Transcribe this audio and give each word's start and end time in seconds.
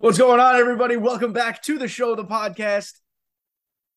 What's 0.00 0.16
going 0.16 0.40
on, 0.40 0.56
everybody? 0.56 0.96
Welcome 0.96 1.34
back 1.34 1.60
to 1.64 1.76
the 1.76 1.86
show, 1.86 2.14
the 2.14 2.24
podcast, 2.24 2.92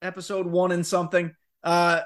episode 0.02 0.46
one 0.46 0.74
and 0.74 0.86
something. 0.86 1.32
Uh, 1.64 2.02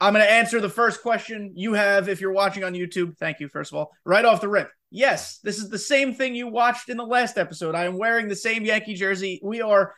I'm 0.00 0.14
going 0.14 0.24
to 0.24 0.32
answer 0.32 0.58
the 0.58 0.70
first 0.70 1.02
question 1.02 1.52
you 1.54 1.74
have 1.74 2.08
if 2.08 2.22
you're 2.22 2.32
watching 2.32 2.64
on 2.64 2.72
YouTube. 2.72 3.18
Thank 3.18 3.40
you, 3.40 3.48
first 3.48 3.72
of 3.72 3.76
all. 3.76 3.90
Right 4.06 4.24
off 4.24 4.40
the 4.40 4.48
rip. 4.48 4.70
Yes, 4.90 5.38
this 5.40 5.58
is 5.58 5.68
the 5.68 5.78
same 5.78 6.14
thing 6.14 6.34
you 6.34 6.48
watched 6.48 6.88
in 6.88 6.96
the 6.96 7.04
last 7.04 7.36
episode. 7.36 7.74
I 7.74 7.84
am 7.84 7.98
wearing 7.98 8.26
the 8.26 8.34
same 8.34 8.64
Yankee 8.64 8.94
jersey. 8.94 9.38
We 9.42 9.60
are 9.60 9.92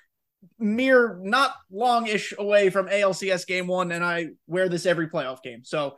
mere 0.59 1.21
not 1.23 1.53
long 1.71 2.09
ish 2.09 2.35
away 2.37 2.71
from 2.71 2.89
ALCS 2.89 3.47
game 3.47 3.69
one, 3.69 3.93
and 3.93 4.05
I 4.05 4.31
wear 4.49 4.69
this 4.69 4.85
every 4.85 5.09
playoff 5.09 5.45
game. 5.45 5.61
So 5.63 5.95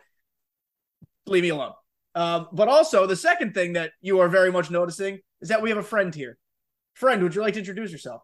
leave 1.27 1.45
me 1.45 1.49
alone. 1.49 1.73
Um, 2.15 2.49
but 2.53 2.69
also, 2.69 3.07
the 3.07 3.17
second 3.17 3.55
thing 3.55 3.73
that 3.73 3.93
you 4.03 4.21
are 4.21 4.29
very 4.29 4.53
much 4.53 4.71
noticing 4.71 5.21
is 5.41 5.49
that 5.49 5.63
we 5.63 5.71
have 5.71 5.79
a 5.79 5.83
friend 5.83 6.15
here. 6.15 6.37
Friend, 7.01 7.23
would 7.23 7.35
you 7.35 7.41
like 7.41 7.55
to 7.55 7.61
introduce 7.61 7.91
yourself? 7.91 8.21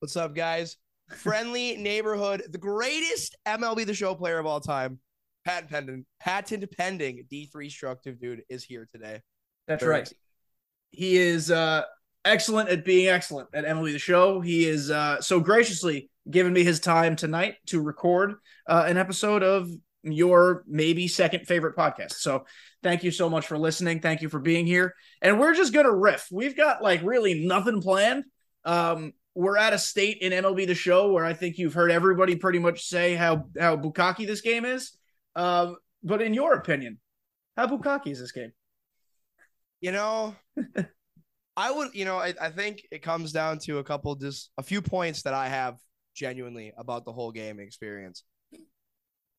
What's 0.00 0.18
up, 0.18 0.34
guys? 0.34 0.76
Friendly 1.16 1.76
neighborhood, 1.78 2.42
the 2.50 2.58
greatest 2.58 3.38
MLB 3.48 3.86
the 3.86 3.94
Show 3.94 4.14
player 4.14 4.38
of 4.38 4.44
all 4.44 4.60
time, 4.60 4.98
patent 5.46 5.70
pending, 5.70 6.04
patent 6.20 6.70
pending 6.76 7.24
D3structiveDude 7.32 8.40
is 8.50 8.64
here 8.64 8.86
today. 8.92 9.22
That's 9.66 9.82
Very 9.82 10.00
right. 10.00 10.12
He 10.90 11.16
is 11.16 11.50
uh, 11.50 11.84
excellent 12.22 12.68
at 12.68 12.84
being 12.84 13.08
excellent 13.08 13.48
at 13.54 13.64
MLB 13.64 13.92
the 13.92 13.98
Show. 13.98 14.42
He 14.42 14.66
is 14.66 14.90
uh, 14.90 15.22
so 15.22 15.40
graciously 15.40 16.10
given 16.30 16.52
me 16.52 16.64
his 16.64 16.80
time 16.80 17.16
tonight 17.16 17.54
to 17.68 17.80
record 17.80 18.34
uh, 18.66 18.84
an 18.86 18.98
episode 18.98 19.42
of 19.42 19.70
your 20.02 20.64
maybe 20.66 21.08
second 21.08 21.46
favorite 21.46 21.76
podcast. 21.76 22.12
So 22.12 22.44
thank 22.82 23.04
you 23.04 23.10
so 23.10 23.28
much 23.28 23.46
for 23.46 23.58
listening. 23.58 24.00
Thank 24.00 24.22
you 24.22 24.28
for 24.28 24.40
being 24.40 24.66
here. 24.66 24.94
And 25.20 25.38
we're 25.38 25.54
just 25.54 25.72
gonna 25.72 25.94
riff. 25.94 26.28
We've 26.30 26.56
got 26.56 26.82
like 26.82 27.02
really 27.02 27.46
nothing 27.46 27.80
planned. 27.80 28.24
Um, 28.64 29.12
we're 29.34 29.56
at 29.56 29.72
a 29.72 29.78
state 29.78 30.18
in 30.20 30.32
MLB 30.32 30.66
the 30.66 30.74
show 30.74 31.12
where 31.12 31.24
I 31.24 31.32
think 31.32 31.58
you've 31.58 31.74
heard 31.74 31.90
everybody 31.90 32.36
pretty 32.36 32.58
much 32.58 32.84
say 32.84 33.14
how 33.14 33.46
how 33.58 33.76
bukkake 33.76 34.26
this 34.26 34.40
game 34.40 34.64
is. 34.64 34.92
Um, 35.34 35.76
but 36.02 36.20
in 36.20 36.34
your 36.34 36.54
opinion, 36.54 36.98
how 37.56 37.66
bukkake 37.66 38.08
is 38.08 38.20
this 38.20 38.32
game? 38.32 38.52
You 39.80 39.92
know, 39.92 40.36
I 41.56 41.70
would, 41.70 41.94
you 41.94 42.04
know, 42.04 42.18
I, 42.18 42.34
I 42.40 42.50
think 42.50 42.82
it 42.90 43.02
comes 43.02 43.32
down 43.32 43.58
to 43.60 43.78
a 43.78 43.84
couple, 43.84 44.14
just 44.14 44.50
a 44.58 44.62
few 44.62 44.80
points 44.80 45.22
that 45.22 45.34
I 45.34 45.48
have 45.48 45.78
genuinely 46.14 46.72
about 46.76 47.04
the 47.04 47.12
whole 47.12 47.32
game 47.32 47.58
experience 47.58 48.22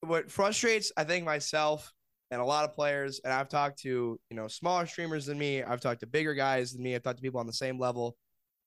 what 0.06 0.30
frustrates 0.30 0.92
I 0.98 1.03
think 1.03 1.25
myself 1.25 1.92
and 2.34 2.42
a 2.42 2.45
lot 2.45 2.66
of 2.66 2.73
players, 2.73 3.22
and 3.23 3.31
I've 3.31 3.48
talked 3.48 3.80
to 3.84 4.20
you 4.30 4.36
know 4.36 4.48
smaller 4.48 4.86
streamers 4.88 5.26
than 5.28 5.38
me, 5.38 5.64
I've 5.64 5.80
talked 5.80 6.00
to 6.02 6.08
bigger 6.08 6.34
guys 6.34 6.73
than 6.73 6.84
me, 6.84 6.95
I've 6.95 7.03
talked 7.03 7.17
to 7.17 7.22
people 7.22 7.40
on 7.40 7.48
the 7.48 7.53
same 7.53 7.80
level, 7.80 8.17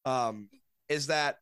um, 0.05 0.49
is 0.89 1.09
that 1.09 1.37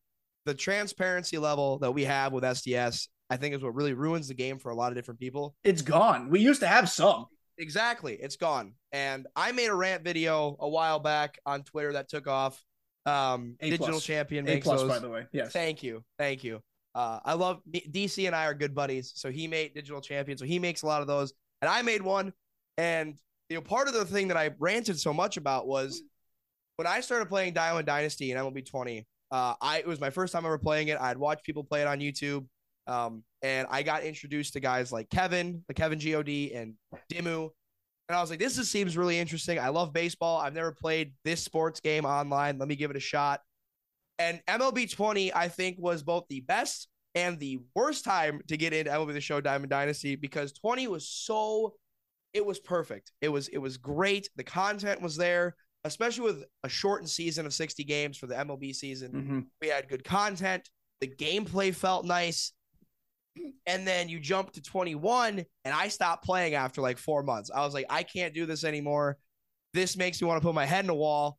the 0.46 0.54
transparency 0.54 1.38
level 1.38 1.78
that 1.78 1.92
we 1.92 2.04
have 2.04 2.32
with 2.32 2.44
SDS, 2.44 3.08
I 3.30 3.36
think, 3.36 3.54
is 3.54 3.62
what 3.62 3.74
really 3.74 3.92
ruins 3.92 4.28
the 4.28 4.34
game 4.34 4.58
for 4.58 4.70
a 4.70 4.74
lot 4.74 4.90
of 4.90 4.96
different 4.96 5.20
people. 5.20 5.54
It's 5.62 5.82
gone. 5.82 6.30
We 6.30 6.40
used 6.40 6.60
to 6.60 6.66
have 6.66 6.88
some. 6.88 7.26
Exactly, 7.58 8.14
it's 8.14 8.36
gone. 8.36 8.72
And 8.90 9.26
I 9.36 9.52
made 9.52 9.68
a 9.68 9.74
rant 9.74 10.02
video 10.02 10.56
a 10.58 10.68
while 10.68 10.98
back 10.98 11.38
on 11.46 11.62
Twitter 11.62 11.92
that 11.92 12.08
took 12.08 12.26
off. 12.26 12.60
Um, 13.06 13.56
A 13.60 13.68
digital 13.68 13.88
plus. 13.88 14.04
champion 14.04 14.48
A 14.48 14.60
plus, 14.60 14.80
those. 14.80 14.88
by 14.88 14.98
the 14.98 15.10
way. 15.10 15.26
Yes. 15.30 15.52
Thank 15.52 15.82
you, 15.82 16.02
thank 16.18 16.42
you. 16.42 16.60
Uh, 16.94 17.18
I 17.24 17.34
love 17.34 17.60
DC 17.70 18.26
and 18.26 18.36
I 18.36 18.46
are 18.46 18.54
good 18.54 18.74
buddies. 18.74 19.12
So 19.16 19.30
he 19.30 19.48
made 19.48 19.74
Digital 19.74 20.00
Champion. 20.00 20.38
So 20.38 20.44
he 20.44 20.58
makes 20.58 20.82
a 20.82 20.86
lot 20.86 21.00
of 21.00 21.08
those, 21.08 21.32
and 21.62 21.68
I 21.68 21.82
made 21.82 22.02
one. 22.02 22.32
And 22.76 23.16
you 23.48 23.56
know, 23.56 23.62
part 23.62 23.88
of 23.88 23.94
the 23.94 24.04
thing 24.04 24.28
that 24.28 24.36
I 24.36 24.50
ranted 24.58 24.98
so 24.98 25.12
much 25.12 25.36
about 25.36 25.66
was 25.66 26.02
when 26.76 26.86
I 26.86 27.00
started 27.00 27.28
playing 27.28 27.54
Diamond 27.54 27.86
Dynasty 27.86 28.32
and 28.32 28.40
MLB 28.40 28.68
20. 28.68 29.06
Uh, 29.30 29.54
I 29.60 29.78
it 29.78 29.86
was 29.86 30.00
my 30.00 30.10
first 30.10 30.32
time 30.32 30.44
ever 30.44 30.58
playing 30.58 30.88
it. 30.88 30.98
I'd 31.00 31.18
watched 31.18 31.44
people 31.44 31.64
play 31.64 31.80
it 31.80 31.86
on 31.86 31.98
YouTube, 31.98 32.46
um, 32.86 33.24
and 33.42 33.66
I 33.70 33.82
got 33.82 34.04
introduced 34.04 34.52
to 34.52 34.60
guys 34.60 34.92
like 34.92 35.10
Kevin, 35.10 35.64
the 35.68 35.74
Kevin 35.74 35.98
God, 35.98 36.54
and 36.54 36.74
Dimu. 37.10 37.50
And 38.08 38.16
I 38.16 38.20
was 38.20 38.28
like, 38.28 38.38
this 38.38 38.58
is, 38.58 38.70
seems 38.70 38.96
really 38.98 39.18
interesting. 39.18 39.58
I 39.58 39.68
love 39.68 39.92
baseball. 39.92 40.38
I've 40.38 40.54
never 40.54 40.72
played 40.72 41.14
this 41.24 41.42
sports 41.42 41.80
game 41.80 42.04
online. 42.04 42.58
Let 42.58 42.68
me 42.68 42.76
give 42.76 42.90
it 42.90 42.96
a 42.96 43.00
shot. 43.00 43.40
And 44.18 44.42
MLB 44.46 44.92
20, 44.92 45.34
I 45.34 45.48
think, 45.48 45.78
was 45.78 46.02
both 46.02 46.26
the 46.28 46.40
best 46.40 46.88
and 47.14 47.38
the 47.38 47.60
worst 47.74 48.04
time 48.04 48.40
to 48.48 48.56
get 48.56 48.72
into 48.72 48.90
MLB 48.90 49.12
the 49.12 49.20
Show 49.20 49.40
Diamond 49.40 49.70
Dynasty 49.70 50.16
because 50.16 50.52
20 50.52 50.88
was 50.88 51.08
so 51.08 51.74
it 52.32 52.44
was 52.44 52.58
perfect. 52.58 53.12
It 53.20 53.28
was 53.28 53.48
it 53.48 53.58
was 53.58 53.76
great. 53.76 54.28
The 54.36 54.44
content 54.44 55.00
was 55.00 55.16
there, 55.16 55.54
especially 55.84 56.24
with 56.24 56.44
a 56.64 56.68
shortened 56.68 57.08
season 57.08 57.46
of 57.46 57.54
60 57.54 57.84
games 57.84 58.18
for 58.18 58.26
the 58.26 58.34
MLB 58.34 58.74
season. 58.74 59.12
Mm-hmm. 59.12 59.40
We 59.62 59.68
had 59.68 59.88
good 59.88 60.04
content. 60.04 60.68
The 61.00 61.06
gameplay 61.08 61.74
felt 61.74 62.04
nice. 62.04 62.52
And 63.66 63.86
then 63.86 64.08
you 64.08 64.20
jump 64.20 64.52
to 64.52 64.62
21, 64.62 65.44
and 65.64 65.74
I 65.74 65.88
stopped 65.88 66.24
playing 66.24 66.54
after 66.54 66.80
like 66.80 66.98
four 66.98 67.24
months. 67.24 67.50
I 67.52 67.64
was 67.64 67.74
like, 67.74 67.86
I 67.90 68.04
can't 68.04 68.32
do 68.32 68.46
this 68.46 68.62
anymore. 68.62 69.18
This 69.72 69.96
makes 69.96 70.22
me 70.22 70.28
want 70.28 70.40
to 70.40 70.46
put 70.46 70.54
my 70.54 70.66
head 70.66 70.84
in 70.84 70.90
a 70.90 70.94
wall 70.94 71.38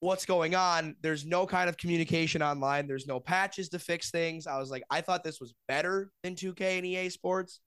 what's 0.00 0.24
going 0.24 0.54
on. 0.54 0.96
There's 1.02 1.24
no 1.24 1.46
kind 1.46 1.68
of 1.68 1.76
communication 1.76 2.42
online. 2.42 2.86
There's 2.86 3.06
no 3.06 3.20
patches 3.20 3.68
to 3.70 3.78
fix 3.78 4.10
things. 4.10 4.46
I 4.46 4.58
was 4.58 4.70
like, 4.70 4.82
I 4.90 5.02
thought 5.02 5.22
this 5.22 5.40
was 5.40 5.54
better 5.68 6.10
than 6.22 6.34
2K 6.34 6.78
and 6.78 6.86
EA 6.86 7.10
Sports. 7.10 7.60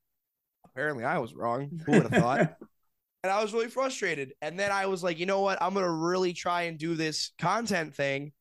Apparently, 0.65 1.03
I 1.03 1.19
was 1.19 1.33
wrong. 1.33 1.69
Who 1.85 1.93
would 1.93 2.11
have 2.11 2.21
thought? 2.21 2.39
and 3.23 3.31
I 3.31 3.41
was 3.41 3.53
really 3.53 3.67
frustrated. 3.67 4.33
And 4.41 4.59
then 4.59 4.71
I 4.71 4.87
was 4.87 5.03
like, 5.03 5.19
you 5.19 5.25
know 5.25 5.41
what? 5.41 5.61
I'm 5.61 5.73
gonna 5.73 5.91
really 5.91 6.33
try 6.33 6.63
and 6.63 6.77
do 6.77 6.95
this 6.95 7.31
content 7.39 7.95
thing. 7.95 8.33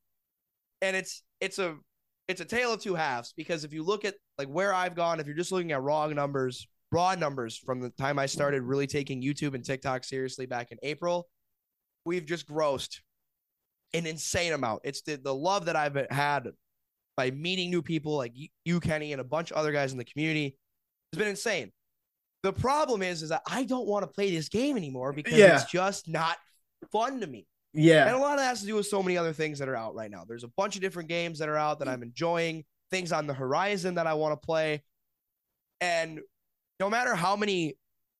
And 0.81 0.97
it's 0.97 1.23
it's 1.41 1.59
a 1.59 1.77
it's 2.29 2.41
a 2.41 2.45
tale 2.45 2.73
of 2.73 2.81
two 2.81 2.95
halves 2.95 3.35
because 3.37 3.65
if 3.65 3.73
you 3.73 3.83
look 3.83 4.05
at 4.05 4.15
like 4.39 4.49
where 4.49 4.73
I've 4.73 4.95
gone, 4.95 5.21
if 5.21 5.27
you're 5.27 5.37
just 5.37 5.53
looking 5.53 5.73
at 5.73 5.83
raw 5.83 6.07
numbers, 6.07 6.67
raw 6.91 7.15
numbers 7.15 7.57
from 7.59 7.81
the 7.81 7.91
time 7.91 8.19
I 8.19 8.27
started 8.27 8.63
really 8.63 8.87
taking 8.87 9.23
YouTube 9.23 9.55
and 9.55 9.65
TikTok 9.65 10.05
seriously 10.05 10.47
back 10.47 10.73
in 10.73 10.79
April, 10.83 11.29
we've 12.05 12.25
just 12.27 12.49
grossed 12.49 13.01
an 13.95 14.07
insane 14.07 14.53
amount. 14.53 14.83
It's 14.85 15.03
the, 15.03 15.17
the 15.17 15.35
love 15.35 15.67
that 15.67 15.77
I've 15.77 15.97
had 16.11 16.49
by 17.17 17.31
meeting 17.31 17.71
new 17.71 17.83
people 17.83 18.17
like 18.17 18.33
you, 18.65 18.81
Kenny, 18.81 19.13
and 19.13 19.21
a 19.21 19.25
bunch 19.25 19.51
of 19.51 19.57
other 19.59 19.73
guys 19.73 19.93
in 19.93 19.99
the 19.99 20.05
community 20.05 20.57
It's 21.13 21.19
been 21.19 21.29
insane. 21.29 21.73
The 22.43 22.53
problem 22.53 23.03
is, 23.03 23.23
is 23.23 23.29
that 23.29 23.43
I 23.47 23.65
don't 23.65 23.87
want 23.87 24.03
to 24.03 24.07
play 24.09 24.31
this 24.35 24.49
game 24.49 24.77
anymore 24.77 25.13
because 25.13 25.35
Yeah. 25.35 25.55
it's 25.61 25.71
just 25.71 26.09
not 26.09 26.39
fun 26.91 27.21
to 27.21 27.27
me. 27.27 27.47
Yeah. 27.75 28.07
And 28.07 28.17
a 28.17 28.19
lot 28.19 28.33
of 28.33 28.39
that 28.39 28.47
has 28.47 28.61
to 28.63 28.67
do 28.67 28.75
with 28.77 28.87
so 28.87 29.03
many 29.03 29.17
other 29.17 29.33
things 29.33 29.59
that 29.61 29.69
are 29.69 29.77
out 29.77 29.95
right 29.95 30.11
now. 30.11 30.25
There's 30.27 30.43
a 30.45 30.49
bunch 30.57 30.75
of 30.75 30.81
different 30.83 31.09
games 31.09 31.39
that 31.39 31.49
are 31.49 31.57
out 31.57 31.79
that 31.79 31.89
I'm 31.89 32.03
enjoying, 32.03 32.65
things 32.91 33.13
on 33.13 33.27
the 33.27 33.35
horizon 33.35 33.95
that 33.95 34.07
I 34.07 34.15
want 34.15 34.41
to 34.41 34.45
play. 34.45 34.83
And 35.81 36.21
no 36.81 36.91
matter 36.91 37.15
how 37.15 37.37
many 37.37 37.77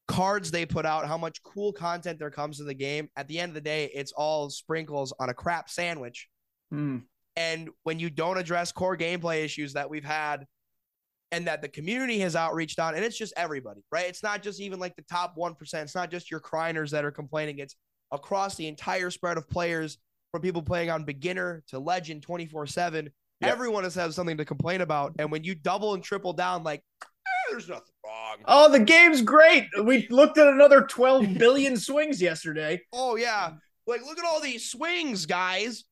cards 0.09 0.51
they 0.51 0.67
put 0.67 0.85
out, 0.85 1.07
how 1.07 1.17
much 1.17 1.43
cool 1.43 1.73
content 1.73 2.19
there 2.19 2.31
comes 2.31 2.59
to 2.59 2.65
the 2.65 2.75
game, 2.75 3.09
at 3.17 3.29
the 3.29 3.39
end 3.39 3.51
of 3.51 3.55
the 3.55 3.61
day, 3.61 3.91
it's 3.95 4.13
all 4.13 4.51
sprinkles 4.51 5.13
on 5.19 5.29
a 5.29 5.35
crap 5.35 5.71
sandwich. 5.71 6.29
Mm. 6.73 7.03
And 7.37 7.71
when 7.85 7.99
you 7.99 8.11
don't 8.11 8.39
address 8.39 8.73
core 8.73 8.97
gameplay 8.97 9.45
issues 9.45 9.73
that 9.73 9.89
we've 9.89 10.05
had 10.05 10.47
and 11.31 11.47
that 11.47 11.63
the 11.63 11.69
community 11.69 12.19
has 12.19 12.37
outreached 12.37 12.79
on, 12.79 12.95
and 12.95 13.05
it's 13.05 13.17
just 13.17 13.33
everybody, 13.37 13.83
right? 13.91 14.07
It's 14.07 14.23
not 14.23 14.43
just 14.43 14.61
even 14.61 14.79
like 14.79 14.97
the 14.97 15.03
top 15.03 15.37
1%. 15.37 15.57
It's 15.83 15.95
not 15.95 16.11
just 16.11 16.31
your 16.31 16.41
criners 16.41 16.91
that 16.91 17.05
are 17.05 17.11
complaining. 17.11 17.59
It's 17.59 17.77
across 18.11 18.57
the 18.57 18.69
entire 18.69 19.11
spread 19.11 19.39
of 19.39 19.49
players 19.49 19.99
from 20.31 20.43
people 20.43 20.63
playing 20.63 20.91
on 20.91 21.05
beginner 21.05 21.63
to 21.69 21.79
legend 21.79 22.23
24 22.23 22.67
7. 22.67 23.11
Everyone 23.41 23.83
has 23.83 23.95
had 23.95 24.15
something 24.15 24.37
to 24.37 24.45
complain 24.45 24.83
about. 24.83 25.15
And 25.19 25.33
when 25.33 25.43
you 25.43 25.57
double 25.57 25.95
and 25.95 26.05
triple 26.05 26.33
down, 26.33 26.63
like, 26.63 26.81
"Eh, 27.03 27.51
there's 27.51 27.69
nothing 27.69 27.92
wrong. 28.39 28.45
Oh, 28.47 28.71
the 28.71 28.81
game's 28.81 29.23
great. 29.23 29.69
We 29.83 30.07
looked 30.09 30.39
at 30.39 30.49
another 30.49 30.83
12 30.83 31.35
billion 31.39 31.77
swings 31.77 32.21
yesterday. 32.21 32.81
Oh, 32.93 33.17
yeah. 33.17 33.53
Like, 33.87 34.03
look 34.03 34.19
at 34.19 34.25
all 34.25 34.41
these 34.41 34.71
swings, 34.71 35.27
guys. 35.27 35.85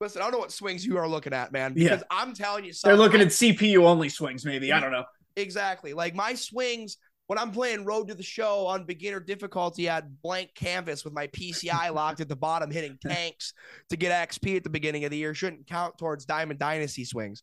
Listen, 0.00 0.20
I 0.20 0.24
don't 0.24 0.32
know 0.32 0.38
what 0.38 0.52
swings 0.52 0.84
you 0.84 0.98
are 0.98 1.08
looking 1.08 1.32
at, 1.32 1.52
man. 1.52 1.74
Yeah. 1.76 1.90
Because 1.90 2.04
I'm 2.10 2.34
telling 2.34 2.64
you, 2.64 2.72
They're 2.84 2.96
looking 2.96 3.20
at 3.20 3.28
CPU 3.28 3.84
only 3.84 4.08
swings, 4.08 4.44
maybe. 4.44 4.72
I 4.72 4.80
don't 4.80 4.92
know. 4.92 5.04
Exactly. 5.36 5.94
Like 5.94 6.14
my 6.14 6.34
swings 6.34 6.98
when 7.26 7.38
I'm 7.38 7.50
playing 7.50 7.84
Road 7.84 8.08
to 8.08 8.14
the 8.14 8.22
Show 8.22 8.66
on 8.66 8.84
beginner 8.84 9.20
difficulty 9.20 9.88
at 9.88 10.22
blank 10.22 10.50
canvas 10.54 11.04
with 11.04 11.12
my 11.12 11.26
PCI 11.28 11.92
locked 11.94 12.20
at 12.20 12.28
the 12.28 12.36
bottom, 12.36 12.70
hitting 12.70 12.98
tanks 13.00 13.52
to 13.90 13.96
get 13.96 14.28
XP 14.28 14.56
at 14.56 14.64
the 14.64 14.70
beginning 14.70 15.04
of 15.04 15.10
the 15.10 15.16
year 15.16 15.34
shouldn't 15.34 15.66
count 15.66 15.98
towards 15.98 16.24
Diamond 16.24 16.58
Dynasty 16.58 17.04
swings. 17.04 17.42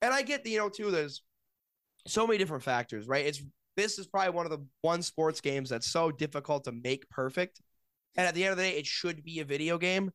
And 0.00 0.14
I 0.14 0.22
get, 0.22 0.46
you 0.46 0.58
know, 0.58 0.68
too, 0.68 0.90
there's 0.90 1.22
so 2.06 2.26
many 2.26 2.38
different 2.38 2.62
factors, 2.62 3.06
right? 3.06 3.26
It's 3.26 3.42
this 3.78 3.98
is 3.98 4.08
probably 4.08 4.30
one 4.34 4.44
of 4.44 4.50
the 4.50 4.64
one 4.82 5.00
sports 5.02 5.40
games 5.40 5.70
that's 5.70 5.88
so 5.88 6.10
difficult 6.10 6.64
to 6.64 6.72
make 6.72 7.08
perfect. 7.10 7.62
And 8.16 8.26
at 8.26 8.34
the 8.34 8.42
end 8.44 8.50
of 8.50 8.56
the 8.58 8.64
day, 8.64 8.76
it 8.76 8.84
should 8.86 9.22
be 9.24 9.38
a 9.38 9.44
video 9.44 9.78
game. 9.78 10.10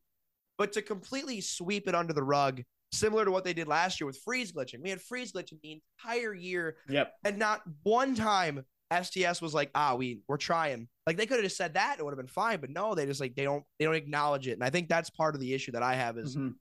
But 0.58 0.72
to 0.74 0.82
completely 0.82 1.40
sweep 1.40 1.88
it 1.88 1.94
under 1.94 2.12
the 2.12 2.22
rug, 2.22 2.62
similar 2.92 3.24
to 3.24 3.30
what 3.30 3.42
they 3.42 3.54
did 3.54 3.66
last 3.66 4.00
year 4.00 4.06
with 4.06 4.18
freeze 4.22 4.52
glitching, 4.52 4.82
we 4.82 4.90
had 4.90 5.00
freeze 5.00 5.32
glitching 5.32 5.60
the 5.62 5.80
entire 6.04 6.34
year 6.34 6.76
Yep. 6.88 7.12
and 7.24 7.38
not 7.38 7.62
one 7.82 8.14
time 8.14 8.64
SDS 8.92 9.40
was 9.40 9.54
like, 9.54 9.70
ah, 9.74 9.94
we 9.94 10.20
we're 10.28 10.36
trying. 10.36 10.86
Like 11.06 11.16
they 11.16 11.24
could 11.26 11.38
have 11.38 11.44
just 11.44 11.56
said 11.56 11.74
that, 11.74 11.98
it 11.98 12.04
would 12.04 12.12
have 12.12 12.18
been 12.18 12.26
fine. 12.26 12.60
But 12.60 12.70
no, 12.70 12.94
they 12.94 13.06
just 13.06 13.20
like 13.20 13.34
they 13.34 13.44
don't 13.44 13.64
they 13.78 13.86
don't 13.86 13.94
acknowledge 13.96 14.46
it. 14.46 14.52
And 14.52 14.62
I 14.62 14.68
think 14.70 14.88
that's 14.90 15.08
part 15.08 15.34
of 15.34 15.40
the 15.40 15.54
issue 15.54 15.72
that 15.72 15.82
I 15.82 15.94
have 15.94 16.18
is 16.18 16.36
Mhm. 16.36 16.54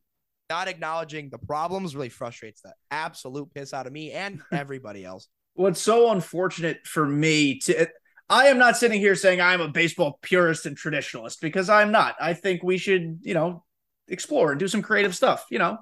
not 0.50 0.70
acknowledging 0.70 1.30
the 1.30 1.38
problems 1.38 1.96
really 1.96 2.10
frustrates 2.10 2.62
the 2.62 2.74
absolute 2.90 3.54
piss 3.54 3.74
out 3.74 3.88
of 3.88 3.94
me 3.94 4.12
and 4.14 4.42
everybody 4.54 5.04
else. 5.12 5.28
What's 5.56 5.82
so 5.82 6.12
unfortunate 6.12 6.88
for 6.88 7.06
me 7.06 7.60
to 7.60 7.88
I 8.30 8.48
am 8.48 8.58
not 8.58 8.78
sitting 8.78 9.00
here 9.00 9.16
saying 9.16 9.42
I'm 9.42 9.62
a 9.62 9.68
baseball 9.68 10.18
purist 10.22 10.66
and 10.66 10.78
traditionalist 10.78 11.40
because 11.42 11.70
I'm 11.70 11.92
not. 11.92 12.16
I 12.20 12.34
think 12.34 12.64
we 12.64 12.78
should, 12.78 13.20
you 13.22 13.34
know, 13.34 13.64
explore 14.08 14.52
and 14.52 14.60
do 14.60 14.68
some 14.68 14.82
creative 14.82 15.16
stuff. 15.16 15.46
You 15.52 15.60
know, 15.60 15.78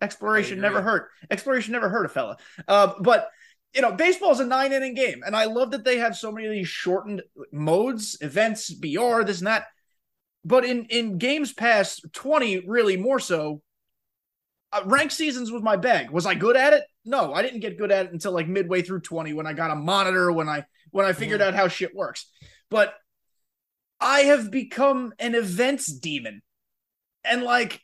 exploration 0.00 0.60
never 0.60 0.80
hurt. 0.80 1.10
Exploration 1.30 1.72
never 1.72 1.88
hurt 1.88 2.06
a 2.06 2.08
fella. 2.08 2.36
Uh, 2.66 2.94
but 3.00 3.28
you 3.74 3.82
know, 3.82 3.92
baseball 3.92 4.32
is 4.32 4.40
a 4.40 4.46
nine 4.46 4.72
inning 4.72 4.94
game, 4.94 5.22
and 5.24 5.34
I 5.34 5.44
love 5.44 5.70
that 5.72 5.84
they 5.84 5.98
have 5.98 6.16
so 6.16 6.30
many 6.30 6.46
of 6.46 6.52
these 6.52 6.68
shortened 6.68 7.22
modes, 7.52 8.18
events, 8.20 8.72
BR, 8.72 9.22
this 9.22 9.38
and 9.38 9.46
that. 9.46 9.66
But 10.44 10.64
in 10.64 10.86
in 10.86 11.18
games 11.18 11.52
past, 11.52 12.06
twenty 12.12 12.66
really 12.66 12.96
more 12.96 13.20
so. 13.20 13.62
Uh, 14.72 14.82
ranked 14.86 15.12
seasons 15.12 15.50
was 15.50 15.62
my 15.62 15.76
bag. 15.76 16.10
Was 16.10 16.26
I 16.26 16.34
good 16.34 16.56
at 16.56 16.72
it? 16.72 16.84
No, 17.04 17.34
I 17.34 17.42
didn't 17.42 17.60
get 17.60 17.78
good 17.78 17.92
at 17.92 18.06
it 18.06 18.12
until 18.12 18.32
like 18.32 18.48
midway 18.48 18.82
through 18.82 19.00
twenty 19.00 19.32
when 19.32 19.46
I 19.46 19.52
got 19.52 19.70
a 19.70 19.76
monitor 19.76 20.32
when 20.32 20.48
I 20.48 20.64
when 20.90 21.04
I 21.04 21.12
figured 21.12 21.40
mm-hmm. 21.40 21.48
out 21.48 21.54
how 21.54 21.68
shit 21.68 21.94
works. 21.94 22.30
But 22.70 22.94
I 24.00 24.20
have 24.20 24.50
become 24.50 25.12
an 25.18 25.34
events 25.34 25.86
demon, 25.86 26.42
and 27.24 27.42
like 27.42 27.80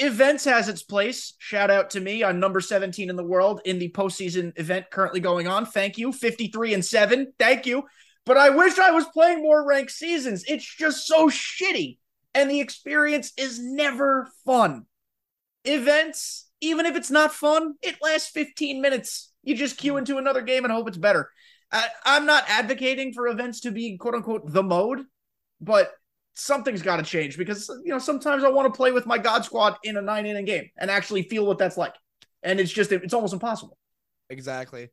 events 0.00 0.44
has 0.44 0.68
its 0.68 0.82
place. 0.82 1.34
Shout 1.38 1.70
out 1.70 1.90
to 1.90 2.00
me 2.00 2.22
on 2.22 2.40
number 2.40 2.60
17 2.60 3.10
in 3.10 3.16
the 3.16 3.24
world 3.24 3.60
in 3.64 3.78
the 3.78 3.90
postseason 3.90 4.58
event 4.58 4.86
currently 4.90 5.20
going 5.20 5.46
on. 5.46 5.66
Thank 5.66 5.98
you. 5.98 6.12
53 6.12 6.74
and 6.74 6.84
7. 6.84 7.32
Thank 7.38 7.66
you. 7.66 7.84
But 8.24 8.36
I 8.36 8.50
wish 8.50 8.78
I 8.78 8.90
was 8.90 9.06
playing 9.12 9.42
more 9.42 9.66
ranked 9.66 9.92
seasons. 9.92 10.44
It's 10.48 10.64
just 10.64 11.06
so 11.06 11.28
shitty. 11.28 11.98
And 12.34 12.50
the 12.50 12.60
experience 12.60 13.32
is 13.36 13.58
never 13.60 14.28
fun. 14.46 14.86
Events, 15.64 16.48
even 16.60 16.86
if 16.86 16.96
it's 16.96 17.10
not 17.10 17.32
fun, 17.32 17.74
it 17.82 17.96
lasts 18.02 18.30
15 18.30 18.80
minutes. 18.80 19.32
You 19.42 19.54
just 19.54 19.78
queue 19.78 19.92
hmm. 19.92 19.98
into 19.98 20.18
another 20.18 20.42
game 20.42 20.64
and 20.64 20.72
hope 20.72 20.88
it's 20.88 20.98
better. 20.98 21.30
I, 21.72 21.86
I'm 22.04 22.26
not 22.26 22.44
advocating 22.48 23.12
for 23.12 23.28
events 23.28 23.60
to 23.60 23.70
be 23.70 23.96
quote 23.96 24.14
unquote 24.14 24.52
the 24.52 24.62
mode, 24.62 25.04
but 25.60 25.92
something's 26.34 26.82
got 26.82 26.96
to 26.96 27.02
change 27.02 27.36
because 27.36 27.68
you 27.84 27.90
know 27.90 27.98
sometimes 27.98 28.44
I 28.44 28.48
want 28.48 28.72
to 28.72 28.76
play 28.76 28.92
with 28.92 29.06
my 29.06 29.18
God 29.18 29.44
Squad 29.44 29.76
in 29.84 29.96
a 29.96 30.02
nine 30.02 30.26
inning 30.26 30.44
game 30.44 30.68
and 30.76 30.90
actually 30.90 31.22
feel 31.22 31.46
what 31.46 31.58
that's 31.58 31.76
like, 31.76 31.94
and 32.42 32.58
it's 32.58 32.72
just 32.72 32.92
it's 32.92 33.14
almost 33.14 33.32
impossible. 33.32 33.78
Exactly. 34.30 34.88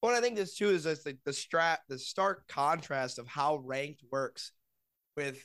What 0.00 0.14
I 0.14 0.20
think 0.20 0.36
this 0.36 0.56
too 0.56 0.70
is 0.70 0.84
just 0.84 1.04
the 1.04 1.16
the 1.24 1.32
strat 1.32 1.78
the 1.88 1.98
stark 1.98 2.48
contrast 2.48 3.18
of 3.18 3.26
how 3.26 3.56
ranked 3.56 4.02
works 4.10 4.52
with 5.16 5.44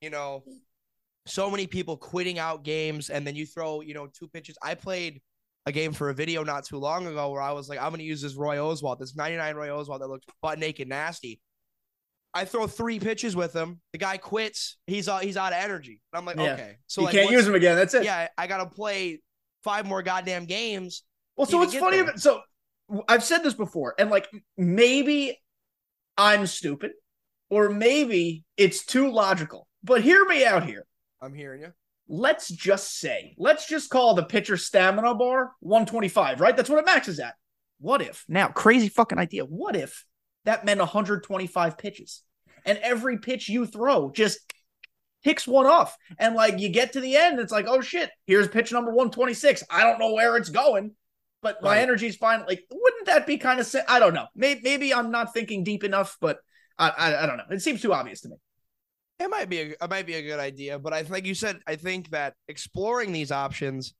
you 0.00 0.10
know 0.10 0.42
so 1.26 1.50
many 1.50 1.66
people 1.66 1.96
quitting 1.96 2.38
out 2.38 2.64
games 2.64 3.10
and 3.10 3.26
then 3.26 3.34
you 3.34 3.46
throw 3.46 3.80
you 3.80 3.94
know 3.94 4.06
two 4.06 4.28
pitches. 4.28 4.56
I 4.62 4.74
played 4.74 5.20
a 5.66 5.72
game 5.72 5.92
for 5.92 6.10
a 6.10 6.14
video 6.14 6.44
not 6.44 6.64
too 6.64 6.78
long 6.78 7.06
ago 7.06 7.30
where 7.30 7.40
I 7.40 7.52
was 7.52 7.68
like, 7.68 7.78
I'm 7.78 7.88
going 7.88 8.00
to 8.00 8.04
use 8.04 8.20
this 8.20 8.34
Roy 8.34 8.56
Oswalt, 8.56 8.98
this 8.98 9.16
99 9.16 9.56
Roy 9.56 9.68
Oswalt 9.68 10.00
that 10.00 10.08
looks 10.08 10.26
butt 10.42 10.58
naked 10.58 10.88
nasty. 10.88 11.40
I 12.34 12.44
throw 12.44 12.66
three 12.66 12.98
pitches 12.98 13.36
with 13.36 13.54
him. 13.54 13.80
The 13.92 13.98
guy 13.98 14.16
quits. 14.16 14.76
He's 14.86 15.08
uh, 15.08 15.18
he's 15.18 15.36
out 15.36 15.52
of 15.52 15.58
energy. 15.62 16.00
And 16.12 16.18
I'm 16.18 16.26
like, 16.26 16.36
yeah. 16.36 16.54
okay, 16.54 16.76
so 16.86 17.02
you 17.02 17.06
like, 17.06 17.14
can't 17.14 17.30
use 17.30 17.46
him 17.46 17.54
again. 17.54 17.76
That's 17.76 17.94
it. 17.94 18.04
Yeah, 18.04 18.28
I 18.36 18.46
got 18.48 18.58
to 18.58 18.66
play 18.66 19.20
five 19.62 19.86
more 19.86 20.02
goddamn 20.02 20.44
games. 20.44 21.04
Well, 21.36 21.46
so 21.46 21.58
what's 21.58 21.74
funny 21.74 22.00
about 22.00 22.20
so 22.20 22.40
I've 23.08 23.24
said 23.24 23.42
this 23.44 23.54
before, 23.54 23.94
and 23.98 24.10
like 24.10 24.28
maybe 24.56 25.40
I'm 26.18 26.46
stupid, 26.46 26.92
or 27.50 27.70
maybe 27.70 28.44
it's 28.56 28.84
too 28.84 29.10
logical. 29.12 29.68
But 29.84 30.02
hear 30.02 30.24
me 30.24 30.44
out 30.44 30.64
here. 30.64 30.86
I'm 31.24 31.34
hearing 31.34 31.62
you. 31.62 31.72
Let's 32.06 32.48
just 32.48 32.98
say, 32.98 33.34
let's 33.38 33.66
just 33.66 33.90
call 33.90 34.14
the 34.14 34.24
pitcher 34.24 34.56
stamina 34.56 35.14
bar 35.14 35.52
125, 35.60 36.40
right? 36.40 36.56
That's 36.56 36.68
what 36.68 36.78
it 36.78 36.86
maxes 36.86 37.18
at. 37.18 37.34
What 37.80 38.02
if 38.02 38.24
now, 38.28 38.48
crazy 38.48 38.88
fucking 38.88 39.18
idea? 39.18 39.44
What 39.44 39.74
if 39.74 40.04
that 40.44 40.64
meant 40.64 40.80
125 40.80 41.78
pitches. 41.78 42.22
And 42.66 42.78
every 42.78 43.18
pitch 43.18 43.48
you 43.48 43.66
throw 43.66 44.10
just 44.10 44.38
picks 45.22 45.46
one 45.46 45.66
off. 45.66 45.96
And 46.18 46.34
like 46.34 46.60
you 46.60 46.68
get 46.68 46.92
to 46.92 47.00
the 47.00 47.16
end, 47.16 47.38
it's 47.38 47.52
like, 47.52 47.66
oh 47.68 47.80
shit, 47.80 48.10
here's 48.26 48.48
pitch 48.48 48.72
number 48.72 48.90
126. 48.90 49.64
I 49.70 49.82
don't 49.82 49.98
know 49.98 50.12
where 50.12 50.36
it's 50.36 50.50
going, 50.50 50.92
but 51.42 51.62
my 51.62 51.78
energy's 51.78 52.16
fine. 52.16 52.44
Like, 52.46 52.64
wouldn't 52.70 53.06
that 53.06 53.26
be 53.26 53.38
kind 53.38 53.60
of, 53.60 53.74
I 53.88 53.98
don't 53.98 54.14
know. 54.14 54.26
Maybe, 54.34 54.60
maybe 54.62 54.94
I'm 54.94 55.10
not 55.10 55.34
thinking 55.34 55.64
deep 55.64 55.84
enough, 55.84 56.16
but 56.20 56.38
I, 56.78 56.88
I, 56.90 57.22
I 57.22 57.26
don't 57.26 57.36
know. 57.36 57.44
It 57.50 57.62
seems 57.62 57.82
too 57.82 57.92
obvious 57.92 58.22
to 58.22 58.30
me. 58.30 58.36
It 59.18 59.30
might 59.30 59.48
be 59.48 59.60
a, 59.60 59.64
it 59.80 59.90
might 59.90 60.06
be 60.06 60.14
a 60.14 60.22
good 60.22 60.40
idea, 60.40 60.78
but 60.78 60.92
I 60.92 61.02
like 61.02 61.24
you 61.24 61.34
said, 61.34 61.60
I 61.66 61.76
think 61.76 62.10
that 62.10 62.34
exploring 62.48 63.12
these 63.12 63.30
options 63.30 63.94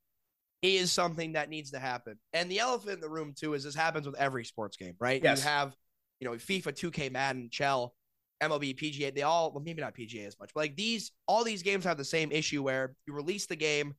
is 0.61 0.91
something 0.91 1.33
that 1.33 1.49
needs 1.49 1.71
to 1.71 1.79
happen. 1.79 2.19
And 2.33 2.49
the 2.49 2.59
elephant 2.59 2.95
in 2.95 3.01
the 3.01 3.09
room 3.09 3.33
too 3.37 3.53
is 3.53 3.63
this 3.63 3.75
happens 3.75 4.05
with 4.05 4.17
every 4.17 4.43
sports 4.43 4.77
game, 4.77 4.95
right? 4.99 5.21
Yes. 5.23 5.43
You 5.43 5.49
have 5.49 5.75
you 6.19 6.27
know, 6.27 6.35
FIFA, 6.35 6.73
2K, 6.73 7.11
Madden, 7.11 7.49
Chell, 7.51 7.93
MLB, 8.41 8.77
PGA, 8.77 9.13
they 9.13 9.21
all, 9.21 9.51
well, 9.51 9.63
maybe 9.63 9.81
not 9.81 9.95
PGA 9.95 10.25
as 10.25 10.37
much, 10.39 10.51
but 10.53 10.61
like 10.61 10.75
these, 10.75 11.11
all 11.27 11.43
these 11.43 11.63
games 11.63 11.83
have 11.83 11.97
the 11.97 12.05
same 12.05 12.31
issue 12.31 12.63
where 12.63 12.95
you 13.07 13.13
release 13.13 13.45
the 13.45 13.55
game 13.55 13.93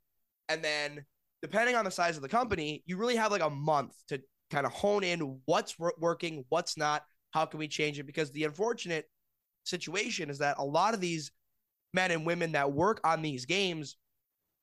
and 0.48 0.62
then 0.62 1.04
depending 1.42 1.74
on 1.74 1.84
the 1.84 1.90
size 1.90 2.16
of 2.16 2.22
the 2.22 2.28
company, 2.28 2.82
you 2.86 2.96
really 2.96 3.16
have 3.16 3.32
like 3.32 3.42
a 3.42 3.50
month 3.50 3.92
to 4.08 4.20
kind 4.50 4.66
of 4.66 4.72
hone 4.72 5.04
in 5.04 5.40
what's 5.46 5.76
working, 5.98 6.44
what's 6.48 6.76
not, 6.76 7.04
how 7.32 7.44
can 7.44 7.58
we 7.58 7.69
change 7.69 7.98
it? 7.98 8.06
Because 8.06 8.30
the 8.32 8.44
unfortunate 8.44 9.06
situation 9.66 10.30
is 10.30 10.38
that 10.38 10.56
a 10.58 10.64
lot 10.64 10.94
of 10.94 11.00
these 11.00 11.30
men 11.94 12.10
and 12.10 12.26
women 12.26 12.52
that 12.52 12.72
work 12.72 13.00
on 13.04 13.22
these 13.22 13.44
games 13.46 13.96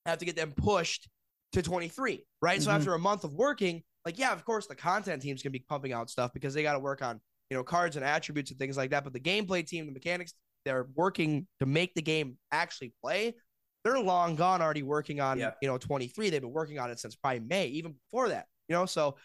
have 0.05 0.19
to 0.19 0.25
get 0.25 0.35
them 0.35 0.53
pushed 0.55 1.07
to 1.53 1.61
23, 1.61 2.25
right? 2.41 2.59
Mm-hmm. 2.59 2.63
So 2.63 2.71
after 2.71 2.93
a 2.93 2.99
month 2.99 3.23
of 3.23 3.33
working, 3.33 3.83
like, 4.05 4.19
yeah, 4.19 4.33
of 4.33 4.43
course, 4.43 4.67
the 4.67 4.75
content 4.75 5.21
teams 5.21 5.41
can 5.41 5.51
be 5.51 5.59
pumping 5.59 5.93
out 5.93 6.09
stuff 6.09 6.31
because 6.33 6.53
they 6.53 6.63
got 6.63 6.73
to 6.73 6.79
work 6.79 7.01
on 7.01 7.21
you 7.53 7.57
know, 7.59 7.63
cards 7.63 7.95
and 7.95 8.03
attributes 8.03 8.49
and 8.49 8.59
things 8.59 8.77
like 8.77 8.89
that. 8.89 9.03
But 9.03 9.13
the 9.13 9.19
gameplay 9.19 9.63
team, 9.65 9.85
the 9.85 9.91
mechanics, 9.91 10.33
they're 10.65 10.87
working 10.95 11.45
to 11.59 11.67
make 11.67 11.93
the 11.93 12.01
game 12.01 12.37
actually 12.51 12.93
play. 13.03 13.35
They're 13.83 13.99
long 13.99 14.35
gone 14.35 14.59
already 14.59 14.81
working 14.81 15.19
on, 15.19 15.37
yeah. 15.37 15.51
you 15.61 15.67
know, 15.67 15.77
23. 15.77 16.31
They've 16.31 16.41
been 16.41 16.51
working 16.51 16.79
on 16.79 16.89
it 16.89 16.99
since 16.99 17.15
probably 17.15 17.41
May, 17.41 17.67
even 17.67 17.93
before 17.93 18.29
that, 18.29 18.47
you 18.67 18.73
know, 18.73 18.87
so 18.87 19.17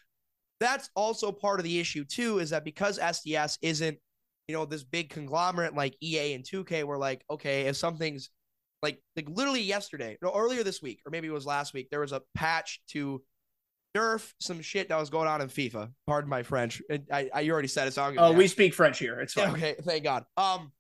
that's 0.61 0.91
also 0.95 1.33
part 1.33 1.59
of 1.59 1.65
the 1.65 1.79
issue 1.79 2.05
too, 2.05 2.41
is 2.41 2.51
that 2.51 2.65
because 2.65 2.99
SDS 2.99 3.57
isn't, 3.63 3.97
you 4.49 4.55
know, 4.55 4.65
this 4.65 4.83
big 4.83 5.11
conglomerate 5.11 5.75
like 5.75 5.95
EA 6.03 6.33
and 6.33 6.43
2K, 6.43 6.85
we're 6.85 6.99
like, 6.99 7.23
okay, 7.31 7.63
if 7.63 7.77
something's 7.77 8.31
like, 8.83 9.01
like 9.15 9.29
literally 9.29 9.61
yesterday, 9.61 10.17
no, 10.23 10.33
earlier 10.35 10.65
this 10.65 10.83
week, 10.83 11.01
or 11.07 11.11
maybe 11.11 11.29
it 11.29 11.33
was 11.33 11.47
last 11.47 11.75
week, 11.75 11.89
there 11.91 12.01
was 12.01 12.13
a 12.13 12.23
patch 12.35 12.81
to 12.89 13.23
nerf 13.97 14.33
some 14.41 14.61
shit 14.63 14.89
that 14.89 14.99
was 14.99 15.11
going 15.11 15.29
on 15.29 15.43
in 15.43 15.49
FIFA. 15.49 15.91
Pardon 16.07 16.31
my 16.31 16.43
French. 16.43 16.81
I, 17.13 17.29
I 17.35 17.41
you 17.41 17.53
already 17.53 17.69
said 17.69 17.89
it. 17.89 17.93
So 17.93 18.15
oh, 18.17 18.33
we 18.33 18.47
speak 18.49 18.75
French 18.75 18.99
here. 18.99 19.21
It's 19.21 19.35
fine. 19.35 19.51
Okay, 19.53 19.77
thank 19.83 20.05
God. 20.05 20.25
Um, 20.37 20.73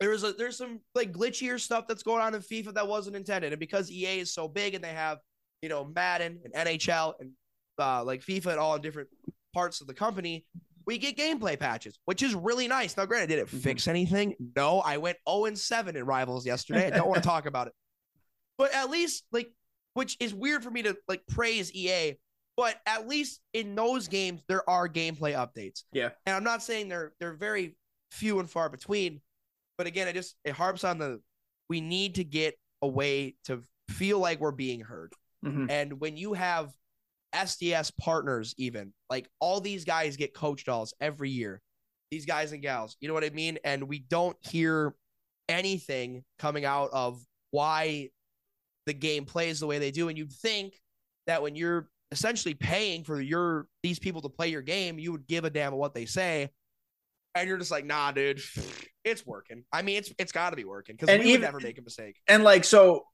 there 0.00 0.10
was 0.10 0.24
a 0.24 0.32
there's 0.32 0.58
some 0.58 0.80
like 0.94 1.12
glitchier 1.12 1.60
stuff 1.60 1.86
that's 1.86 2.02
going 2.02 2.20
on 2.20 2.34
in 2.34 2.40
FIFA 2.40 2.74
that 2.74 2.88
wasn't 2.88 3.16
intended, 3.16 3.52
and 3.52 3.60
because 3.60 3.90
EA 3.90 4.20
is 4.20 4.34
so 4.34 4.48
big 4.48 4.74
and 4.74 4.82
they 4.82 4.92
have 4.92 5.18
you 5.62 5.68
know 5.68 5.84
Madden 5.84 6.40
and 6.44 6.66
NHL 6.66 7.14
and 7.20 7.30
uh, 7.78 8.02
like 8.02 8.22
FIFA 8.22 8.46
and 8.46 8.58
all 8.58 8.74
in 8.74 8.82
different 8.82 9.08
parts 9.54 9.80
of 9.80 9.86
the 9.86 9.94
company, 9.94 10.44
we 10.86 10.98
get 10.98 11.16
gameplay 11.16 11.58
patches, 11.58 11.98
which 12.04 12.22
is 12.22 12.34
really 12.34 12.68
nice. 12.68 12.96
Now, 12.96 13.06
granted, 13.06 13.28
did 13.28 13.38
it 13.40 13.46
mm-hmm. 13.48 13.58
fix 13.58 13.88
anything? 13.88 14.34
No, 14.54 14.80
I 14.80 14.98
went 14.98 15.18
0 15.28 15.46
and 15.46 15.58
7 15.58 15.96
in 15.96 16.04
Rivals 16.04 16.46
yesterday. 16.46 16.86
I 16.86 16.90
don't 16.90 17.08
want 17.08 17.22
to 17.22 17.28
talk 17.28 17.46
about 17.46 17.66
it. 17.66 17.72
But 18.58 18.74
at 18.74 18.90
least, 18.90 19.24
like, 19.32 19.50
which 19.94 20.16
is 20.20 20.32
weird 20.32 20.62
for 20.62 20.70
me 20.70 20.82
to 20.82 20.96
like 21.08 21.22
praise 21.26 21.72
EA 21.74 22.16
but 22.56 22.76
at 22.86 23.06
least 23.06 23.40
in 23.52 23.74
those 23.74 24.08
games, 24.08 24.42
there 24.48 24.68
are 24.68 24.88
gameplay 24.88 25.34
updates. 25.34 25.82
Yeah. 25.92 26.10
And 26.24 26.34
I'm 26.34 26.44
not 26.44 26.62
saying 26.62 26.88
they're 26.88 27.12
they're 27.20 27.34
very 27.34 27.76
few 28.10 28.40
and 28.40 28.48
far 28.48 28.68
between, 28.68 29.20
but 29.76 29.86
again, 29.86 30.08
it 30.08 30.14
just 30.14 30.36
it 30.44 30.52
harps 30.52 30.82
on 30.82 30.98
the 30.98 31.20
we 31.68 31.80
need 31.80 32.14
to 32.16 32.24
get 32.24 32.58
a 32.80 32.88
way 32.88 33.36
to 33.44 33.62
feel 33.90 34.18
like 34.18 34.40
we're 34.40 34.52
being 34.52 34.80
heard. 34.80 35.12
Mm-hmm. 35.44 35.66
And 35.68 36.00
when 36.00 36.16
you 36.16 36.32
have 36.32 36.72
SDS 37.34 37.92
partners, 37.98 38.54
even 38.58 38.92
like 39.10 39.28
all 39.40 39.60
these 39.60 39.84
guys 39.84 40.16
get 40.16 40.34
coach 40.34 40.64
dolls 40.64 40.94
every 41.00 41.30
year, 41.30 41.60
these 42.10 42.26
guys 42.26 42.52
and 42.52 42.62
gals, 42.62 42.96
you 43.00 43.08
know 43.08 43.14
what 43.14 43.24
I 43.24 43.30
mean? 43.30 43.58
And 43.64 43.84
we 43.84 43.98
don't 43.98 44.36
hear 44.40 44.94
anything 45.48 46.24
coming 46.38 46.64
out 46.64 46.90
of 46.92 47.22
why 47.50 48.10
the 48.86 48.94
game 48.94 49.24
plays 49.24 49.60
the 49.60 49.66
way 49.66 49.78
they 49.78 49.90
do. 49.90 50.08
And 50.08 50.16
you'd 50.16 50.32
think 50.32 50.74
that 51.26 51.42
when 51.42 51.56
you're 51.56 51.88
essentially 52.12 52.54
paying 52.54 53.04
for 53.04 53.20
your 53.20 53.66
these 53.82 53.98
people 53.98 54.22
to 54.22 54.28
play 54.28 54.48
your 54.48 54.62
game, 54.62 54.98
you 54.98 55.12
would 55.12 55.26
give 55.26 55.44
a 55.44 55.50
damn 55.50 55.72
what 55.74 55.94
they 55.94 56.06
say. 56.06 56.50
And 57.34 57.48
you're 57.48 57.58
just 57.58 57.70
like, 57.70 57.84
nah, 57.84 58.12
dude, 58.12 58.40
it's 59.04 59.26
working. 59.26 59.64
I 59.72 59.82
mean, 59.82 59.98
it's 59.98 60.12
it's 60.18 60.32
got 60.32 60.50
to 60.50 60.56
be 60.56 60.64
working 60.64 60.96
because 60.98 61.18
we 61.18 61.26
even, 61.26 61.32
would 61.32 61.46
never 61.46 61.60
make 61.60 61.78
a 61.78 61.82
mistake. 61.82 62.16
And 62.28 62.44
like, 62.44 62.64
so, 62.64 63.04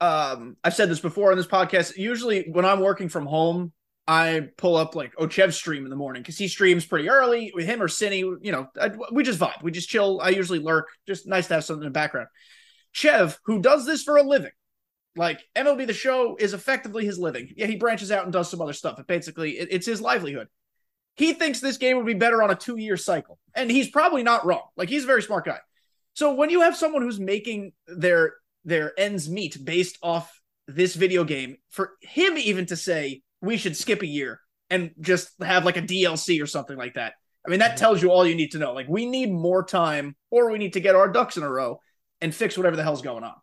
um, 0.00 0.56
I've 0.62 0.74
said 0.74 0.90
this 0.90 1.00
before 1.00 1.30
on 1.30 1.36
this 1.36 1.46
podcast. 1.46 1.96
Usually, 1.96 2.48
when 2.50 2.64
I'm 2.64 2.80
working 2.80 3.08
from 3.08 3.26
home, 3.26 3.72
I 4.06 4.48
pull 4.58 4.76
up 4.76 4.94
like 4.94 5.14
Ochev's 5.16 5.56
stream 5.56 5.84
in 5.84 5.90
the 5.90 5.96
morning 5.96 6.22
because 6.22 6.36
he 6.36 6.48
streams 6.48 6.84
pretty 6.84 7.08
early 7.08 7.52
with 7.54 7.66
him 7.66 7.80
or 7.80 7.88
Cine. 7.88 8.36
You 8.42 8.52
know, 8.52 8.66
I, 8.78 8.90
we 9.12 9.22
just 9.22 9.38
vibe. 9.38 9.62
We 9.62 9.70
just 9.70 9.88
chill. 9.88 10.20
I 10.20 10.30
usually 10.30 10.58
lurk. 10.58 10.88
Just 11.06 11.26
nice 11.26 11.48
to 11.48 11.54
have 11.54 11.64
something 11.64 11.82
in 11.82 11.92
the 11.92 11.98
background. 11.98 12.28
Chev, 12.92 13.38
who 13.44 13.60
does 13.60 13.86
this 13.86 14.02
for 14.02 14.16
a 14.16 14.22
living, 14.22 14.52
Like 15.16 15.40
MLB 15.56 15.86
the 15.86 15.92
show 15.92 16.36
is 16.38 16.54
effectively 16.54 17.04
his 17.04 17.18
living. 17.18 17.52
Yeah, 17.56 17.66
he 17.66 17.76
branches 17.76 18.12
out 18.12 18.24
and 18.24 18.32
does 18.32 18.50
some 18.50 18.60
other 18.60 18.72
stuff, 18.72 18.96
but 18.96 19.06
basically 19.06 19.52
it, 19.52 19.68
it's 19.70 19.86
his 19.86 20.00
livelihood. 20.00 20.48
He 21.16 21.32
thinks 21.32 21.60
this 21.60 21.76
game 21.76 21.96
would 21.96 22.06
be 22.06 22.14
better 22.14 22.42
on 22.42 22.50
a 22.50 22.54
two 22.54 22.76
year 22.76 22.96
cycle. 22.96 23.38
And 23.54 23.70
he's 23.70 23.90
probably 23.90 24.22
not 24.22 24.44
wrong. 24.44 24.62
Like 24.76 24.88
he's 24.88 25.04
a 25.04 25.08
very 25.08 25.22
smart 25.22 25.44
guy. 25.44 25.58
So 26.12 26.34
when 26.34 26.50
you 26.50 26.60
have 26.60 26.76
someone 26.76 27.02
who's 27.02 27.18
making 27.18 27.72
their 27.88 28.34
their 28.64 28.98
ends 28.98 29.28
meet 29.28 29.62
based 29.64 29.98
off 30.02 30.40
this 30.66 30.94
video 30.94 31.24
game, 31.24 31.56
for 31.70 31.92
him 32.00 32.36
even 32.38 32.66
to 32.66 32.76
say 32.76 33.22
we 33.40 33.56
should 33.56 33.76
skip 33.76 34.02
a 34.02 34.06
year 34.06 34.40
and 34.70 34.92
just 35.00 35.30
have 35.42 35.64
like 35.64 35.76
a 35.76 35.82
DLC 35.82 36.42
or 36.42 36.46
something 36.46 36.76
like 36.76 36.94
that. 36.94 37.14
I 37.46 37.50
mean, 37.50 37.60
that 37.60 37.76
tells 37.76 38.02
you 38.02 38.10
all 38.10 38.26
you 38.26 38.34
need 38.34 38.52
to 38.52 38.58
know. 38.58 38.72
Like 38.72 38.88
we 38.88 39.06
need 39.06 39.30
more 39.30 39.64
time 39.64 40.16
or 40.30 40.50
we 40.50 40.58
need 40.58 40.72
to 40.74 40.80
get 40.80 40.94
our 40.94 41.08
ducks 41.08 41.36
in 41.36 41.42
a 41.42 41.50
row 41.50 41.78
and 42.20 42.34
fix 42.34 42.56
whatever 42.56 42.76
the 42.76 42.82
hell's 42.82 43.02
going 43.02 43.24
on. 43.24 43.34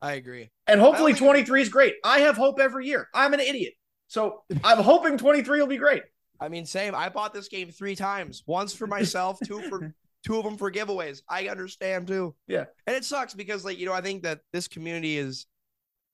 I 0.00 0.12
agree. 0.12 0.50
And 0.66 0.80
hopefully 0.80 1.12
23 1.12 1.62
is 1.62 1.68
great. 1.68 1.94
I 2.04 2.20
have 2.20 2.36
hope 2.36 2.60
every 2.60 2.86
year. 2.86 3.08
I'm 3.12 3.34
an 3.34 3.40
idiot. 3.40 3.74
So 4.08 4.42
I'm 4.64 4.78
hoping 4.78 5.18
23 5.18 5.60
will 5.60 5.66
be 5.66 5.76
great. 5.76 6.02
I 6.40 6.48
mean, 6.48 6.64
same. 6.64 6.94
I 6.94 7.10
bought 7.10 7.34
this 7.34 7.48
game 7.48 7.70
three 7.70 7.96
times. 7.96 8.42
Once 8.46 8.72
for 8.72 8.86
myself, 8.86 9.38
two 9.44 9.60
for 9.62 9.94
two 10.24 10.36
of 10.36 10.44
them 10.44 10.56
for 10.56 10.70
giveaways. 10.70 11.22
I 11.28 11.48
understand 11.48 12.06
too. 12.06 12.34
Yeah. 12.46 12.64
And 12.86 12.96
it 12.96 13.04
sucks 13.04 13.34
because 13.34 13.64
like, 13.64 13.78
you 13.78 13.86
know, 13.86 13.92
I 13.92 14.00
think 14.00 14.22
that 14.22 14.40
this 14.52 14.68
community 14.68 15.18
is 15.18 15.46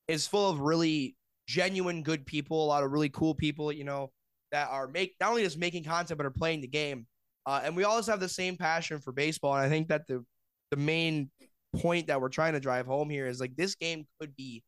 is 0.09 0.27
full 0.27 0.51
of 0.51 0.61
really 0.61 1.17
genuine 1.49 2.03
good 2.03 2.27
people, 2.27 2.65
a 2.65 2.67
lot 2.67 2.85
of 2.85 2.93
really 2.93 3.09
cool 3.09 3.35
people, 3.35 3.73
you 3.73 3.85
know, 3.85 4.13
that 4.53 4.69
are 4.71 4.89
make 4.89 5.17
not 5.21 5.31
only 5.31 5.43
just 5.43 5.59
making 5.59 5.85
content 5.85 6.19
but 6.19 6.27
are 6.27 6.31
playing 6.31 6.61
the 6.61 6.69
game. 6.69 7.07
Uh, 7.45 7.61
and 7.63 7.77
we 7.77 7.85
all 7.85 7.93
always 7.93 8.07
have 8.07 8.21
the 8.21 8.29
same 8.29 8.57
passion 8.57 8.99
for 9.01 9.13
baseball. 9.13 9.55
And 9.55 9.65
I 9.65 9.69
think 9.69 9.89
that 9.89 10.07
the 10.07 10.25
the 10.71 10.77
main 10.77 11.31
point 11.77 12.09
that 12.09 12.21
we're 12.21 12.29
trying 12.29 12.55
to 12.55 12.61
drive 12.61 12.87
home 12.87 13.09
here 13.11 13.27
is 13.27 13.41
like 13.41 13.55
this 13.57 13.75
game 13.75 14.07
could 14.21 14.35
be 14.37 14.65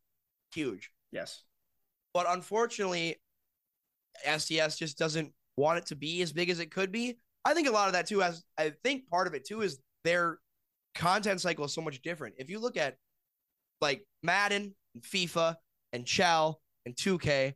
huge. 0.53 0.91
Yes. 1.11 1.43
But 2.13 2.25
unfortunately, 2.29 3.17
SDS 4.25 4.77
just 4.77 4.97
doesn't 4.97 5.33
want 5.57 5.79
it 5.79 5.85
to 5.87 5.95
be 5.95 6.21
as 6.21 6.31
big 6.31 6.49
as 6.49 6.59
it 6.59 6.71
could 6.71 6.91
be. 6.91 7.17
I 7.45 7.53
think 7.53 7.67
a 7.67 7.71
lot 7.71 7.87
of 7.87 7.93
that 7.93 8.07
too 8.07 8.19
has 8.19 8.43
I 8.57 8.73
think 8.83 9.09
part 9.09 9.27
of 9.27 9.33
it 9.33 9.45
too 9.45 9.61
is 9.61 9.79
their 10.03 10.39
content 10.95 11.41
cycle 11.41 11.65
is 11.65 11.73
so 11.73 11.81
much 11.81 12.01
different. 12.01 12.35
If 12.37 12.49
you 12.49 12.59
look 12.59 12.77
at 12.77 12.97
like 13.81 14.05
Madden 14.23 14.75
and 14.93 15.03
FIFA 15.03 15.55
and 15.93 16.05
Chell 16.05 16.61
and 16.85 16.95
2K, 16.95 17.53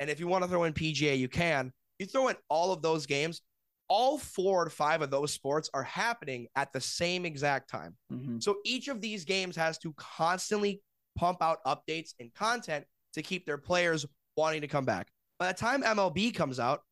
and 0.00 0.10
if 0.10 0.20
you 0.20 0.28
want 0.28 0.44
to 0.44 0.50
throw 0.50 0.64
in 0.64 0.72
PGA, 0.72 1.18
you 1.18 1.28
can. 1.28 1.72
You 1.98 2.06
throw 2.06 2.28
in 2.28 2.36
all 2.48 2.72
of 2.72 2.82
those 2.82 3.06
games, 3.06 3.42
all 3.88 4.18
four 4.18 4.64
or 4.64 4.70
five 4.70 5.02
of 5.02 5.10
those 5.10 5.32
sports 5.32 5.68
are 5.74 5.82
happening 5.82 6.46
at 6.56 6.72
the 6.72 6.80
same 6.80 7.24
exact 7.24 7.68
time. 7.68 7.96
Mm-hmm. 8.12 8.38
So 8.38 8.56
each 8.64 8.88
of 8.88 9.00
these 9.00 9.24
games 9.24 9.56
has 9.56 9.78
to 9.78 9.92
constantly 9.94 10.80
pump 11.16 11.42
out 11.42 11.58
updates 11.66 12.14
and 12.20 12.32
content 12.34 12.84
to 13.14 13.22
keep 13.22 13.46
their 13.46 13.58
players 13.58 14.06
wanting 14.36 14.60
to 14.60 14.68
come 14.68 14.84
back. 14.84 15.08
By 15.38 15.48
the 15.48 15.58
time 15.58 15.82
MLB 15.82 16.34
comes 16.34 16.60
out, 16.60 16.82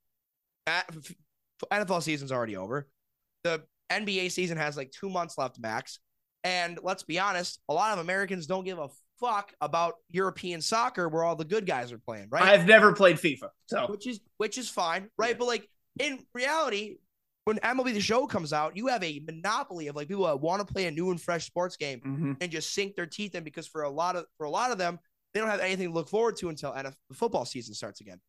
NFL 1.73 2.03
season's 2.03 2.33
already 2.33 2.57
over. 2.57 2.89
The 3.45 3.63
NBA 3.91 4.31
season 4.33 4.57
has 4.59 4.77
like 4.77 4.91
two 4.91 5.09
months 5.09 5.39
left 5.39 5.59
max. 5.59 5.99
And 6.45 6.79
let's 6.83 7.03
be 7.03 7.19
honest, 7.19 7.61
a 7.69 7.75
lot 7.75 7.93
of 7.93 7.99
Americans 8.05 8.47
don't 8.47 8.65
give 8.65 8.79
a 8.79 8.89
fuck 9.19 9.53
about 9.61 9.95
European 10.11 10.61
soccer 10.61 11.09
where 11.09 11.25
all 11.25 11.35
the 11.37 11.45
good 11.45 11.67
guys 11.67 11.91
are 11.93 11.99
playing, 11.99 12.29
right? 12.31 12.43
I've 12.43 12.67
never 12.67 12.93
played 12.93 13.17
FIFA, 13.17 13.49
so 13.67 13.87
which 13.89 14.07
is 14.07 14.21
which 14.37 14.59
is 14.59 14.69
fine, 14.69 15.09
right? 15.19 15.31
Yeah. 15.31 15.37
But 15.39 15.47
like 15.47 15.69
in 15.99 16.21
reality, 16.35 16.99
when 17.47 17.59
MLB 17.59 17.95
the 17.95 18.01
show 18.01 18.27
comes 18.27 18.53
out, 18.53 18.77
you 18.77 18.89
have 18.89 19.03
a 19.03 19.21
monopoly 19.27 19.87
of 19.89 19.97
like 19.97 20.09
people 20.09 20.27
that 20.27 20.41
want 20.41 20.67
to 20.67 20.73
play 20.73 20.87
a 20.87 20.91
new 20.91 21.11
and 21.11 21.21
fresh 21.21 21.47
sports 21.47 21.77
game 21.77 22.01
Mhm. 22.05 22.37
and 22.41 22.53
just 22.53 22.75
sink 22.75 22.95
their 22.97 23.07
teeth 23.07 23.35
in 23.35 23.43
because 23.43 23.67
for 23.67 23.83
a 23.83 23.91
lot 23.91 24.15
of 24.17 24.27
for 24.37 24.45
a 24.45 24.51
lot 24.51 24.71
of 24.71 24.79
them, 24.79 24.99
they 25.33 25.41
don't 25.41 25.49
have 25.49 25.61
anything 25.61 25.89
to 25.89 25.95
look 25.95 26.09
forward 26.09 26.37
to 26.37 26.49
until 26.49 26.73
NFL 26.73 26.95
football 27.15 27.45
season 27.45 27.75
starts 27.75 28.01
again. 28.01 28.21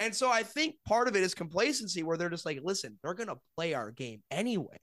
And 0.00 0.14
so 0.14 0.30
I 0.30 0.42
think 0.42 0.76
part 0.86 1.08
of 1.08 1.16
it 1.16 1.22
is 1.22 1.34
complacency 1.34 2.02
where 2.02 2.16
they're 2.16 2.30
just 2.30 2.46
like, 2.46 2.60
listen, 2.62 2.98
they're 3.02 3.14
gonna 3.14 3.36
play 3.56 3.74
our 3.74 3.90
game 3.90 4.22
anyway. 4.30 4.76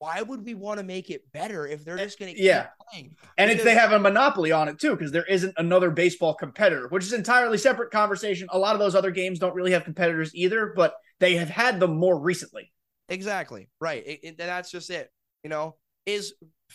Why 0.00 0.22
would 0.22 0.44
we 0.44 0.54
want 0.54 0.78
to 0.78 0.84
make 0.84 1.10
it 1.10 1.22
better 1.32 1.66
if 1.66 1.84
they're 1.84 1.98
eh, 1.98 2.04
just 2.04 2.18
gonna 2.18 2.32
keep 2.32 2.42
Yeah. 2.42 2.68
playing? 2.90 3.16
and 3.36 3.48
Because- 3.50 3.64
they 3.64 3.74
have 3.74 3.92
a 3.92 3.98
monopoly 3.98 4.52
on 4.52 4.68
it 4.68 4.78
too 4.78 4.92
because 4.96 5.10
there 5.12 5.24
isn't 5.26 5.54
another 5.56 5.90
baseball 5.90 6.34
competitor, 6.34 6.86
which 6.88 7.04
is 7.04 7.12
entirely 7.12 7.58
separate 7.58 7.90
conversation. 7.90 8.48
A 8.52 8.58
lot 8.58 8.74
of 8.74 8.78
those 8.80 8.94
other 8.94 9.10
games 9.10 9.38
don't 9.38 9.54
really 9.54 9.72
have 9.72 9.84
competitors 9.84 10.34
either, 10.34 10.72
but 10.76 10.94
they 11.20 11.36
have 11.36 11.48
had 11.48 11.80
them 11.80 11.96
more 11.96 12.18
recently. 12.18 12.72
Exactly. 13.08 13.68
Right. 13.80 14.06
It, 14.06 14.20
it- 14.22 14.28
and 14.28 14.36
that's 14.38 14.70
just 14.70 14.90
it. 14.90 15.10
You 15.42 15.50
know, 15.50 15.76
is 16.06 16.34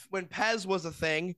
when 0.10 0.26
PES 0.28 0.66
was 0.66 0.86
a 0.86 0.92
thing, 0.92 1.36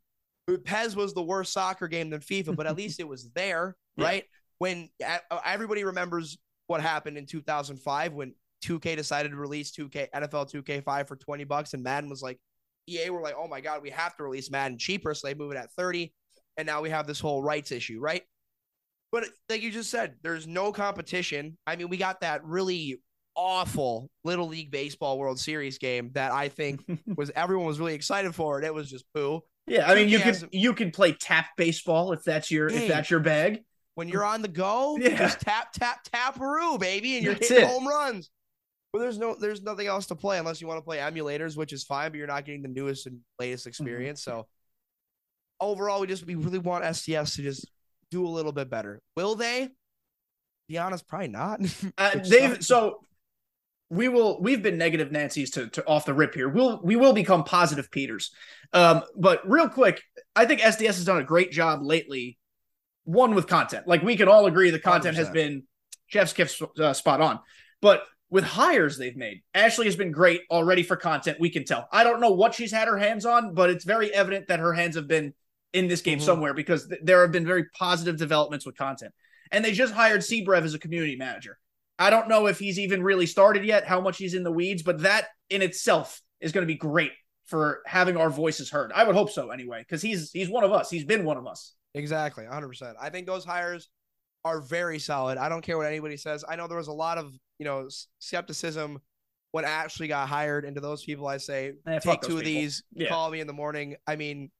PES 0.63 0.95
was 0.95 1.13
the 1.13 1.23
worst 1.23 1.53
soccer 1.53 1.87
game 1.87 2.09
than 2.09 2.21
FIFA, 2.21 2.55
but 2.55 2.67
at 2.67 2.75
least 2.77 2.99
it 2.99 3.07
was 3.07 3.29
there, 3.31 3.75
right? 3.97 4.25
When 4.59 4.89
uh, 5.05 5.17
everybody 5.45 5.83
remembers 5.83 6.37
what 6.67 6.81
happened 6.81 7.17
in 7.17 7.25
2005 7.25 8.13
when 8.13 8.33
2K 8.65 8.95
decided 8.95 9.29
to 9.29 9.37
release 9.37 9.71
2K 9.71 10.07
NFL 10.15 10.51
2K5 10.51 11.07
for 11.07 11.15
20 11.15 11.43
bucks 11.43 11.73
and 11.73 11.83
Madden 11.83 12.09
was 12.09 12.21
like 12.21 12.39
EA 12.87 13.09
were 13.09 13.21
like, 13.21 13.35
"Oh 13.37 13.47
my 13.47 13.61
god, 13.61 13.81
we 13.81 13.89
have 13.89 14.15
to 14.17 14.23
release 14.23 14.49
Madden 14.49 14.77
cheaper." 14.77 15.13
So 15.13 15.27
they 15.27 15.33
move 15.33 15.51
it 15.51 15.57
at 15.57 15.71
30 15.73 16.13
and 16.57 16.65
now 16.65 16.81
we 16.81 16.89
have 16.89 17.07
this 17.07 17.19
whole 17.19 17.41
rights 17.41 17.71
issue, 17.71 17.99
right? 17.99 18.23
But 19.11 19.25
like 19.49 19.61
you 19.61 19.71
just 19.71 19.89
said, 19.89 20.15
there's 20.23 20.47
no 20.47 20.71
competition. 20.71 21.57
I 21.65 21.75
mean, 21.75 21.89
we 21.89 21.97
got 21.97 22.21
that 22.21 22.43
really 22.43 23.01
awful 23.35 24.09
Little 24.23 24.47
League 24.47 24.71
Baseball 24.71 25.17
World 25.17 25.39
Series 25.39 25.77
game 25.77 26.11
that 26.13 26.31
I 26.31 26.49
think 26.49 26.83
was 27.15 27.31
everyone 27.35 27.65
was 27.65 27.79
really 27.79 27.93
excited 27.93 28.33
for, 28.33 28.57
and 28.57 28.65
it 28.65 28.73
was 28.73 28.89
just 28.89 29.05
poo. 29.13 29.41
Yeah, 29.67 29.89
I 29.89 29.95
mean 29.95 30.09
you 30.09 30.19
2K 30.19 30.23
could 30.23 30.49
you 30.51 30.73
could 30.73 30.93
play 30.93 31.13
tap 31.13 31.47
baseball 31.57 32.11
if 32.13 32.23
that's 32.23 32.51
your 32.51 32.69
Hey. 32.69 32.83
if 32.83 32.87
that's 32.87 33.09
your 33.09 33.19
bag. 33.19 33.63
When 33.95 34.07
you're 34.09 34.23
on 34.25 34.41
the 34.41 34.47
go, 34.47 34.97
Yeah. 34.99 35.17
just 35.17 35.39
tap 35.41 35.71
tap 35.73 36.03
tap 36.11 36.39
Roo, 36.39 36.77
baby, 36.77 37.15
and 37.15 37.25
you're 37.25 37.33
That's 37.33 37.49
hitting 37.49 37.63
it. 37.63 37.69
home 37.69 37.87
runs. 37.87 38.29
But 38.93 38.99
there's 38.99 39.17
no 39.17 39.35
there's 39.35 39.61
nothing 39.61 39.87
else 39.87 40.05
to 40.07 40.15
play 40.15 40.37
unless 40.37 40.61
you 40.61 40.67
want 40.67 40.77
to 40.77 40.83
play 40.85 40.97
emulators, 40.97 41.57
which 41.57 41.73
is 41.73 41.83
fine, 41.83 42.11
but 42.11 42.17
you're 42.17 42.27
not 42.27 42.45
getting 42.45 42.61
the 42.61 42.67
newest 42.69 43.07
and 43.07 43.19
latest 43.39 43.67
experience. 43.67 44.23
So 44.23 44.47
overall, 45.59 46.01
we 46.01 46.07
just 46.07 46.25
we 46.25 46.35
really 46.35 46.59
want 46.59 46.83
SDS 46.83 47.35
to 47.35 47.41
just 47.41 47.69
do 48.11 48.25
a 48.25 48.29
little 48.29 48.51
bit 48.51 48.69
better. 48.69 49.01
Will 49.15 49.35
they? 49.35 49.69
Be 50.67 50.77
honest, 50.77 51.07
probably 51.07 51.27
not. 51.29 51.59
Uh, 51.97 52.11
they've 52.27 52.51
sucks. 52.53 52.67
so 52.67 53.01
we 53.89 54.07
will 54.09 54.41
we've 54.41 54.63
been 54.63 54.77
negative 54.77 55.11
Nancy's 55.11 55.51
to, 55.51 55.67
to 55.67 55.85
off 55.85 56.05
the 56.05 56.13
rip 56.13 56.33
here. 56.33 56.49
We'll 56.49 56.81
we 56.83 56.95
will 56.95 57.13
become 57.13 57.43
positive 57.43 57.91
Peters. 57.91 58.31
Um, 58.73 59.03
but 59.15 59.47
real 59.49 59.69
quick, 59.69 60.01
I 60.35 60.45
think 60.45 60.61
SDS 60.61 60.85
has 60.87 61.05
done 61.05 61.17
a 61.17 61.23
great 61.23 61.51
job 61.51 61.81
lately. 61.83 62.37
One 63.05 63.33
with 63.35 63.47
content, 63.47 63.87
like 63.87 64.01
we 64.03 64.17
can 64.17 64.27
all 64.27 64.45
agree, 64.45 64.69
the 64.71 64.79
content 64.79 65.15
has 65.17 65.29
100%. 65.29 65.33
been 65.33 65.63
Chef's 66.07 66.33
Kiss 66.33 66.61
uh, 66.79 66.93
spot 66.93 67.21
on. 67.21 67.39
But 67.81 68.03
with 68.29 68.43
hires 68.43 68.97
they've 68.97 69.15
made, 69.15 69.41
Ashley 69.53 69.85
has 69.85 69.95
been 69.95 70.11
great 70.11 70.41
already 70.51 70.83
for 70.83 70.95
content. 70.95 71.39
We 71.39 71.49
can 71.49 71.63
tell. 71.65 71.87
I 71.91 72.03
don't 72.03 72.19
know 72.19 72.31
what 72.31 72.53
she's 72.55 72.71
had 72.71 72.87
her 72.87 72.97
hands 72.97 73.25
on, 73.25 73.53
but 73.53 73.69
it's 73.69 73.85
very 73.85 74.13
evident 74.13 74.47
that 74.47 74.59
her 74.59 74.73
hands 74.73 74.95
have 74.95 75.07
been 75.07 75.33
in 75.73 75.87
this 75.87 76.01
game 76.01 76.19
Mhm. 76.19 76.23
somewhere 76.23 76.53
because 76.53 76.87
th- 76.87 77.01
there 77.03 77.21
have 77.21 77.31
been 77.31 77.45
very 77.45 77.65
positive 77.77 78.17
developments 78.17 78.65
with 78.65 78.75
content. 78.77 79.13
And 79.51 79.63
they 79.63 79.71
just 79.73 79.93
hired 79.93 80.21
Sebrev 80.21 80.63
as 80.63 80.73
a 80.73 80.79
community 80.79 81.15
manager. 81.15 81.59
I 81.99 82.09
don't 82.09 82.27
know 82.27 82.47
if 82.47 82.59
he's 82.59 82.79
even 82.79 83.03
really 83.03 83.25
started 83.25 83.63
yet, 83.63 83.85
how 83.85 84.01
much 84.01 84.17
he's 84.17 84.33
in 84.33 84.43
the 84.43 84.51
weeds, 84.51 84.83
but 84.83 85.03
that 85.03 85.27
in 85.49 85.61
itself 85.61 86.19
is 86.41 86.51
going 86.51 86.63
to 86.63 86.73
be 86.73 86.77
great 86.77 87.11
for 87.45 87.81
having 87.85 88.17
our 88.17 88.29
voices 88.29 88.71
heard. 88.71 88.91
I 88.93 89.03
would 89.03 89.15
hope 89.15 89.29
so 89.29 89.51
anyway, 89.51 89.79
because 89.81 90.01
he's 90.01 90.31
he's 90.31 90.49
one 90.49 90.63
of 90.63 90.71
us. 90.71 90.89
He's 90.89 91.05
been 91.05 91.23
one 91.23 91.37
of 91.37 91.45
us. 91.45 91.73
Exactly, 91.95 92.43
100%. 92.45 92.93
I 92.99 93.09
think 93.09 93.25
those 93.25 93.45
hires 93.45 93.89
are 94.43 94.61
very 94.61 94.99
solid. 94.99 95.37
I 95.37 95.49
don't 95.49 95.61
care 95.61 95.77
what 95.77 95.87
anybody 95.87 96.17
says. 96.17 96.43
I 96.47 96.55
know 96.55 96.67
there 96.67 96.77
was 96.77 96.87
a 96.87 96.93
lot 96.93 97.17
of, 97.17 97.33
you 97.57 97.65
know, 97.65 97.87
skepticism 98.19 98.99
when 99.51 99.65
Ashley 99.65 100.07
got 100.07 100.27
hired. 100.29 100.65
And 100.65 100.75
to 100.75 100.81
those 100.81 101.03
people, 101.03 101.25
I 101.27 101.37
say, 101.37 101.73
Eh, 101.87 101.99
take 101.99 102.21
two 102.21 102.37
of 102.37 102.43
people. 102.43 102.61
these, 102.61 102.83
Yeah. 102.93 103.09
call 103.09 103.31
me 103.31 103.39
in 103.39 103.47
the 103.47 103.53
morning. 103.53 103.95
I 104.05 104.15
mean, 104.17 104.51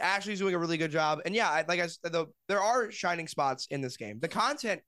Ashley's 0.00 0.38
doing 0.38 0.54
a 0.54 0.58
really 0.58 0.76
good 0.78 0.90
job. 0.90 1.20
And 1.24 1.34
yeah, 1.34 1.50
I- 1.50 1.64
like 1.68 1.78
I 1.80 1.86
said, 1.86 2.12
the, 2.12 2.26
there 2.48 2.60
are 2.60 2.90
shining 2.90 3.28
spots 3.28 3.66
in 3.70 3.80
this 3.80 3.96
game. 3.96 4.18
The 4.20 4.28
content 4.28 4.80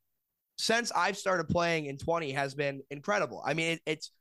since 0.59 0.90
I've 0.92 1.16
started 1.16 1.49
playing 1.49 1.87
in 1.87 1.97
20 1.99 2.33
has 2.33 2.54
been 2.54 2.83
incredible. 2.90 3.42
I 3.45 3.54
mean, 3.54 3.73
it, 3.73 3.80
it's 3.87 4.12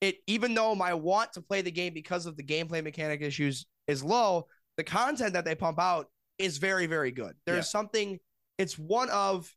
it 0.00 0.16
even 0.26 0.54
though 0.54 0.74
my 0.74 0.94
want 0.94 1.32
to 1.34 1.40
play 1.42 1.62
the 1.62 1.70
game 1.70 1.94
because 1.94 2.26
of 2.26 2.36
the 2.36 2.42
gameplay 2.42 2.82
mechanic 2.82 3.20
issues 3.22 3.66
is 3.86 4.02
low, 4.02 4.46
the 4.76 4.82
content 4.84 5.34
that 5.34 5.44
they 5.44 5.54
pump 5.54 5.78
out 5.78 6.06
is 6.42 6.58
very 6.58 6.86
very 6.86 7.10
good. 7.12 7.36
There's 7.46 7.58
Yeah. 7.66 7.78
something 7.78 8.18
it's 8.58 8.78
one 8.78 9.08
of 9.10 9.54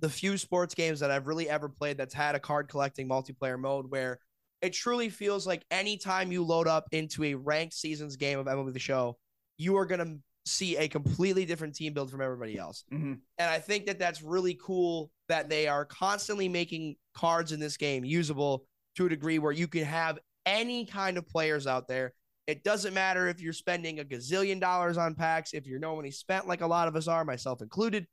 the 0.00 0.08
few 0.08 0.36
sports 0.38 0.74
games 0.74 1.00
that 1.00 1.10
I've 1.10 1.26
really 1.26 1.48
ever 1.48 1.68
played 1.68 1.98
that's 1.98 2.14
had 2.14 2.34
a 2.34 2.40
card 2.40 2.68
collecting 2.68 3.08
multiplayer 3.08 3.58
mode 3.58 3.90
where 3.90 4.18
it 4.60 4.72
truly 4.72 5.08
feels 5.08 5.46
like 5.46 5.64
anytime 5.70 6.32
you 6.32 6.44
load 6.44 6.66
up 6.66 6.88
into 6.92 7.24
a 7.24 7.34
ranked 7.34 7.74
seasons 7.74 8.16
game 8.16 8.38
of 8.38 8.46
MLB 8.46 8.72
the 8.72 8.78
show, 8.78 9.16
you 9.56 9.76
are 9.76 9.86
going 9.86 10.00
to 10.00 10.18
see 10.50 10.76
a 10.76 10.88
completely 10.88 11.44
different 11.44 11.74
team 11.74 11.92
build 11.92 12.10
from 12.10 12.20
everybody 12.20 12.56
else. 12.58 12.84
Mhm. 12.92 13.20
And 13.38 13.50
I 13.50 13.58
think 13.60 13.86
that 13.86 13.98
that's 13.98 14.22
really 14.22 14.54
cool 14.60 15.10
that 15.28 15.48
they 15.48 15.68
are 15.68 15.84
constantly 15.84 16.48
making 16.48 16.96
cards 17.14 17.52
in 17.52 17.60
this 17.60 17.76
game 17.76 18.04
usable 18.04 18.66
to 18.96 19.06
a 19.06 19.08
degree 19.08 19.38
where 19.38 19.52
you 19.52 19.68
can 19.68 19.84
have 19.84 20.18
any 20.46 20.86
kind 20.86 21.18
of 21.18 21.26
players 21.28 21.66
out 21.66 21.86
there 21.86 22.14
It 22.48 22.64
doesn't 22.64 22.94
matter 22.94 23.28
if 23.28 23.42
you're 23.42 23.52
spending 23.52 24.00
a 24.00 24.04
gazillion 24.04 24.58
dollars 24.58 24.96
on 24.96 25.14
packs, 25.14 25.52
if 25.52 25.66
you're 25.66 25.78
no 25.78 25.94
money 25.94 26.10
spent 26.10 26.48
like 26.48 26.62
a 26.62 26.66
lot 26.66 26.88
of 26.88 26.96
us 26.96 27.06
are, 27.06 27.22
myself 27.22 27.60
included. 27.60 28.06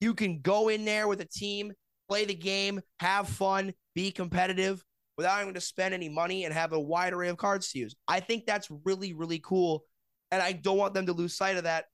You 0.00 0.14
can 0.14 0.40
go 0.40 0.70
in 0.70 0.86
there 0.86 1.06
with 1.06 1.20
a 1.20 1.26
team, 1.26 1.72
play 2.08 2.24
the 2.24 2.34
game, 2.34 2.80
have 3.00 3.28
fun, 3.28 3.74
be 3.94 4.10
competitive 4.10 4.82
without 5.18 5.38
having 5.38 5.52
to 5.52 5.60
spend 5.60 5.92
any 5.92 6.08
money 6.08 6.46
and 6.46 6.54
have 6.54 6.72
a 6.72 6.80
wide 6.80 7.12
array 7.12 7.28
of 7.28 7.36
cards 7.36 7.70
to 7.72 7.78
use. 7.78 7.94
I 8.08 8.20
think 8.20 8.46
that's 8.46 8.68
really, 8.84 9.12
really 9.12 9.40
cool. 9.40 9.84
And 10.30 10.40
I 10.40 10.52
don't 10.52 10.78
want 10.78 10.94
them 10.94 11.06
to 11.06 11.12
lose 11.12 11.36
sight 11.36 11.58
of 11.58 11.64
that 11.64 11.84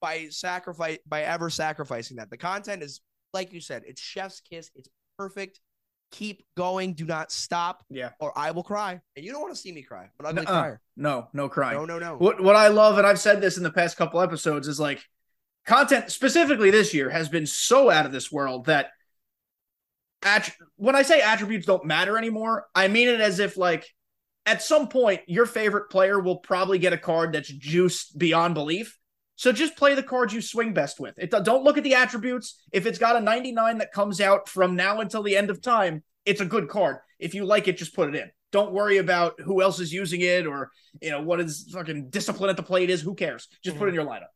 by 0.00 0.28
sacrifice 0.30 0.98
by 1.06 1.22
ever 1.22 1.50
sacrificing 1.50 2.18
that. 2.18 2.30
The 2.30 2.36
content 2.36 2.84
is, 2.84 3.00
like 3.32 3.52
you 3.52 3.60
said, 3.60 3.82
it's 3.84 4.00
chef's 4.00 4.40
kiss. 4.40 4.70
It's 4.76 4.88
perfect. 5.18 5.58
Keep 6.12 6.44
going. 6.56 6.92
Do 6.94 7.04
not 7.04 7.32
stop. 7.32 7.84
Yeah. 7.90 8.10
Or 8.20 8.36
I 8.38 8.52
will 8.52 8.62
cry. 8.62 9.00
And 9.16 9.24
you 9.24 9.32
don't 9.32 9.40
want 9.40 9.54
to 9.54 9.60
see 9.60 9.72
me 9.72 9.82
cry. 9.82 10.10
But 10.18 10.34
Nuh-uh. 10.34 10.44
crier. 10.44 10.80
No, 10.96 11.28
no 11.32 11.48
crying. 11.48 11.78
No, 11.78 11.84
no, 11.84 11.98
no. 11.98 12.16
What 12.16 12.40
what 12.40 12.54
I 12.54 12.68
love, 12.68 12.98
and 12.98 13.06
I've 13.06 13.18
said 13.18 13.40
this 13.40 13.56
in 13.56 13.62
the 13.62 13.72
past 13.72 13.96
couple 13.96 14.20
episodes, 14.20 14.68
is 14.68 14.78
like 14.78 15.02
content 15.66 16.10
specifically 16.10 16.70
this 16.70 16.92
year 16.92 17.08
has 17.10 17.28
been 17.28 17.46
so 17.46 17.90
out 17.90 18.06
of 18.06 18.12
this 18.12 18.30
world 18.30 18.66
that 18.66 18.90
att- 20.22 20.54
when 20.76 20.94
I 20.94 21.02
say 21.02 21.20
attributes 21.20 21.66
don't 21.66 21.84
matter 21.84 22.18
anymore, 22.18 22.66
I 22.74 22.88
mean 22.88 23.08
it 23.08 23.20
as 23.20 23.38
if 23.38 23.56
like 23.56 23.86
at 24.44 24.62
some 24.62 24.88
point 24.88 25.22
your 25.26 25.46
favorite 25.46 25.88
player 25.90 26.18
will 26.18 26.38
probably 26.38 26.78
get 26.78 26.92
a 26.92 26.98
card 26.98 27.32
that's 27.32 27.48
juiced 27.48 28.18
beyond 28.18 28.54
belief. 28.54 28.98
So 29.42 29.50
just 29.50 29.76
play 29.76 29.96
the 29.96 30.04
cards 30.04 30.32
you 30.32 30.40
swing 30.40 30.72
best 30.72 31.00
with. 31.00 31.18
It 31.18 31.30
don't 31.30 31.64
look 31.64 31.76
at 31.76 31.82
the 31.82 31.96
attributes. 31.96 32.62
If 32.70 32.86
it's 32.86 33.00
got 33.00 33.16
a 33.16 33.20
99 33.20 33.78
that 33.78 33.90
comes 33.90 34.20
out 34.20 34.48
from 34.48 34.76
now 34.76 35.00
until 35.00 35.24
the 35.24 35.36
end 35.36 35.50
of 35.50 35.60
time, 35.60 36.04
it's 36.24 36.40
a 36.40 36.44
good 36.44 36.68
card. 36.68 36.98
If 37.18 37.34
you 37.34 37.44
like 37.44 37.66
it, 37.66 37.76
just 37.76 37.92
put 37.92 38.08
it 38.08 38.14
in. 38.14 38.30
Don't 38.52 38.70
worry 38.70 38.98
about 38.98 39.40
who 39.40 39.60
else 39.60 39.80
is 39.80 39.92
using 39.92 40.20
it 40.20 40.46
or 40.46 40.70
you 41.00 41.10
know 41.10 41.22
what 41.22 41.40
is 41.40 41.68
fucking 41.72 42.10
discipline 42.10 42.50
at 42.50 42.56
the 42.56 42.62
plate 42.62 42.88
is. 42.88 43.00
Who 43.00 43.16
cares? 43.16 43.48
Just 43.64 43.78
put 43.78 43.86
it 43.86 43.94
in 43.96 43.96
mm-hmm. 43.96 44.08
your 44.08 44.16
lineup. 44.16 44.28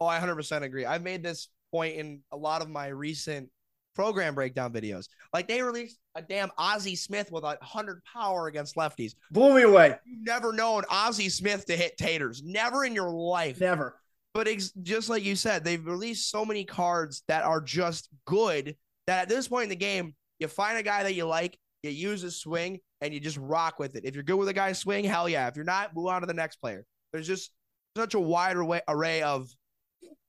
Oh, 0.00 0.06
I 0.06 0.20
100% 0.20 0.60
agree. 0.60 0.84
I've 0.84 1.02
made 1.02 1.22
this 1.22 1.48
point 1.72 1.96
in 1.96 2.20
a 2.30 2.36
lot 2.36 2.60
of 2.60 2.68
my 2.68 2.88
recent 2.88 3.48
program 3.94 4.34
breakdown 4.34 4.70
videos. 4.70 5.06
Like 5.32 5.48
they 5.48 5.62
released 5.62 5.96
a 6.14 6.20
damn 6.20 6.50
Ozzie 6.58 6.96
Smith 6.96 7.32
with 7.32 7.44
a 7.44 7.56
hundred 7.62 8.02
power 8.12 8.48
against 8.48 8.76
lefties. 8.76 9.14
Blew 9.30 9.54
me 9.54 9.62
away. 9.62 9.96
You've 10.04 10.26
never 10.26 10.52
known 10.52 10.82
Ozzie 10.90 11.30
Smith 11.30 11.64
to 11.68 11.74
hit 11.74 11.96
taters. 11.96 12.42
Never 12.44 12.84
in 12.84 12.94
your 12.94 13.10
life. 13.10 13.62
Never. 13.62 13.96
But 14.36 14.48
ex- 14.48 14.72
just 14.82 15.08
like 15.08 15.24
you 15.24 15.34
said, 15.34 15.64
they've 15.64 15.84
released 15.84 16.30
so 16.30 16.44
many 16.44 16.64
cards 16.64 17.22
that 17.26 17.44
are 17.44 17.62
just 17.62 18.10
good 18.26 18.76
that 19.06 19.22
at 19.22 19.28
this 19.30 19.48
point 19.48 19.64
in 19.64 19.70
the 19.70 19.76
game, 19.76 20.14
you 20.38 20.46
find 20.46 20.76
a 20.76 20.82
guy 20.82 21.04
that 21.04 21.14
you 21.14 21.24
like, 21.24 21.58
you 21.82 21.88
use 21.88 22.20
his 22.20 22.36
swing, 22.36 22.80
and 23.00 23.14
you 23.14 23.20
just 23.20 23.38
rock 23.38 23.78
with 23.78 23.96
it. 23.96 24.04
If 24.04 24.14
you're 24.14 24.22
good 24.22 24.36
with 24.36 24.48
a 24.48 24.52
guy's 24.52 24.78
swing, 24.78 25.06
hell 25.06 25.26
yeah. 25.26 25.48
If 25.48 25.56
you're 25.56 25.64
not, 25.64 25.96
move 25.96 26.08
on 26.08 26.20
to 26.20 26.26
the 26.26 26.34
next 26.34 26.56
player. 26.56 26.84
There's 27.14 27.26
just 27.26 27.50
such 27.96 28.12
a 28.12 28.20
wide 28.20 28.56
array, 28.56 29.22
of 29.22 29.48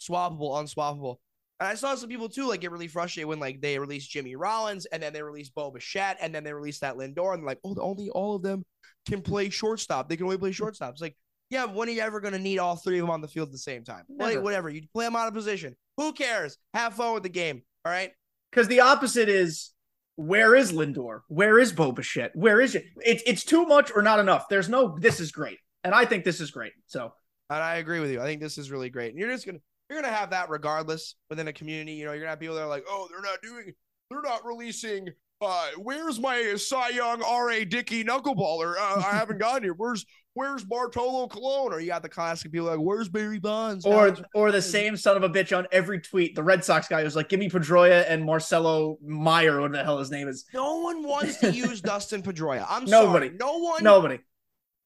swappable, 0.01 0.55
unswappable. 0.55 1.17
And 1.59 1.67
I 1.67 1.75
saw 1.75 1.93
some 1.95 2.07
people 2.07 2.29
too 2.29 2.47
like 2.47 2.61
get 2.61 2.71
really 2.71 2.87
frustrated 2.87 3.27
when 3.27 3.41
like 3.41 3.59
they 3.59 3.77
release 3.77 4.07
Jimmy 4.07 4.37
Rollins 4.37 4.85
and 4.85 5.03
then 5.03 5.11
they 5.11 5.21
release 5.21 5.49
Bo 5.49 5.69
Bichette 5.69 6.17
and 6.21 6.33
then 6.33 6.45
they 6.45 6.53
release 6.53 6.79
that 6.79 6.95
Lindor 6.95 7.33
and 7.33 7.43
like, 7.43 7.59
oh, 7.65 7.75
only 7.81 8.09
all 8.09 8.35
of 8.35 8.41
them 8.41 8.63
can 9.05 9.21
play 9.21 9.49
shortstop. 9.49 10.07
They 10.07 10.15
can 10.15 10.27
only 10.27 10.37
play 10.37 10.53
shortstop. 10.53 10.93
It's 10.93 11.01
like, 11.01 11.17
yeah, 11.49 11.65
when 11.65 11.87
are 11.87 11.91
you 11.91 12.01
ever 12.01 12.19
gonna 12.19 12.39
need 12.39 12.59
all 12.59 12.75
three 12.75 12.99
of 12.99 13.03
them 13.03 13.11
on 13.11 13.21
the 13.21 13.27
field 13.27 13.49
at 13.49 13.51
the 13.51 13.57
same 13.57 13.83
time? 13.83 14.03
Whatever. 14.41 14.69
You 14.69 14.81
play 14.93 15.05
them 15.05 15.15
out 15.15 15.27
of 15.27 15.33
position. 15.33 15.75
Who 15.97 16.13
cares? 16.13 16.57
Have 16.73 16.93
fun 16.95 17.13
with 17.13 17.23
the 17.23 17.29
game. 17.29 17.63
All 17.85 17.91
right. 17.91 18.11
Because 18.51 18.67
the 18.67 18.81
opposite 18.81 19.29
is 19.29 19.71
where 20.15 20.55
is 20.55 20.71
Lindor? 20.71 21.21
Where 21.27 21.59
is 21.59 21.71
Bo 21.71 21.91
Bichette? 21.91 22.31
Where 22.35 22.59
is 22.59 22.75
it? 22.75 22.85
It's 22.97 23.23
it's 23.25 23.43
too 23.43 23.65
much 23.65 23.91
or 23.95 24.01
not 24.01 24.19
enough. 24.19 24.49
There's 24.49 24.69
no 24.69 24.97
this 24.99 25.19
is 25.19 25.31
great. 25.31 25.59
And 25.83 25.93
I 25.93 26.05
think 26.05 26.23
this 26.23 26.41
is 26.41 26.51
great. 26.51 26.73
So 26.87 27.13
And 27.49 27.63
I 27.63 27.75
agree 27.75 27.99
with 27.99 28.11
you. 28.11 28.19
I 28.19 28.25
think 28.25 28.41
this 28.41 28.57
is 28.57 28.71
really 28.71 28.89
great. 28.89 29.11
And 29.11 29.19
you're 29.19 29.29
just 29.29 29.45
gonna 29.45 29.59
you're 29.89 30.01
gonna 30.01 30.13
have 30.13 30.31
that 30.31 30.49
regardless 30.49 31.15
within 31.29 31.47
a 31.47 31.53
community. 31.53 31.93
You 31.93 32.05
know, 32.05 32.11
you're 32.11 32.21
gonna 32.21 32.31
have 32.31 32.39
people 32.39 32.55
that 32.55 32.63
are 32.63 32.67
like, 32.67 32.85
oh, 32.89 33.07
they're 33.09 33.21
not 33.21 33.41
doing, 33.41 33.73
they're 34.09 34.21
not 34.21 34.45
releasing. 34.45 35.09
Uh, 35.39 35.67
where's 35.77 36.19
my 36.19 36.55
Cy 36.55 36.89
Young 36.89 37.21
R.A. 37.21 37.63
Dickey 37.63 38.03
knuckleballer? 38.03 38.73
Uh, 38.75 39.03
I 39.05 39.11
haven't 39.15 39.37
gotten 39.37 39.63
here. 39.63 39.73
Where's 39.73 40.05
Where's 40.33 40.63
Bartolo 40.63 41.27
Colon? 41.27 41.73
Or 41.73 41.79
you 41.79 41.87
got 41.87 42.03
the 42.03 42.09
classic 42.09 42.51
people 42.51 42.67
like, 42.67 42.77
where's 42.77 43.09
Barry 43.09 43.39
Bonds? 43.39 43.85
or 43.87 44.11
Now- 44.11 44.17
or 44.35 44.51
the 44.51 44.61
same 44.61 44.95
son 44.95 45.17
of 45.17 45.23
a 45.23 45.29
bitch 45.29 45.55
on 45.55 45.65
every 45.71 45.99
tweet. 45.99 46.35
The 46.35 46.43
Red 46.43 46.63
Sox 46.63 46.87
guy 46.87 47.01
who's 47.03 47.15
like, 47.15 47.27
give 47.29 47.39
me 47.39 47.49
Pedroia 47.49 48.05
and 48.07 48.23
Marcelo 48.23 48.97
Mayer, 49.03 49.59
what 49.61 49.71
the 49.71 49.83
hell 49.83 49.97
his 49.97 50.11
name 50.11 50.27
is. 50.27 50.45
no 50.53 50.77
one 50.81 51.01
wants 51.03 51.37
to 51.37 51.51
use 51.51 51.81
Dustin 51.81 52.21
Pedroia. 52.21 52.65
I'm 52.69 52.85
Nobody. 52.85 53.27
sorry. 53.29 53.37
No 53.39 53.57
one. 53.57 53.83
Nobody. 53.83 54.19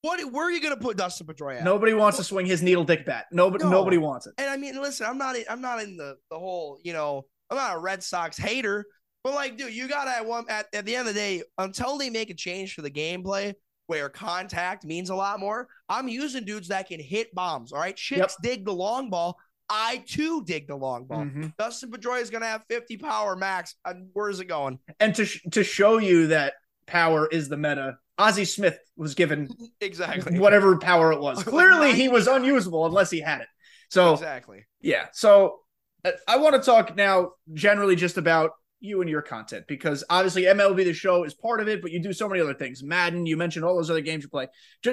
What? 0.04 0.22
Where 0.32 0.48
are 0.48 0.52
you 0.52 0.62
gonna 0.62 0.78
put 0.78 0.96
Dustin 0.98 1.28
Pedroia? 1.28 1.58
at? 1.58 1.64
Nobody 1.66 1.94
wants 1.94 2.18
to 2.18 2.24
swing 2.24 2.46
his 2.46 2.62
needle 2.64 2.86
dick 2.86 3.06
bat. 3.06 3.26
Nobody 3.34 3.66
No. 3.66 3.70
nobody 3.72 3.98
wants 3.98 4.28
it. 4.28 4.34
And 4.38 4.50
I 4.50 4.56
mean, 4.58 4.82
listen, 4.82 5.06
I'm 5.06 5.18
not, 5.18 5.36
I'm 5.50 5.60
not 5.62 5.82
in 5.84 5.98
the 5.98 6.16
the 6.30 6.40
whole, 6.40 6.80
you 6.82 6.94
know, 6.94 7.26
I'm 7.50 7.58
not 7.58 7.76
a 7.76 7.80
Red 7.80 8.02
Sox 8.04 8.38
hater, 8.38 8.86
but 9.24 9.34
like, 9.34 9.58
dude, 9.58 9.74
you 9.74 9.88
gotta 9.88 10.12
at 10.12 10.26
one 10.26 10.46
at, 10.50 10.68
at 10.74 10.86
the 10.86 10.96
end 10.96 11.08
of 11.08 11.14
the 11.14 11.20
day, 11.20 11.44
until 11.58 11.98
they 11.98 12.10
make 12.10 12.30
a 12.30 12.34
change 12.34 12.74
for 12.74 12.82
the 12.82 12.92
gameplay 12.92 13.54
where 13.88 14.10
contact 14.10 14.86
means 14.86 15.10
a 15.10 15.16
lot 15.16 15.40
more, 15.40 15.68
I'm 15.90 16.08
using 16.08 16.46
dudes 16.46 16.70
that 16.70 16.88
can 16.88 17.00
hit 17.00 17.34
bombs. 17.36 17.72
All 17.74 17.80
right, 17.80 17.96
chicks 17.96 18.20
Yep. 18.20 18.32
dig 18.44 18.66
the 18.66 18.74
long 18.74 19.10
ball. 19.10 19.38
I 19.70 20.04
too 20.08 20.44
dig 20.46 20.68
the 20.68 20.76
long 20.76 21.06
ball. 21.06 21.20
Mhm. 21.26 21.54
Dustin 21.58 21.92
Pedroia 21.92 22.22
is 22.22 22.30
gonna 22.30 22.46
have 22.46 22.64
50 22.70 22.98
power 22.98 23.36
max. 23.36 23.76
And 23.86 24.10
where 24.14 24.30
is 24.30 24.40
it 24.40 24.46
going? 24.46 24.80
And 25.00 25.14
to 25.16 25.26
sh- 25.26 25.42
to 25.52 25.64
show 25.64 25.98
you 25.98 26.28
that 26.28 26.54
power 26.88 27.28
is 27.28 27.48
the 27.50 27.58
meta, 27.58 27.98
Ozzie 28.18 28.46
Smith 28.46 28.78
was 28.98 29.14
given 29.16 29.50
Exactly. 29.82 30.40
whatever 30.40 30.78
power 30.78 31.12
it 31.14 31.20
was. 31.22 31.44
Clearly, 31.46 31.94
he 31.94 32.10
was 32.10 32.28
unusable 32.28 32.86
unless 32.86 33.10
he 33.12 33.20
had 33.22 33.42
it. 33.42 33.48
So 33.90 34.14
Exactly. 34.14 34.66
yeah. 34.82 35.08
So 35.14 35.60
uh, 36.06 36.12
I 36.28 36.38
want 36.38 36.56
to 36.56 36.62
talk 36.62 36.96
now 36.96 37.32
generally 37.54 37.96
just 37.96 38.18
about 38.18 38.52
you 38.82 39.00
and 39.00 39.10
your 39.10 39.22
content 39.22 39.66
because 39.68 40.04
obviously 40.10 40.44
MLB 40.44 40.84
the 40.84 40.94
Show 40.94 41.24
is 41.24 41.34
part 41.34 41.62
of 41.62 41.70
it, 41.70 41.82
but 41.82 41.92
you 41.92 42.02
do 42.02 42.12
so 42.12 42.28
many 42.28 42.42
other 42.42 42.54
things. 42.56 42.84
Madden, 42.84 43.26
you 43.26 43.38
mentioned 43.38 43.64
all 43.64 43.76
those 43.76 43.90
other 43.92 44.02
games 44.02 44.24
you 44.24 44.30
play. 44.30 44.48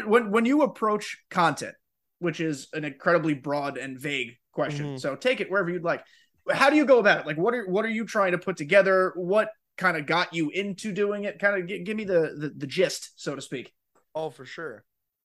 When 0.04 0.30
when 0.30 0.44
you 0.44 0.62
approach 0.62 1.18
content, 1.30 1.74
which 2.20 2.38
is 2.40 2.68
an 2.74 2.84
incredibly 2.84 3.34
broad 3.34 3.78
and 3.78 3.98
vague 3.98 4.36
question, 4.52 4.94
Mhm. 4.96 5.00
so 5.00 5.16
take 5.16 5.40
it 5.40 5.50
wherever 5.50 5.70
you'd 5.70 5.84
like. 5.84 6.04
How 6.50 6.70
do 6.70 6.76
you 6.76 6.84
go 6.84 6.98
about 6.98 7.20
it? 7.20 7.26
Like, 7.26 7.38
what 7.38 7.54
are 7.54 7.66
what 7.68 7.84
are 7.84 7.90
you 7.90 8.04
trying 8.04 8.32
to 8.32 8.38
put 8.38 8.56
together? 8.56 9.12
What 9.16 9.50
kind 9.78 9.96
of 9.96 10.06
got 10.06 10.34
you 10.34 10.50
into 10.50 10.92
doing 10.92 11.24
it? 11.24 11.38
Kind 11.38 11.60
of 11.62 11.68
g- 11.68 11.82
give 11.82 11.96
me 11.96 12.04
the, 12.04 12.34
the 12.38 12.52
the 12.56 12.66
gist, 12.66 13.12
so 13.20 13.34
to 13.34 13.40
speak. 13.42 13.72
Oh, 14.14 14.30
for 14.30 14.44
sure. 14.44 14.84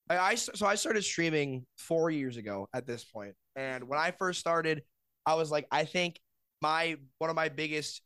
I, 0.10 0.18
I 0.18 0.36
so 0.36 0.66
I 0.66 0.76
started 0.76 1.04
streaming 1.04 1.66
four 1.78 2.10
years 2.12 2.38
ago 2.38 2.68
at 2.74 2.88
this 2.88 3.04
point, 3.04 3.36
and 3.58 3.86
when 3.90 4.00
I 4.00 4.12
first 4.12 4.40
started, 4.40 4.84
I 5.26 5.36
was 5.36 5.52
like, 5.52 5.68
I 5.72 5.84
think 5.86 6.20
my 6.62 6.96
one 7.18 7.30
of 7.30 7.36
my 7.36 7.50
biggest. 7.50 8.02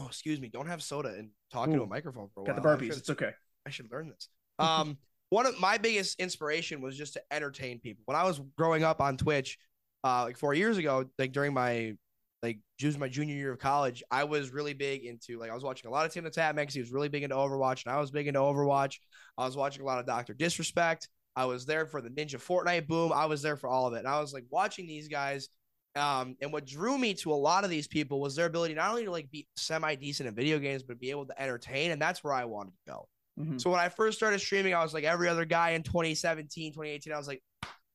Oh, 0.00 0.06
excuse 0.06 0.40
me! 0.40 0.48
Don't 0.48 0.66
have 0.66 0.82
soda 0.82 1.10
and 1.10 1.30
talking 1.52 1.74
to 1.74 1.82
a 1.82 1.86
microphone 1.86 2.28
for 2.34 2.42
a 2.42 2.46
Got 2.46 2.56
the 2.56 2.62
while. 2.62 2.74
I 2.74 2.76
burpees. 2.78 2.86
should- 2.88 2.96
It's 2.98 3.10
okay. 3.10 3.32
I 3.66 3.70
should 3.70 3.90
learn 3.92 4.08
this. 4.08 4.28
Um, 4.58 4.96
one 5.30 5.46
of 5.46 5.58
my 5.60 5.76
biggest 5.78 6.18
inspiration 6.20 6.80
was 6.80 6.96
just 6.96 7.12
to 7.14 7.22
entertain 7.30 7.78
people. 7.80 8.02
When 8.06 8.16
I 8.16 8.24
was 8.24 8.40
growing 8.56 8.82
up 8.82 9.00
on 9.00 9.16
Twitch, 9.16 9.58
uh, 10.02 10.24
like 10.24 10.38
four 10.38 10.54
years 10.54 10.78
ago, 10.78 11.04
like 11.18 11.32
during 11.32 11.52
my 11.52 11.96
like 12.42 12.58
just 12.78 12.98
my 12.98 13.08
junior 13.08 13.34
year 13.34 13.52
of 13.52 13.58
college, 13.58 14.02
I 14.10 14.24
was 14.24 14.50
really 14.50 14.72
big 14.72 15.04
into 15.04 15.38
like 15.38 15.50
I 15.50 15.54
was 15.54 15.62
watching 15.64 15.88
a 15.88 15.92
lot 15.92 16.06
of 16.06 16.12
Tim 16.12 16.24
the 16.24 16.30
Tatman 16.30 16.64
'cause 16.64 16.72
he 16.74 16.80
was 16.80 16.90
really 16.90 17.08
big 17.08 17.22
into 17.22 17.36
Overwatch, 17.36 17.84
and 17.84 17.94
I 17.94 18.00
was 18.00 18.10
big 18.10 18.26
into 18.28 18.40
Overwatch. 18.40 18.96
I 19.36 19.44
was 19.44 19.56
watching 19.56 19.82
a 19.82 19.84
lot 19.84 19.98
of 19.98 20.06
Doctor 20.06 20.32
Disrespect. 20.32 21.08
I 21.36 21.44
was 21.44 21.66
there 21.66 21.84
for 21.86 22.00
the 22.00 22.08
Ninja 22.10 22.36
Fortnite 22.36 22.86
boom. 22.88 23.12
I 23.12 23.26
was 23.26 23.42
there 23.42 23.56
for 23.56 23.68
all 23.68 23.86
of 23.86 23.92
it, 23.94 23.98
and 23.98 24.08
I 24.08 24.20
was 24.20 24.32
like 24.32 24.44
watching 24.50 24.86
these 24.86 25.08
guys. 25.08 25.48
Um, 25.96 26.36
and 26.40 26.52
what 26.52 26.66
drew 26.66 26.96
me 26.96 27.14
to 27.14 27.32
a 27.32 27.34
lot 27.34 27.64
of 27.64 27.70
these 27.70 27.88
people 27.88 28.20
was 28.20 28.36
their 28.36 28.46
ability 28.46 28.74
not 28.74 28.90
only 28.90 29.04
to 29.04 29.10
like 29.10 29.30
be 29.30 29.48
semi 29.56 29.94
decent 29.96 30.28
in 30.28 30.34
video 30.34 30.58
games, 30.58 30.82
but 30.82 31.00
be 31.00 31.10
able 31.10 31.26
to 31.26 31.42
entertain, 31.42 31.90
and 31.90 32.00
that's 32.00 32.22
where 32.22 32.32
I 32.32 32.44
wanted 32.44 32.70
to 32.70 32.92
go. 32.92 33.08
Mhm. 33.38 33.60
So 33.60 33.70
when 33.70 33.80
I 33.80 33.88
first 33.88 34.16
started 34.18 34.38
streaming, 34.38 34.74
I 34.74 34.82
was 34.82 34.94
like 34.94 35.04
every 35.04 35.28
other 35.28 35.44
guy 35.44 35.70
in 35.70 35.82
2017, 35.82 36.72
2018. 36.72 37.12
I 37.12 37.18
was 37.18 37.26
like 37.28 37.42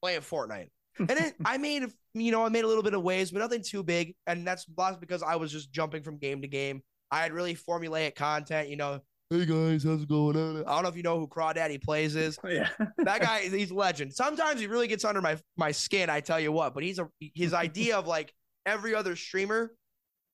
playing 0.02 0.22
Fortnite. 0.22 0.70
And 1.00 1.10
then 1.10 1.34
I 1.44 1.58
made, 1.58 1.84
you 2.14 2.32
know, 2.32 2.46
I 2.46 2.50
made 2.50 2.64
a 2.64 2.68
little 2.68 2.82
bit 2.82 2.94
of 2.94 3.02
waves, 3.04 3.30
but 3.30 3.40
nothing 3.40 3.62
too 3.62 3.84
big. 3.84 4.16
And 4.28 4.48
that's 4.48 4.66
because 4.66 5.22
I 5.22 5.36
was 5.36 5.52
just 5.52 5.70
jumping 5.70 6.04
from 6.04 6.18
game 6.18 6.42
to 6.42 6.48
game. 6.48 6.84
I 7.12 7.22
had 7.22 7.34
really 7.34 7.54
formulaic 7.54 8.16
content, 8.16 8.70
you 8.70 8.78
know. 8.78 9.02
Hey 9.32 9.48
guys, 9.48 9.84
how's 9.84 10.04
it 10.04 10.08
going 10.08 10.38
on? 10.38 10.64
I 10.68 10.76
don't 10.76 10.84
know 10.84 10.90
if 10.90 10.96
you 10.96 11.02
know 11.02 11.20
who 11.20 11.28
Crawdaddy 11.28 11.82
Plays 11.82 12.16
is. 12.16 12.38
Yeah. 12.48 12.70
That 13.00 13.22
guy, 13.22 13.40
he's 13.50 13.72
a 13.72 13.74
legend. 13.74 14.14
Sometimes 14.14 14.62
he 14.62 14.68
really 14.68 14.88
gets 14.88 15.04
under 15.04 15.20
my 15.22 15.38
my 15.58 15.72
skin. 15.72 16.12
I 16.12 16.20
tell 16.20 16.40
you 16.40 16.52
what, 16.52 16.76
but 16.76 16.84
he's 16.84 17.00
a 17.00 17.10
his 17.20 17.54
idea 17.54 17.98
of 17.98 18.06
like 18.06 18.32
every 18.68 18.94
other 18.94 19.16
streamer. 19.16 19.72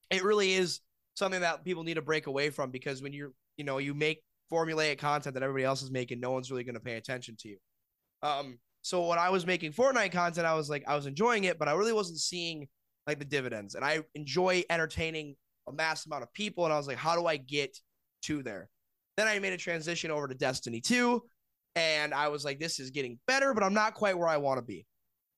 It 0.10 0.26
really 0.26 0.54
is 0.54 0.82
something 1.16 1.40
that 1.40 1.64
people 1.64 1.84
need 1.84 1.94
to 1.94 2.02
break 2.02 2.28
away 2.28 2.50
from 2.50 2.70
because 2.70 3.02
when 3.02 3.14
you're, 3.14 3.32
you 3.56 3.64
know, 3.64 3.78
you 3.78 3.94
make 3.94 4.22
formulaic 4.52 4.98
content 4.98 5.36
that 5.36 5.44
everybody 5.44 5.64
else 5.64 5.82
is 5.82 5.92
making, 5.92 6.20
no 6.20 6.32
one's 6.32 6.52
really 6.52 6.66
going 6.66 6.76
to 6.76 6.82
pay 6.82 6.96
attention 6.96 7.38
to 7.40 7.48
you. 7.48 7.58
Um, 8.24 8.60
so 8.82 9.08
when 9.08 9.20
I 9.20 9.30
was 9.30 9.46
making 9.46 9.72
Fortnite 9.72 10.12
content, 10.12 10.46
I 10.46 10.56
was 10.56 10.70
like, 10.70 10.84
I 10.86 10.96
was 10.96 11.06
enjoying 11.06 11.46
it, 11.46 11.58
but 11.58 11.70
I 11.70 11.74
really 11.74 11.94
wasn't 11.94 12.20
seeing 12.20 12.68
like 13.08 13.20
the 13.20 13.26
dividends. 13.26 13.76
And 13.76 13.86
I 13.86 14.02
enjoy 14.16 14.64
entertaining 14.70 15.38
a 15.70 15.72
mass 15.72 16.06
amount 16.06 16.24
of 16.24 16.34
people. 16.34 16.66
And 16.66 16.74
I 16.74 16.78
was 16.78 16.88
like, 16.88 16.98
how 16.98 17.16
do 17.16 17.26
I 17.26 17.38
get 17.38 17.78
to 18.24 18.44
there? 18.44 18.71
Then 19.18 19.28
I 19.28 19.40
made 19.40 19.54
a 19.54 19.58
transition 19.58 20.12
over 20.12 20.28
to 20.28 20.36
Destiny 20.36 20.82
2. 20.82 21.22
And 21.76 22.14
I 22.14 22.28
was 22.28 22.44
like, 22.44 22.60
this 22.60 22.80
is 22.80 22.90
getting 22.90 23.18
better, 23.28 23.54
but 23.54 23.64
I'm 23.64 23.74
not 23.74 23.94
quite 23.94 24.18
where 24.18 24.28
I 24.28 24.38
want 24.38 24.58
to 24.58 24.62
be. 24.62 24.86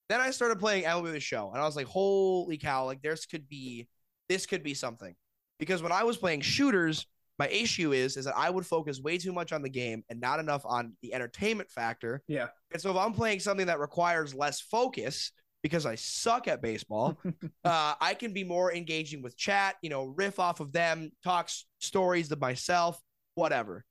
Then 0.09 0.19
I 0.19 0.31
started 0.31 0.59
playing 0.59 0.83
MLB 0.83 1.12
the 1.12 1.19
show, 1.19 1.51
and 1.51 1.62
I 1.62 1.65
was 1.65 1.75
like, 1.75 1.88
holy 1.88 2.57
cow, 2.57 2.86
like 2.86 3.01
this 3.01 3.25
could 3.25 3.47
be 3.47 3.88
this 4.29 4.45
could 4.45 4.63
be 4.63 4.73
something. 4.73 5.15
Because 5.59 5.81
when 5.81 5.91
I 5.91 6.03
was 6.03 6.17
playing 6.17 6.41
shooters, 6.41 7.05
my 7.39 7.47
issue 7.47 7.93
is 7.93 8.17
is 8.17 8.25
that 8.25 8.36
I 8.36 8.49
would 8.49 8.65
focus 8.65 8.99
way 9.01 9.17
too 9.17 9.31
much 9.31 9.53
on 9.53 9.62
the 9.62 9.69
game 9.69 10.03
and 10.09 10.19
not 10.19 10.39
enough 10.39 10.63
on 10.65 10.93
the 11.01 11.13
entertainment 11.13 11.69
factor. 11.69 12.21
Yeah. 12.27 12.47
And 12.71 12.81
so 12.81 12.91
if 12.91 12.97
I'm 12.97 13.13
playing 13.13 13.39
something 13.39 13.67
that 13.67 13.79
requires 13.79 14.36
less 14.36 14.59
focus 14.59 15.31
because 15.62 15.86
I 15.86 15.95
suck 15.95 16.47
at 16.47 16.62
baseball, 16.62 17.17
uh, 17.63 17.95
I 17.99 18.13
can 18.13 18.33
be 18.33 18.43
more 18.43 18.73
engaging 18.73 19.21
with 19.21 19.38
chat, 19.38 19.75
you 19.81 19.89
know, 19.89 20.05
riff 20.05 20.39
off 20.39 20.59
of 20.59 20.73
them, 20.73 21.12
talk 21.23 21.45
s- 21.45 21.65
stories 21.79 22.29
to 22.29 22.36
myself, 22.36 22.99
whatever. 23.36 23.86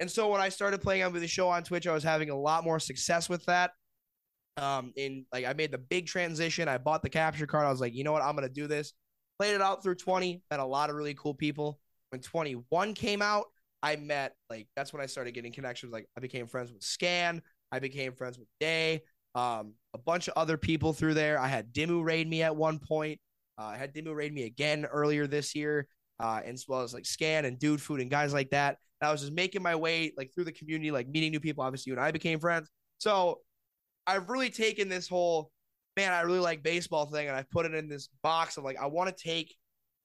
And 0.00 0.10
so 0.10 0.28
when 0.28 0.40
I 0.40 0.50
started 0.50 0.82
playing 0.82 1.02
on 1.04 1.12
the 1.12 1.26
show 1.26 1.48
on 1.48 1.62
Twitch, 1.62 1.86
I 1.86 1.94
was 1.94 2.04
having 2.04 2.30
a 2.30 2.38
lot 2.38 2.64
more 2.64 2.78
success 2.78 3.28
with 3.28 3.44
that. 3.46 3.72
Um, 4.58 4.92
in 4.96 5.26
like 5.32 5.44
I 5.44 5.52
made 5.52 5.70
the 5.70 5.78
big 5.78 6.06
transition. 6.06 6.66
I 6.66 6.78
bought 6.78 7.02
the 7.02 7.10
capture 7.10 7.46
card. 7.46 7.66
I 7.66 7.70
was 7.70 7.80
like, 7.80 7.94
you 7.94 8.04
know 8.04 8.12
what, 8.12 8.22
I'm 8.22 8.34
gonna 8.34 8.48
do 8.48 8.66
this. 8.66 8.94
Played 9.38 9.54
it 9.54 9.60
out 9.60 9.82
through 9.82 9.96
20, 9.96 10.42
met 10.50 10.60
a 10.60 10.64
lot 10.64 10.88
of 10.88 10.96
really 10.96 11.14
cool 11.14 11.34
people. 11.34 11.78
When 12.10 12.22
21 12.22 12.94
came 12.94 13.20
out, 13.20 13.46
I 13.82 13.96
met 13.96 14.34
like 14.48 14.68
that's 14.74 14.92
when 14.92 15.02
I 15.02 15.06
started 15.06 15.32
getting 15.32 15.52
connections. 15.52 15.92
Like 15.92 16.08
I 16.16 16.20
became 16.20 16.46
friends 16.46 16.72
with 16.72 16.82
Scan, 16.82 17.42
I 17.70 17.78
became 17.78 18.12
friends 18.12 18.38
with 18.38 18.48
Day, 18.58 19.02
um, 19.34 19.74
a 19.92 19.98
bunch 19.98 20.28
of 20.28 20.34
other 20.36 20.56
people 20.56 20.94
through 20.94 21.14
there. 21.14 21.38
I 21.38 21.48
had 21.48 21.72
Dimu 21.72 22.02
raid 22.02 22.28
me 22.28 22.42
at 22.42 22.56
one 22.56 22.78
point. 22.78 23.20
Uh, 23.58 23.64
I 23.66 23.76
had 23.76 23.94
Dimu 23.94 24.14
raid 24.14 24.32
me 24.32 24.44
again 24.44 24.86
earlier 24.86 25.26
this 25.26 25.54
year, 25.54 25.86
uh, 26.20 26.40
as 26.44 26.66
well 26.68 26.82
as 26.82 26.94
like 26.94 27.06
Scan 27.06 27.44
and 27.44 27.58
Dude 27.58 27.80
Food 27.80 28.00
and 28.00 28.10
guys 28.10 28.32
like 28.32 28.50
that. 28.50 28.78
And 29.00 29.08
I 29.08 29.12
was 29.12 29.20
just 29.20 29.32
making 29.32 29.62
my 29.62 29.74
way 29.74 30.12
like 30.16 30.32
through 30.34 30.44
the 30.44 30.52
community, 30.52 30.90
like 30.90 31.08
meeting 31.08 31.30
new 31.30 31.40
people. 31.40 31.64
Obviously, 31.64 31.90
you 31.90 31.96
and 31.96 32.04
I 32.04 32.10
became 32.10 32.40
friends. 32.40 32.70
So 32.98 33.40
I've 34.06 34.28
really 34.30 34.50
taken 34.50 34.88
this 34.88 35.08
whole 35.08 35.50
man, 35.96 36.12
I 36.12 36.20
really 36.22 36.38
like 36.38 36.62
baseball 36.62 37.06
thing, 37.06 37.28
and 37.28 37.36
I've 37.36 37.50
put 37.50 37.66
it 37.66 37.74
in 37.74 37.88
this 37.88 38.08
box 38.22 38.56
of 38.56 38.64
like 38.64 38.76
I 38.80 38.86
want 38.86 39.14
to 39.14 39.22
take 39.22 39.54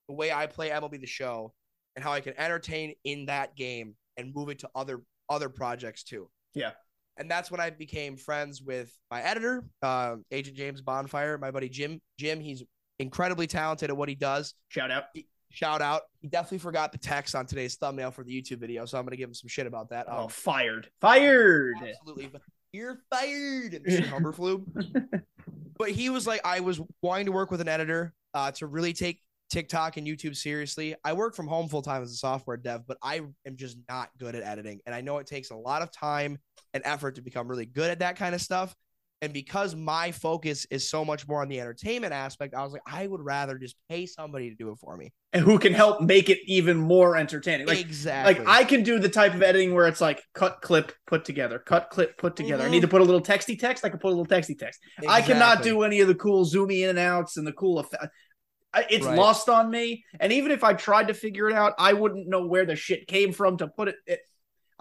the 0.08 0.14
way 0.14 0.32
I 0.32 0.46
play 0.46 0.70
MLB 0.70 1.00
the 1.00 1.06
show 1.06 1.52
and 1.96 2.04
how 2.04 2.12
I 2.12 2.20
can 2.20 2.34
entertain 2.38 2.94
in 3.04 3.26
that 3.26 3.54
game 3.56 3.94
and 4.16 4.34
move 4.34 4.48
it 4.48 4.58
to 4.60 4.70
other 4.74 5.02
other 5.28 5.48
projects 5.48 6.02
too. 6.02 6.28
Yeah. 6.54 6.72
And 7.18 7.30
that's 7.30 7.50
when 7.50 7.60
I 7.60 7.70
became 7.70 8.16
friends 8.16 8.62
with 8.62 8.90
my 9.10 9.20
editor, 9.22 9.64
uh, 9.82 10.16
Agent 10.30 10.56
James 10.56 10.80
Bonfire, 10.80 11.36
my 11.36 11.50
buddy 11.50 11.68
Jim. 11.68 12.00
Jim, 12.18 12.40
he's 12.40 12.62
incredibly 12.98 13.46
talented 13.46 13.90
at 13.90 13.96
what 13.96 14.08
he 14.08 14.14
does. 14.14 14.54
Shout 14.68 14.90
out. 14.90 15.04
Shout 15.52 15.82
out. 15.82 16.02
He 16.20 16.28
definitely 16.28 16.58
forgot 16.58 16.92
the 16.92 16.98
text 16.98 17.34
on 17.34 17.44
today's 17.46 17.76
thumbnail 17.76 18.10
for 18.10 18.24
the 18.24 18.32
YouTube 18.32 18.58
video, 18.58 18.86
so 18.86 18.98
I'm 18.98 19.04
gonna 19.04 19.16
give 19.16 19.28
him 19.28 19.34
some 19.34 19.48
shit 19.48 19.66
about 19.66 19.90
that. 19.90 20.06
Oh, 20.08 20.24
Um, 20.24 20.28
fired. 20.30 20.88
Fired. 21.00 21.76
absolutely. 21.82 22.30
You're 22.72 23.00
fired, 23.10 23.72
Mr. 23.86 24.04
Humberflube. 24.04 25.22
but 25.78 25.90
he 25.90 26.08
was 26.08 26.26
like, 26.26 26.40
I 26.44 26.60
was 26.60 26.80
wanting 27.02 27.26
to 27.26 27.32
work 27.32 27.50
with 27.50 27.60
an 27.60 27.68
editor 27.68 28.14
uh, 28.32 28.50
to 28.52 28.66
really 28.66 28.94
take 28.94 29.20
TikTok 29.50 29.98
and 29.98 30.06
YouTube 30.06 30.34
seriously. 30.34 30.94
I 31.04 31.12
work 31.12 31.36
from 31.36 31.46
home 31.46 31.68
full 31.68 31.82
time 31.82 32.02
as 32.02 32.10
a 32.12 32.16
software 32.16 32.56
dev, 32.56 32.86
but 32.86 32.96
I 33.02 33.20
am 33.46 33.56
just 33.56 33.76
not 33.90 34.08
good 34.18 34.34
at 34.34 34.42
editing. 34.42 34.80
And 34.86 34.94
I 34.94 35.02
know 35.02 35.18
it 35.18 35.26
takes 35.26 35.50
a 35.50 35.56
lot 35.56 35.82
of 35.82 35.92
time 35.92 36.38
and 36.72 36.82
effort 36.86 37.16
to 37.16 37.20
become 37.20 37.46
really 37.46 37.66
good 37.66 37.90
at 37.90 37.98
that 37.98 38.16
kind 38.16 38.34
of 38.34 38.40
stuff. 38.40 38.74
And 39.22 39.32
because 39.32 39.76
my 39.76 40.10
focus 40.10 40.66
is 40.68 40.90
so 40.90 41.04
much 41.04 41.28
more 41.28 41.42
on 41.42 41.48
the 41.48 41.60
entertainment 41.60 42.12
aspect, 42.12 42.54
I 42.54 42.64
was 42.64 42.72
like, 42.72 42.82
I 42.84 43.06
would 43.06 43.20
rather 43.20 43.56
just 43.56 43.76
pay 43.88 44.04
somebody 44.04 44.50
to 44.50 44.56
do 44.56 44.70
it 44.70 44.78
for 44.80 44.96
me. 44.96 45.12
And 45.32 45.44
who 45.44 45.60
can 45.60 45.72
help 45.72 46.00
make 46.00 46.28
it 46.28 46.40
even 46.46 46.76
more 46.76 47.16
entertaining? 47.16 47.68
Like, 47.68 47.78
exactly. 47.78 48.44
like 48.44 48.48
I 48.48 48.64
can 48.64 48.82
do 48.82 48.98
the 48.98 49.08
type 49.08 49.32
of 49.32 49.42
editing 49.42 49.74
where 49.74 49.86
it's 49.86 50.00
like 50.00 50.20
cut, 50.34 50.60
clip, 50.60 50.92
put 51.06 51.24
together, 51.24 51.60
cut, 51.60 51.88
clip, 51.88 52.18
put 52.18 52.34
together. 52.34 52.64
I 52.64 52.66
Mhm. 52.66 52.70
need 52.72 52.80
to 52.82 52.88
put 52.88 53.00
a 53.00 53.04
little 53.04 53.22
texty 53.22 53.56
text. 53.56 53.84
I 53.84 53.90
can 53.90 54.00
put 54.00 54.08
a 54.08 54.16
little 54.16 54.26
texty 54.26 54.58
text. 54.58 54.80
I 55.08 55.22
cannot 55.22 55.62
do 55.62 55.82
any 55.82 56.00
of 56.00 56.08
the 56.08 56.16
cool 56.16 56.44
zoomy 56.44 56.82
in 56.82 56.90
and 56.90 56.98
outs 56.98 57.36
and 57.36 57.46
the 57.46 57.52
cool 57.52 57.78
effect. 57.78 58.08
It's 58.90 59.06
Right. 59.06 59.16
lost 59.16 59.48
on 59.48 59.70
me. 59.70 60.04
And 60.18 60.32
even 60.32 60.50
if 60.50 60.64
I 60.64 60.72
tried 60.74 61.08
to 61.08 61.14
figure 61.14 61.48
it 61.48 61.54
out, 61.54 61.74
I 61.78 61.92
wouldn't 61.92 62.26
know 62.26 62.44
where 62.46 62.66
the 62.66 62.74
shit 62.74 63.06
came 63.06 63.32
from 63.32 63.56
to 63.58 63.68
put 63.68 63.86
it. 63.88 63.96
it 64.06 64.20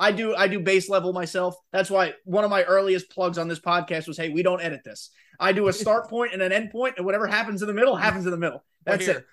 I 0.01 0.11
do 0.11 0.35
I 0.35 0.47
do 0.47 0.59
base 0.59 0.89
level 0.89 1.13
myself. 1.13 1.55
That's 1.71 1.89
why 1.89 2.13
one 2.23 2.43
of 2.43 2.49
my 2.49 2.63
earliest 2.63 3.11
plugs 3.11 3.37
on 3.37 3.47
this 3.47 3.59
podcast 3.59 4.07
was, 4.07 4.17
"Hey, 4.17 4.29
we 4.29 4.41
don't 4.41 4.61
edit 4.61 4.81
this. 4.83 5.11
I 5.39 5.51
do 5.51 5.67
a 5.67 5.73
start 5.73 6.09
point 6.09 6.33
and 6.33 6.41
an 6.41 6.51
end 6.51 6.71
point, 6.71 6.95
and 6.97 7.05
whatever 7.05 7.27
happens 7.27 7.61
in 7.61 7.67
the 7.67 7.73
middle 7.73 7.95
happens 7.95 8.25
in 8.25 8.31
the 8.31 8.37
middle. 8.37 8.65
That's 8.83 9.07
it. 9.07 9.25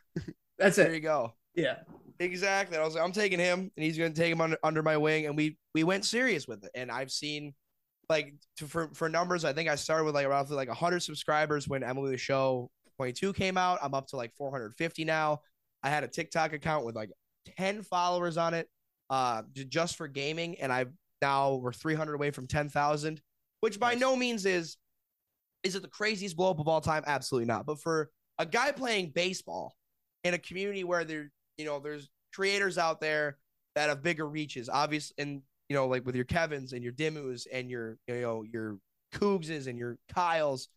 That's 0.59 0.77
it. 0.77 0.85
There 0.85 0.95
you 0.95 1.01
go. 1.01 1.33
Yeah. 1.55 1.77
Exactly. 2.21 2.77
I 2.77 2.85
was 2.85 2.95
like, 2.95 3.05
I'm 3.05 3.13
taking 3.13 3.39
him, 3.39 3.71
and 3.77 3.85
he's 3.85 3.97
going 3.97 4.13
to 4.13 4.21
take 4.21 4.33
him 4.33 4.41
under, 4.41 4.59
under 4.63 4.83
my 4.83 4.97
wing, 4.97 5.27
and 5.27 5.37
we 5.37 5.57
we 5.75 5.85
went 5.85 6.05
serious 6.05 6.47
with 6.47 6.65
it. 6.65 6.71
And 6.75 6.91
I've 6.91 7.13
seen, 7.13 7.55
like, 8.11 8.35
to, 8.57 8.67
for 8.67 8.91
for 8.93 9.09
numbers, 9.09 9.45
I 9.45 9.53
think 9.53 9.69
I 9.69 9.77
started 9.77 10.05
with 10.05 10.15
like 10.15 10.27
roughly 10.27 10.57
like 10.57 10.69
100 10.69 11.01
subscribers 11.01 11.69
when 11.69 11.83
MLB 11.83 12.11
the 12.11 12.19
Show 12.19 12.71
22 12.97 13.33
came 13.33 13.57
out. 13.57 13.79
I'm 13.81 13.95
up 13.95 14.09
to 14.09 14.17
like 14.17 14.35
450 14.37 15.05
now. 15.05 15.41
I 15.83 15.89
had 15.89 16.05
a 16.05 16.09
TikTok 16.09 16.53
account 16.53 16.85
with 16.85 16.97
like 16.97 17.11
10 17.57 17.83
followers 17.83 18.37
on 18.37 18.53
it, 18.53 18.69
uh, 19.11 19.42
just 19.68 19.97
for 19.97 20.09
gaming, 20.09 20.61
and 20.61 20.73
I've 20.73 20.92
now 21.21 21.55
we're 21.55 21.73
300 21.73 22.14
away 22.14 22.31
from 22.31 22.47
10,000, 22.47 23.21
which 23.61 23.81
by 23.81 23.94
no 23.94 24.14
means 24.16 24.47
is 24.47 24.77
is 25.64 25.75
it 25.75 25.83
the 25.83 25.88
craziest 25.88 26.37
blow 26.37 26.51
up 26.51 26.61
of 26.61 26.68
all 26.68 26.81
time? 26.81 27.03
Absolutely 27.07 27.47
not. 27.47 27.66
But 27.66 27.81
for 27.81 28.11
a 28.38 28.47
guy 28.47 28.71
playing 28.71 29.11
baseball 29.11 29.75
in 30.23 30.35
a 30.35 30.38
community 30.38 30.85
where 30.85 31.05
there, 31.05 31.31
you 31.57 31.64
know, 31.64 31.81
there's 31.81 32.09
creators 32.33 32.79
out 32.79 33.01
there 33.01 33.38
that 33.75 33.88
have 33.88 34.03
bigger 34.03 34.29
reaches, 34.29 34.68
obviously, 34.68 35.14
and 35.18 35.42
you 35.68 35.75
know, 35.75 35.87
like 35.87 36.07
with 36.07 36.14
your 36.14 36.25
Kevins 36.25 36.73
and 36.73 36.83
your 36.83 36.92
Dimus 36.92 37.47
and 37.53 37.68
your, 37.71 37.99
you 38.07 38.21
know, 38.21 38.42
your 38.42 38.79
Coogses 39.14 39.66
and 39.66 39.79
your 39.79 39.99
Kyles 40.12 40.68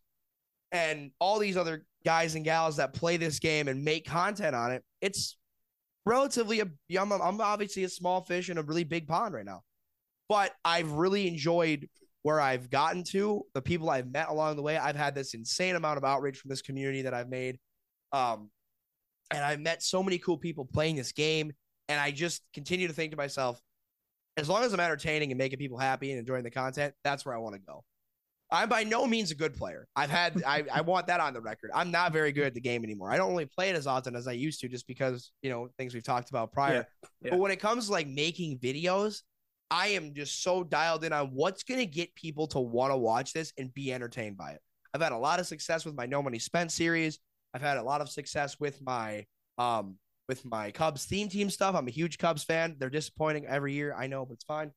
and 0.70 1.10
all 1.18 1.38
these 1.38 1.56
other 1.56 1.84
guys 2.04 2.34
and 2.34 2.44
gals 2.44 2.76
that 2.76 2.92
play 2.92 3.16
this 3.16 3.38
game 3.38 3.68
and 3.68 3.84
make 3.84 4.06
content 4.06 4.54
on 4.54 4.72
it. 4.72 4.82
It's 5.00 5.36
relatively 6.06 6.60
a, 6.60 6.66
I'm, 6.98 7.12
I'm 7.12 7.40
obviously 7.40 7.84
a 7.84 7.88
small 7.88 8.22
fish 8.22 8.50
in 8.50 8.58
a 8.58 8.62
really 8.62 8.84
big 8.84 9.06
pond 9.06 9.34
right 9.34 9.44
now, 9.44 9.62
but 10.28 10.52
I've 10.64 10.90
really 10.92 11.28
enjoyed 11.28 11.88
where 12.22 12.40
I've 12.40 12.70
gotten 12.70 13.02
to, 13.04 13.42
the 13.54 13.62
people 13.62 13.90
I've 13.90 14.10
met 14.10 14.28
along 14.28 14.56
the 14.56 14.62
way. 14.62 14.76
I've 14.76 14.96
had 14.96 15.14
this 15.14 15.34
insane 15.34 15.74
amount 15.76 15.98
of 15.98 16.04
outreach 16.04 16.38
from 16.38 16.50
this 16.50 16.62
community 16.62 17.02
that 17.02 17.14
I've 17.14 17.28
made. 17.28 17.58
Um, 18.12 18.50
and 19.32 19.44
I've 19.44 19.60
met 19.60 19.82
so 19.82 20.02
many 20.02 20.18
cool 20.18 20.38
people 20.38 20.64
playing 20.64 20.96
this 20.96 21.12
game. 21.12 21.52
And 21.88 22.00
I 22.00 22.10
just 22.12 22.42
continue 22.54 22.86
to 22.86 22.94
think 22.94 23.10
to 23.10 23.16
myself, 23.16 23.60
as 24.36 24.48
long 24.48 24.62
as 24.62 24.72
I'm 24.72 24.80
entertaining 24.80 25.32
and 25.32 25.38
making 25.38 25.58
people 25.58 25.78
happy 25.78 26.10
and 26.10 26.20
enjoying 26.20 26.44
the 26.44 26.50
content, 26.50 26.94
that's 27.02 27.26
where 27.26 27.34
I 27.34 27.38
want 27.38 27.56
to 27.56 27.60
go. 27.60 27.84
I'm 28.52 28.68
by 28.68 28.84
no 28.84 29.06
means 29.06 29.30
a 29.30 29.34
good 29.34 29.54
player. 29.54 29.88
I've 29.96 30.10
had 30.10 30.42
I, 30.46 30.64
I 30.72 30.80
want 30.82 31.06
that 31.06 31.20
on 31.20 31.32
the 31.32 31.40
record. 31.40 31.70
I'm 31.74 31.90
not 31.90 32.12
very 32.12 32.32
good 32.32 32.44
at 32.44 32.54
the 32.54 32.60
game 32.60 32.84
anymore. 32.84 33.10
I 33.10 33.16
don't 33.16 33.30
really 33.30 33.46
play 33.46 33.70
it 33.70 33.76
as 33.76 33.86
often 33.86 34.14
as 34.14 34.28
I 34.28 34.32
used 34.32 34.60
to 34.60 34.68
just 34.68 34.86
because, 34.86 35.32
you 35.42 35.50
know, 35.50 35.68
things 35.78 35.94
we've 35.94 36.04
talked 36.04 36.28
about 36.28 36.52
prior. 36.52 36.74
Yeah, 36.74 37.08
yeah. 37.22 37.30
But 37.30 37.38
when 37.38 37.50
it 37.50 37.60
comes 37.60 37.86
to 37.86 37.92
like 37.92 38.06
making 38.06 38.58
videos, 38.58 39.22
I 39.70 39.88
am 39.88 40.12
just 40.12 40.42
so 40.42 40.62
dialed 40.62 41.02
in 41.02 41.14
on 41.14 41.28
what's 41.28 41.62
gonna 41.62 41.86
get 41.86 42.14
people 42.14 42.46
to 42.48 42.60
want 42.60 42.92
to 42.92 42.96
watch 42.96 43.32
this 43.32 43.52
and 43.56 43.72
be 43.72 43.92
entertained 43.92 44.36
by 44.36 44.50
it. 44.50 44.60
I've 44.92 45.00
had 45.00 45.12
a 45.12 45.18
lot 45.18 45.40
of 45.40 45.46
success 45.46 45.86
with 45.86 45.94
my 45.94 46.04
No 46.04 46.22
Money 46.22 46.38
Spent 46.38 46.70
series. 46.70 47.18
I've 47.54 47.62
had 47.62 47.78
a 47.78 47.82
lot 47.82 48.02
of 48.02 48.10
success 48.10 48.60
with 48.60 48.80
my 48.82 49.24
um 49.56 49.96
with 50.28 50.44
my 50.44 50.70
Cubs 50.70 51.06
theme 51.06 51.28
team 51.28 51.48
stuff. 51.48 51.74
I'm 51.74 51.88
a 51.88 51.90
huge 51.90 52.18
Cubs 52.18 52.44
fan. 52.44 52.76
They're 52.78 52.90
disappointing 52.90 53.46
every 53.46 53.72
year. 53.72 53.94
I 53.98 54.06
know, 54.08 54.26
but 54.26 54.34
it's 54.34 54.44
fine. 54.44 54.72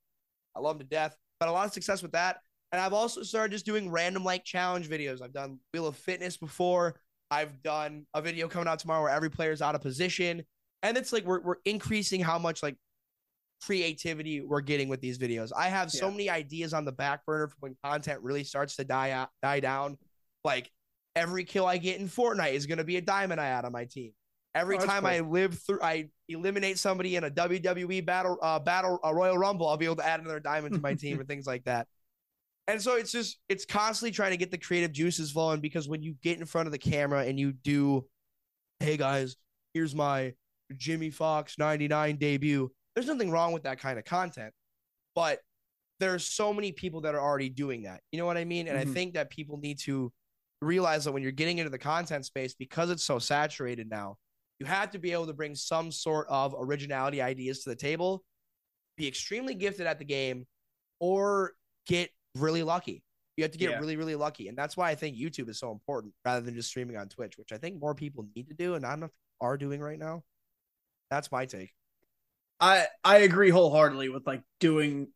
I 0.55 0.61
love 0.61 0.77
them 0.77 0.87
to 0.87 0.95
death. 0.95 1.15
But 1.39 1.49
a 1.49 1.51
lot 1.51 1.65
of 1.65 1.73
success 1.73 2.01
with 2.01 2.13
that. 2.13 2.37
And 2.75 2.81
I've 2.81 2.91
also 2.91 3.23
started 3.23 3.53
just 3.53 3.65
doing 3.65 3.89
random 3.89 4.25
like 4.25 4.43
challenge 4.43 4.89
videos. 4.89 5.21
I've 5.21 5.31
done 5.31 5.59
Wheel 5.73 5.87
of 5.87 5.95
Fitness 5.95 6.35
before. 6.35 6.99
I've 7.31 7.63
done 7.63 8.05
a 8.13 8.21
video 8.21 8.49
coming 8.49 8.67
out 8.67 8.79
tomorrow 8.79 9.03
where 9.03 9.11
every 9.13 9.29
player's 9.29 9.61
out 9.61 9.75
of 9.75 9.81
position. 9.81 10.43
And 10.83 10.97
it's 10.97 11.13
like 11.13 11.23
we're 11.23 11.39
we're 11.39 11.55
increasing 11.63 12.19
how 12.19 12.37
much 12.37 12.61
like 12.61 12.75
creativity 13.65 14.41
we're 14.41 14.59
getting 14.59 14.89
with 14.89 14.99
these 14.99 15.17
videos. 15.17 15.51
I 15.55 15.69
have 15.69 15.89
so 15.89 16.07
Yeah. 16.07 16.11
many 16.11 16.29
ideas 16.29 16.73
on 16.73 16.83
the 16.83 16.91
back 16.91 17.25
burner 17.25 17.47
for 17.47 17.55
when 17.61 17.77
content 17.81 18.21
really 18.21 18.43
starts 18.43 18.75
to 18.75 18.83
die 18.83 19.11
out, 19.11 19.29
die 19.41 19.61
down. 19.61 19.97
Like 20.43 20.69
every 21.15 21.45
kill 21.45 21.65
I 21.65 21.77
get 21.77 22.01
in 22.01 22.09
Fortnite 22.09 22.55
is 22.55 22.65
going 22.65 22.79
to 22.79 22.83
be 22.83 22.97
a 22.97 23.01
diamond 23.01 23.39
I 23.39 23.45
add 23.47 23.63
on 23.63 23.71
my 23.71 23.85
team. 23.85 24.11
Every 24.53 24.77
Oh, 24.77 24.85
time 24.85 25.03
cool. 25.03 25.11
I 25.11 25.19
live 25.21 25.57
through, 25.59 25.79
I 25.81 26.09
eliminate 26.27 26.77
somebody 26.77 27.15
in 27.15 27.23
a 27.23 27.31
WWE 27.31 28.05
battle, 28.05 28.37
uh, 28.41 28.59
battle, 28.59 28.99
a 29.01 29.15
Royal 29.15 29.37
Rumble. 29.37 29.69
I'll 29.69 29.77
be 29.77 29.85
able 29.85 29.95
to 29.97 30.05
add 30.05 30.19
another 30.19 30.41
diamond 30.41 30.75
to 30.75 30.81
my 30.81 30.93
team 30.95 31.19
and 31.21 31.27
things 31.29 31.47
like 31.47 31.63
that. 31.63 31.87
And 32.67 32.81
so 32.81 32.95
it's 32.95 33.11
just, 33.11 33.37
it's 33.47 33.65
constantly 33.65 34.11
trying 34.11 34.31
to 34.31 34.37
get 34.37 34.51
the 34.51 34.57
creative 34.57 34.91
juices 34.91 35.31
flowing 35.31 35.61
because 35.61 35.87
when 35.87 36.01
you 36.01 36.15
get 36.23 36.39
in 36.39 36.45
front 36.45 36.67
of 36.67 36.71
the 36.71 36.77
camera 36.79 37.23
and 37.23 37.39
you 37.39 37.51
do, 37.51 38.05
hey 38.79 38.97
guys, 38.97 39.35
here's 39.73 39.93
my 39.93 40.33
Jimmie 40.75 41.11
Foxx 41.11 41.57
99 41.59 42.15
debut. 42.17 42.71
There's 42.95 43.07
nothing 43.07 43.29
wrong 43.29 43.53
with 43.53 43.63
that 43.63 43.79
kind 43.79 43.99
of 43.99 44.05
content, 44.05 44.53
but 45.13 45.41
there's 45.99 46.25
so 46.25 46.53
many 46.53 46.71
people 46.71 47.01
that 47.01 47.13
are 47.13 47.21
already 47.21 47.49
doing 47.49 47.83
that. 47.83 48.01
You 48.11 48.19
know 48.19 48.25
what 48.25 48.37
I 48.37 48.45
mean? 48.45 48.67
And 48.67 48.77
I 48.77 48.85
Mhm. 48.85 48.93
think 48.93 49.13
that 49.13 49.29
people 49.29 49.57
need 49.57 49.79
to 49.81 50.11
realize 50.61 51.05
that 51.05 51.11
when 51.11 51.21
you're 51.21 51.31
getting 51.31 51.59
into 51.59 51.69
the 51.69 51.77
content 51.77 52.25
space, 52.25 52.55
because 52.55 52.89
it's 52.89 53.03
so 53.03 53.19
saturated 53.19 53.89
now, 53.89 54.17
you 54.59 54.65
have 54.65 54.89
to 54.91 54.99
be 54.99 55.11
able 55.11 55.27
to 55.27 55.33
bring 55.33 55.53
some 55.53 55.91
sort 55.91 56.27
of 56.29 56.55
originality 56.57 57.21
ideas 57.21 57.63
to 57.63 57.69
the 57.69 57.75
table, 57.75 58.23
be 58.97 59.07
extremely 59.07 59.53
gifted 59.53 59.85
at 59.85 59.99
the 59.99 60.05
game, 60.05 60.47
or 60.99 61.53
get 61.85 62.09
really 62.35 62.63
lucky. 62.63 63.03
You 63.37 63.43
have 63.43 63.51
to 63.51 63.57
get 63.57 63.71
Yeah. 63.71 63.79
really, 63.79 63.97
really 63.97 64.15
lucky. 64.15 64.47
And 64.47 64.57
that's 64.57 64.77
why 64.77 64.89
I 64.89 64.95
think 64.95 65.17
YouTube 65.17 65.49
is 65.49 65.59
so 65.59 65.71
important 65.71 66.13
rather 66.23 66.41
than 66.41 66.55
just 66.55 66.69
streaming 66.69 66.97
on 66.97 67.09
Twitch, 67.09 67.37
which 67.37 67.51
I 67.51 67.57
think 67.57 67.79
more 67.79 67.93
people 67.95 68.27
need 68.35 68.47
to 68.47 68.53
do 68.53 68.75
and 68.75 68.83
not 68.83 68.97
enough 68.97 69.11
are 69.41 69.57
doing 69.57 69.81
right 69.81 69.99
now. 69.99 70.23
That's 71.09 71.31
my 71.31 71.45
take. 71.45 71.73
I 72.59 72.87
I 73.03 73.17
agree 73.19 73.49
wholeheartedly 73.49 74.09
with 74.09 74.25
like 74.25 74.41
doing 74.59 75.09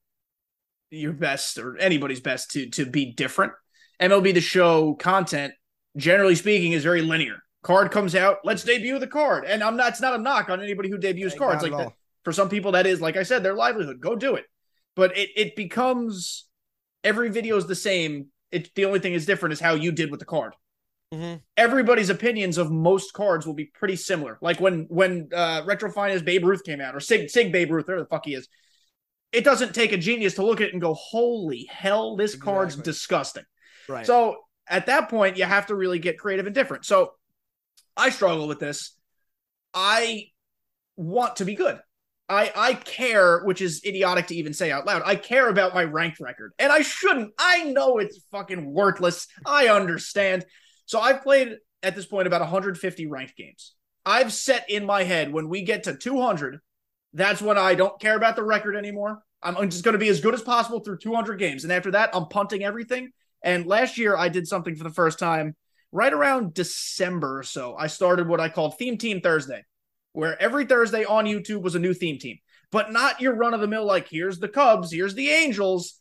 your 0.91 1.13
best 1.13 1.57
or 1.57 1.77
anybody's 1.77 2.19
best 2.19 2.51
to 2.51 2.69
to 2.71 2.85
be 2.85 3.13
different. 3.13 3.53
MLB 4.01 4.33
the 4.33 4.41
show 4.41 4.95
content, 4.95 5.53
generally 5.95 6.35
speaking, 6.35 6.73
is 6.73 6.83
very 6.83 7.01
linear. 7.01 7.37
Card 7.63 7.91
comes 7.91 8.15
out, 8.15 8.39
let's 8.43 8.63
debut 8.63 8.99
the 8.99 9.07
card. 9.07 9.45
And 9.45 9.63
I'm 9.63 9.77
not 9.77 9.91
it's 9.93 10.01
not 10.01 10.13
a 10.19 10.21
knock 10.21 10.49
on 10.49 10.61
anybody 10.61 10.89
who 10.89 10.97
debuts 10.97 11.35
cards. 11.35 11.63
Like 11.63 11.71
that, 11.71 11.93
for 12.23 12.33
some 12.33 12.49
people, 12.49 12.73
that 12.73 12.85
is, 12.85 12.99
like 13.01 13.15
I 13.17 13.23
said, 13.23 13.43
their 13.43 13.53
livelihood. 13.55 14.01
Go 14.01 14.15
do 14.15 14.35
it. 14.35 14.45
But 14.95 15.17
it 15.17 15.29
it 15.35 15.55
becomes 15.55 16.48
every 17.03 17.29
video 17.29 17.57
is 17.57 17.65
the 17.65 17.75
same. 17.75 18.27
It 18.51 18.73
the 18.75 18.85
only 18.85 18.99
thing 18.99 19.13
is 19.13 19.25
different 19.25 19.53
is 19.53 19.59
how 19.59 19.73
you 19.75 19.91
did 19.91 20.11
with 20.11 20.19
the 20.19 20.25
card. 20.25 20.55
Mm-hmm. 21.13 21.37
Everybody's 21.57 22.09
opinions 22.09 22.57
of 22.57 22.71
most 22.71 23.13
cards 23.13 23.45
will 23.45 23.55
be 23.55 23.65
pretty 23.65 23.95
similar. 23.95 24.37
Like 24.41 24.59
when 24.59 24.85
when 24.89 25.29
uh 25.33 25.63
Retro 25.65 25.91
Finest 25.91 26.25
Babe 26.25 26.45
Ruth 26.45 26.63
came 26.63 26.81
out, 26.81 26.95
or 26.95 26.99
Sig 26.99 27.29
Sig 27.29 27.51
Babe 27.51 27.71
Ruth, 27.71 27.87
whatever 27.87 28.03
the 28.03 28.09
fuck 28.09 28.25
he 28.25 28.35
is. 28.35 28.47
It 29.31 29.43
doesn't 29.43 29.75
take 29.75 29.91
a 29.91 29.97
genius 29.97 30.33
to 30.35 30.45
look 30.45 30.59
at 30.59 30.69
it 30.69 30.73
and 30.73 30.81
go, 30.81 30.95
"Holy 30.95 31.67
hell, 31.69 32.15
this 32.15 32.35
card's 32.35 32.75
disgusting." 32.75 33.43
Right. 33.87 34.05
So 34.05 34.37
at 34.67 34.87
that 34.87 35.09
point, 35.09 35.37
you 35.37 35.45
have 35.45 35.67
to 35.67 35.75
really 35.75 35.99
get 35.99 36.17
creative 36.17 36.47
and 36.47 36.55
different. 36.55 36.85
So 36.85 37.13
I 37.95 38.09
struggle 38.09 38.47
with 38.47 38.59
this. 38.59 38.95
I 39.73 40.25
want 40.95 41.37
to 41.37 41.45
be 41.45 41.53
good. 41.53 41.79
I 42.29 42.51
I 42.55 42.73
care, 42.75 43.43
which 43.43 43.61
is 43.61 43.81
idiotic 43.85 44.27
to 44.27 44.35
even 44.35 44.53
say 44.53 44.71
out 44.71 44.85
loud. 44.85 45.01
I 45.05 45.15
care 45.15 45.49
about 45.49 45.73
my 45.73 45.83
ranked 45.83 46.19
record, 46.19 46.53
and 46.59 46.71
I 46.71 46.81
shouldn't. 46.81 47.33
I 47.39 47.63
know 47.63 47.97
it's 47.97 48.21
fucking 48.31 48.71
worthless. 48.71 49.27
I 49.45 49.67
understand. 49.67 50.45
So 50.85 50.99
I've 50.99 51.23
played 51.23 51.57
at 51.83 51.95
this 51.95 52.05
point 52.05 52.27
about 52.27 52.41
150 52.41 53.07
ranked 53.07 53.35
games. 53.35 53.73
I've 54.05 54.33
set 54.33 54.69
in 54.69 54.85
my 54.85 55.03
head 55.03 55.31
when 55.31 55.49
we 55.49 55.63
get 55.63 55.83
to 55.83 55.95
200, 55.95 56.59
that's 57.13 57.41
when 57.41 57.57
I 57.57 57.75
don't 57.75 57.99
care 57.99 58.15
about 58.15 58.35
the 58.35 58.43
record 58.43 58.75
anymore. 58.75 59.23
I'm 59.41 59.69
just 59.69 59.85
going 59.85 59.93
to 59.93 59.99
be 59.99 60.09
as 60.09 60.19
good 60.19 60.33
as 60.33 60.41
possible 60.41 60.81
through 60.81 60.97
200 60.97 61.37
games, 61.39 61.63
and 61.63 61.71
after 61.71 61.91
that, 61.91 62.09
I'm 62.13 62.27
punting 62.27 62.63
everything. 62.63 63.11
And 63.41 63.65
last 63.65 63.97
year, 63.97 64.17
I 64.17 64.27
did 64.27 64.47
something 64.47 64.75
for 64.75 64.83
the 64.83 64.89
first 64.89 65.17
time 65.17 65.55
right 65.91 66.11
around 66.11 66.53
December 66.53 67.39
or 67.39 67.43
so. 67.43 67.75
I 67.75 67.87
started 67.87 68.27
what 68.27 68.41
I 68.41 68.49
called 68.49 68.77
Theme 68.77 68.97
Team 68.97 69.21
Thursday, 69.21 69.63
where 70.13 70.41
every 70.41 70.65
Thursday 70.65 71.05
on 71.05 71.25
YouTube 71.25 71.61
was 71.61 71.75
a 71.75 71.79
new 71.79 71.93
theme 71.93 72.17
team, 72.17 72.37
but 72.71 72.91
not 72.91 73.21
your 73.21 73.35
run 73.35 73.53
of 73.53 73.61
the 73.61 73.67
mill, 73.67 73.85
like 73.85 74.07
here's 74.09 74.39
the 74.39 74.47
Cubs, 74.47 74.91
here's 74.91 75.15
the 75.15 75.29
Angels. 75.29 75.95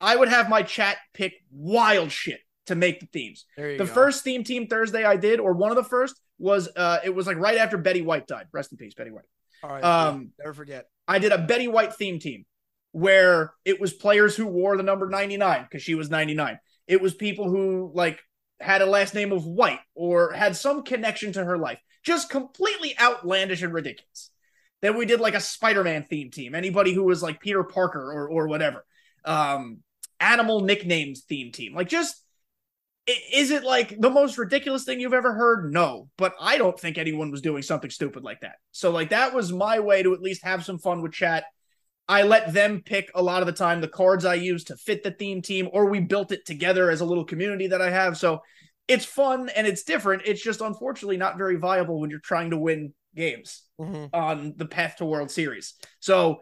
I 0.00 0.16
would 0.16 0.28
have 0.28 0.48
my 0.48 0.62
chat 0.62 0.96
pick 1.12 1.34
wild 1.50 2.12
shit 2.12 2.40
to 2.66 2.74
make 2.74 3.00
the 3.00 3.06
themes. 3.06 3.46
The 3.56 3.76
go. 3.78 3.86
first 3.86 4.22
theme 4.22 4.44
team 4.44 4.66
Thursday 4.66 5.04
I 5.04 5.16
did, 5.16 5.40
or 5.40 5.54
one 5.54 5.70
of 5.70 5.76
the 5.76 5.84
first, 5.84 6.20
was 6.38 6.68
uh 6.76 7.00
it 7.04 7.14
was 7.14 7.26
like 7.26 7.36
right 7.36 7.58
after 7.58 7.76
Betty 7.76 8.02
White 8.02 8.26
died. 8.26 8.46
Rest 8.52 8.72
in 8.72 8.78
peace, 8.78 8.94
Betty 8.94 9.10
White. 9.10 9.24
All 9.62 9.70
right. 9.70 9.82
um, 9.82 10.30
never 10.38 10.54
forget. 10.54 10.86
I 11.08 11.18
did 11.18 11.32
a 11.32 11.38
Betty 11.38 11.66
White 11.66 11.94
theme 11.94 12.20
team 12.20 12.44
where 12.92 13.52
it 13.64 13.80
was 13.80 13.92
players 13.92 14.36
who 14.36 14.46
wore 14.46 14.76
the 14.76 14.82
number 14.82 15.08
99 15.08 15.62
because 15.62 15.82
she 15.82 15.94
was 15.94 16.10
99. 16.10 16.58
It 16.86 17.00
was 17.00 17.14
people 17.14 17.50
who 17.50 17.90
like 17.94 18.20
had 18.60 18.82
a 18.82 18.86
last 18.86 19.14
name 19.14 19.32
of 19.32 19.44
White 19.44 19.80
or 19.94 20.32
had 20.32 20.56
some 20.56 20.82
connection 20.82 21.32
to 21.32 21.44
her 21.44 21.58
life. 21.58 21.80
Just 22.04 22.30
completely 22.30 22.98
outlandish 22.98 23.62
and 23.62 23.72
ridiculous. 23.72 24.30
Then 24.80 24.96
we 24.96 25.06
did 25.06 25.20
like 25.20 25.34
a 25.34 25.40
Spider-Man 25.40 26.04
theme 26.04 26.30
team. 26.30 26.54
Anybody 26.54 26.92
who 26.92 27.04
was 27.04 27.22
like 27.22 27.40
Peter 27.40 27.64
Parker 27.64 28.12
or 28.12 28.28
or 28.28 28.48
whatever. 28.48 28.84
Um 29.24 29.78
animal 30.20 30.60
nicknames 30.60 31.22
theme 31.22 31.52
team. 31.52 31.74
Like 31.74 31.88
just 31.88 32.22
is 33.32 33.50
it 33.50 33.64
like 33.64 33.98
the 33.98 34.10
most 34.10 34.36
ridiculous 34.36 34.84
thing 34.84 35.00
you've 35.00 35.14
ever 35.14 35.32
heard? 35.32 35.72
No, 35.72 36.08
but 36.18 36.34
I 36.40 36.58
don't 36.58 36.78
think 36.78 36.98
anyone 36.98 37.30
was 37.30 37.40
doing 37.40 37.62
something 37.62 37.90
stupid 37.90 38.22
like 38.22 38.40
that. 38.40 38.56
So 38.72 38.90
like 38.90 39.10
that 39.10 39.34
was 39.34 39.52
my 39.52 39.80
way 39.80 40.02
to 40.02 40.12
at 40.14 40.20
least 40.20 40.44
have 40.44 40.64
some 40.64 40.78
fun 40.78 41.00
with 41.00 41.12
chat. 41.12 41.44
I 42.06 42.22
let 42.22 42.52
them 42.52 42.82
pick 42.84 43.10
a 43.14 43.22
lot 43.22 43.42
of 43.42 43.46
the 43.46 43.52
time 43.52 43.80
the 43.80 43.88
cards 43.88 44.24
I 44.24 44.34
use 44.34 44.64
to 44.64 44.76
fit 44.76 45.02
the 45.02 45.10
theme 45.10 45.42
team, 45.42 45.68
or 45.72 45.86
we 45.86 46.00
built 46.00 46.32
it 46.32 46.46
together 46.46 46.90
as 46.90 47.00
a 47.00 47.04
little 47.04 47.24
community 47.24 47.68
that 47.68 47.82
I 47.82 47.90
have. 47.90 48.16
So 48.16 48.40
it's 48.88 49.04
fun 49.04 49.50
and 49.50 49.66
it's 49.66 49.84
different. 49.84 50.22
It's 50.24 50.42
just 50.42 50.60
unfortunately 50.60 51.18
not 51.18 51.36
very 51.38 51.56
viable 51.56 52.00
when 52.00 52.10
you're 52.10 52.18
trying 52.20 52.50
to 52.50 52.56
win 52.56 52.94
games 53.14 53.64
Mhm. 53.78 54.10
on 54.12 54.54
the 54.56 54.66
path 54.66 54.96
to 54.96 55.04
World 55.04 55.30
Series. 55.30 55.74
So 56.00 56.40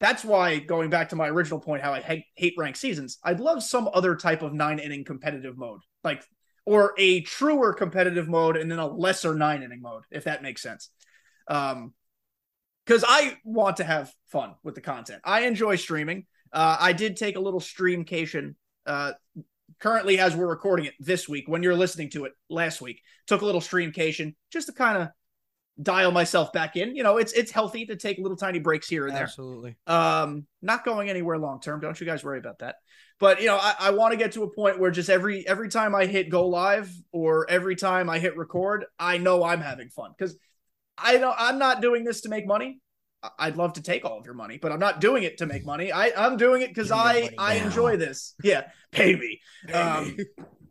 that's 0.00 0.24
why 0.24 0.58
going 0.58 0.90
back 0.90 1.08
to 1.10 1.16
my 1.16 1.28
original 1.28 1.60
point, 1.60 1.82
how 1.82 1.92
I 1.92 2.00
hate, 2.00 2.24
hate 2.34 2.54
ranked 2.58 2.78
seasons, 2.78 3.18
I'd 3.22 3.40
love 3.40 3.62
some 3.62 3.88
other 3.92 4.16
type 4.16 4.42
of 4.42 4.52
nine 4.52 4.78
inning 4.78 5.04
competitive 5.04 5.56
mode, 5.56 5.80
like 6.04 6.22
or 6.64 6.94
a 6.98 7.22
truer 7.22 7.72
competitive 7.72 8.28
mode 8.28 8.56
and 8.56 8.70
then 8.70 8.78
a 8.78 8.86
lesser 8.86 9.34
nine 9.34 9.62
inning 9.62 9.80
mode, 9.80 10.04
if 10.10 10.24
that 10.24 10.42
makes 10.42 10.62
sense. 10.62 10.90
Um, 11.48 11.94
because 12.84 13.04
I 13.06 13.38
want 13.44 13.78
to 13.78 13.84
have 13.84 14.12
fun 14.28 14.54
with 14.62 14.74
the 14.74 14.80
content. 14.80 15.20
I 15.24 15.42
enjoy 15.42 15.76
streaming. 15.76 16.26
Uh, 16.52 16.76
I 16.80 16.92
did 16.92 17.16
take 17.16 17.36
a 17.36 17.40
little 17.40 17.60
streamcation. 17.60 18.54
Uh, 18.86 19.12
currently, 19.80 20.18
as 20.18 20.36
we're 20.36 20.48
recording 20.48 20.86
it 20.86 20.94
this 20.98 21.28
week, 21.28 21.44
when 21.46 21.62
you're 21.62 21.76
listening 21.76 22.10
to 22.10 22.24
it 22.24 22.32
last 22.48 22.80
week, 22.80 23.02
took 23.26 23.42
a 23.42 23.46
little 23.46 23.60
streamcation 23.60 24.34
just 24.50 24.66
to 24.66 24.72
kind 24.72 24.98
of 24.98 25.08
dial 25.80 26.10
myself 26.10 26.52
back 26.52 26.76
in. 26.76 26.96
You 26.96 27.02
know, 27.02 27.18
it's 27.18 27.32
it's 27.32 27.50
healthy 27.50 27.86
to 27.86 27.96
take 27.96 28.18
little 28.18 28.36
tiny 28.36 28.58
breaks 28.58 28.88
here 28.88 29.06
and 29.06 29.16
there. 29.16 29.24
Absolutely. 29.24 29.76
Um, 29.86 30.46
not 30.62 30.84
going 30.84 31.10
anywhere 31.10 31.38
long 31.38 31.60
term. 31.60 31.80
Don't 31.80 31.98
you 32.00 32.06
guys 32.06 32.24
worry 32.24 32.38
about 32.38 32.60
that. 32.60 32.76
But 33.20 33.40
you 33.40 33.46
know, 33.46 33.58
I, 33.60 33.74
I 33.78 33.90
want 33.90 34.12
to 34.12 34.16
get 34.16 34.32
to 34.32 34.42
a 34.44 34.50
point 34.54 34.78
where 34.78 34.90
just 34.90 35.10
every 35.10 35.46
every 35.46 35.68
time 35.68 35.94
I 35.94 36.06
hit 36.06 36.30
go 36.30 36.48
live 36.48 36.92
or 37.12 37.48
every 37.50 37.76
time 37.76 38.08
I 38.08 38.18
hit 38.18 38.36
record, 38.36 38.84
I 38.98 39.18
know 39.18 39.44
I'm 39.44 39.60
having 39.60 39.88
fun 39.88 40.12
because 40.16 40.36
I 40.96 41.18
don't. 41.18 41.34
I'm 41.38 41.58
not 41.58 41.82
doing 41.82 42.04
this 42.04 42.22
to 42.22 42.28
make 42.28 42.46
money. 42.46 42.80
I'd 43.38 43.56
love 43.56 43.72
to 43.74 43.82
take 43.82 44.04
all 44.04 44.18
of 44.18 44.24
your 44.24 44.34
money, 44.34 44.58
but 44.58 44.70
I'm 44.70 44.78
not 44.78 45.00
doing 45.00 45.24
it 45.24 45.38
to 45.38 45.46
make 45.46 45.64
money. 45.66 45.90
I 45.90 46.12
I'm 46.16 46.36
doing 46.36 46.62
it 46.62 46.68
because 46.68 46.90
me 46.90 46.96
I 46.96 47.30
I 47.38 47.58
now. 47.58 47.66
enjoy 47.66 47.96
this. 47.96 48.34
Yeah, 48.42 48.68
pay 48.92 49.14
me. 49.14 49.40
Um, 49.74 50.16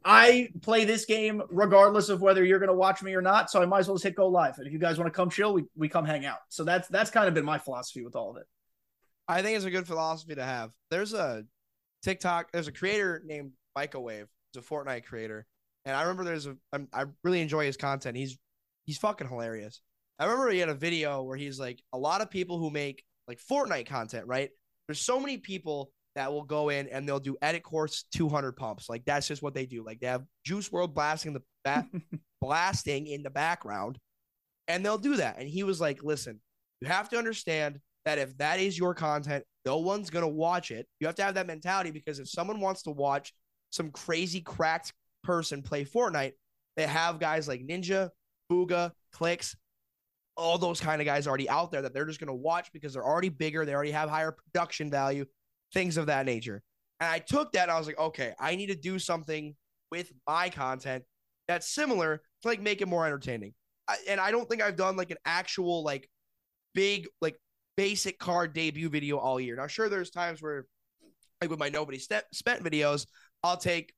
I 0.09 0.47
play 0.61 0.85
this 0.85 1.03
game 1.03 1.43
regardless 1.49 2.07
of 2.07 2.21
whether 2.21 2.41
you're 2.45 2.59
going 2.59 2.69
to 2.69 2.73
watch 2.75 3.03
me 3.03 3.13
or 3.13 3.21
not. 3.21 3.51
So 3.51 3.61
I 3.61 3.65
might 3.65 3.79
as 3.79 3.87
well 3.89 3.95
just 3.95 4.05
hit 4.05 4.15
go 4.15 4.29
live. 4.29 4.57
And 4.57 4.65
if 4.65 4.71
you 4.71 4.79
guys 4.79 4.97
want 4.97 5.11
to 5.11 5.15
come 5.15 5.29
chill, 5.29 5.53
we, 5.53 5.65
we 5.75 5.89
come 5.89 6.05
hang 6.05 6.25
out. 6.25 6.37
So 6.47 6.63
that's 6.63 6.87
that's 6.87 7.11
kind 7.11 7.27
of 7.27 7.33
been 7.33 7.43
my 7.43 7.57
philosophy 7.57 8.03
with 8.05 8.15
all 8.15 8.31
of 8.31 8.37
it. 8.37 8.45
I 9.27 9.41
think 9.41 9.57
it's 9.57 9.65
a 9.65 9.71
good 9.71 9.85
philosophy 9.85 10.35
to 10.35 10.43
have. 10.43 10.71
There's 10.89 11.13
a 11.13 11.43
TikTok. 12.03 12.53
There's 12.53 12.69
a 12.69 12.71
creator 12.71 13.21
named 13.25 13.51
Microwave. 13.75 14.27
He's 14.53 14.63
a 14.63 14.65
Fortnite 14.65 15.03
creator, 15.03 15.45
and 15.83 15.93
I 15.93 16.03
remember 16.03 16.23
there's 16.23 16.45
a. 16.45 16.55
I'm, 16.71 16.87
I 16.93 17.03
really 17.23 17.41
enjoy 17.41 17.65
his 17.65 17.75
content. 17.75 18.15
He's 18.15 18.37
he's 18.85 18.97
fucking 18.97 19.27
hilarious. 19.27 19.81
I 20.19 20.25
remember 20.25 20.49
he 20.49 20.59
had 20.59 20.69
a 20.69 20.75
video 20.75 21.23
where 21.23 21.37
he's 21.37 21.59
like, 21.59 21.81
a 21.93 21.97
lot 21.97 22.21
of 22.21 22.29
people 22.29 22.57
who 22.57 22.69
make 22.69 23.03
like 23.27 23.39
Fortnite 23.39 23.85
content, 23.85 24.25
right? 24.27 24.49
There's 24.87 25.01
so 25.01 25.19
many 25.19 25.37
people 25.37 25.91
that 26.15 26.33
will 26.33 26.43
go 26.43 26.69
in 26.69 26.87
and 26.87 27.07
they'll 27.07 27.19
do 27.19 27.37
edit 27.43 27.61
course 27.61 28.05
200 28.13 28.53
pumps. 28.53 28.89
Like 28.89 29.05
that's 29.05 29.27
just 29.27 29.43
what 29.43 29.53
they 29.53 29.67
do. 29.67 29.83
Like 29.85 29.99
they 29.99 30.07
have 30.07 30.23
Juice 30.43 30.69
WRLD 30.69 30.93
blasting 30.93 31.33
the 31.33 31.43
bat 31.63 31.85
blasting 32.41 33.05
in 33.07 33.21
the 33.21 33.29
background, 33.29 33.99
and 34.67 34.83
they'll 34.83 34.97
do 34.97 35.17
that. 35.17 35.37
And 35.37 35.47
he 35.47 35.63
was 35.63 35.79
like, 35.79 36.03
listen, 36.03 36.39
you 36.81 36.87
have 36.87 37.09
to 37.09 37.17
understand 37.17 37.79
that 38.05 38.17
if 38.17 38.35
that 38.37 38.59
is 38.59 38.77
your 38.77 38.95
content, 38.95 39.43
no 39.65 39.77
one's 39.77 40.09
gonna 40.09 40.27
watch 40.27 40.71
it. 40.71 40.87
You 40.99 41.07
have 41.07 41.15
to 41.17 41.23
have 41.23 41.35
that 41.35 41.45
mentality 41.45 41.91
because 41.91 42.19
if 42.19 42.27
someone 42.27 42.59
wants 42.59 42.81
to 42.83 42.91
watch 42.91 43.33
some 43.69 43.91
crazy 43.91 44.41
cracked 44.41 44.93
person 45.23 45.61
play 45.61 45.85
Fortnite, 45.85 46.33
they 46.77 46.87
have 46.87 47.19
guys 47.19 47.47
like 47.47 47.61
Ninja, 47.61 48.09
Bugha, 48.51 48.91
Clix, 49.11 49.55
all 50.37 50.57
those 50.57 50.79
kind 50.79 51.01
of 51.01 51.05
guys 51.05 51.27
already 51.27 51.49
out 51.49 51.71
there 51.71 51.81
that 51.81 51.93
they're 51.93 52.05
just 52.05 52.19
gonna 52.19 52.33
watch 52.33 52.71
because 52.71 52.93
they're 52.93 53.05
already 53.05 53.29
bigger, 53.29 53.65
they 53.65 53.73
already 53.73 53.91
have 53.91 54.09
higher 54.09 54.31
production 54.31 54.89
value, 54.89 55.25
things 55.73 55.97
of 55.97 56.05
that 56.05 56.25
nature. 56.25 56.61
And 56.99 57.09
I 57.09 57.19
took 57.19 57.51
that 57.53 57.63
and 57.63 57.71
I 57.71 57.77
was 57.77 57.87
like, 57.87 57.99
okay, 57.99 58.33
I 58.39 58.55
need 58.55 58.67
to 58.67 58.75
do 58.75 58.99
something 58.99 59.55
with 59.91 60.11
my 60.27 60.49
content 60.49 61.03
that's 61.47 61.67
similar 61.67 62.21
to 62.41 62.47
like 62.47 62.61
make 62.61 62.81
it 62.81 62.87
more 62.87 63.05
entertaining. 63.05 63.53
I, 63.87 63.97
and 64.09 64.19
I 64.19 64.31
don't 64.31 64.49
think 64.49 64.61
I've 64.61 64.75
done 64.75 64.97
like 64.97 65.11
an 65.11 65.17
actual 65.25 65.83
like 65.83 66.09
big 66.73 67.07
like 67.21 67.39
basic 67.75 68.19
card 68.19 68.53
debut 68.53 68.89
video 68.89 69.17
all 69.17 69.39
year. 69.39 69.55
Now, 69.55 69.67
sure, 69.67 69.89
there's 69.89 70.09
times 70.09 70.41
where 70.41 70.65
like 71.41 71.49
with 71.49 71.59
my 71.59 71.69
nobody 71.69 71.99
step, 71.99 72.25
spent 72.33 72.63
videos, 72.63 73.05
I'll 73.43 73.57
take 73.57 73.93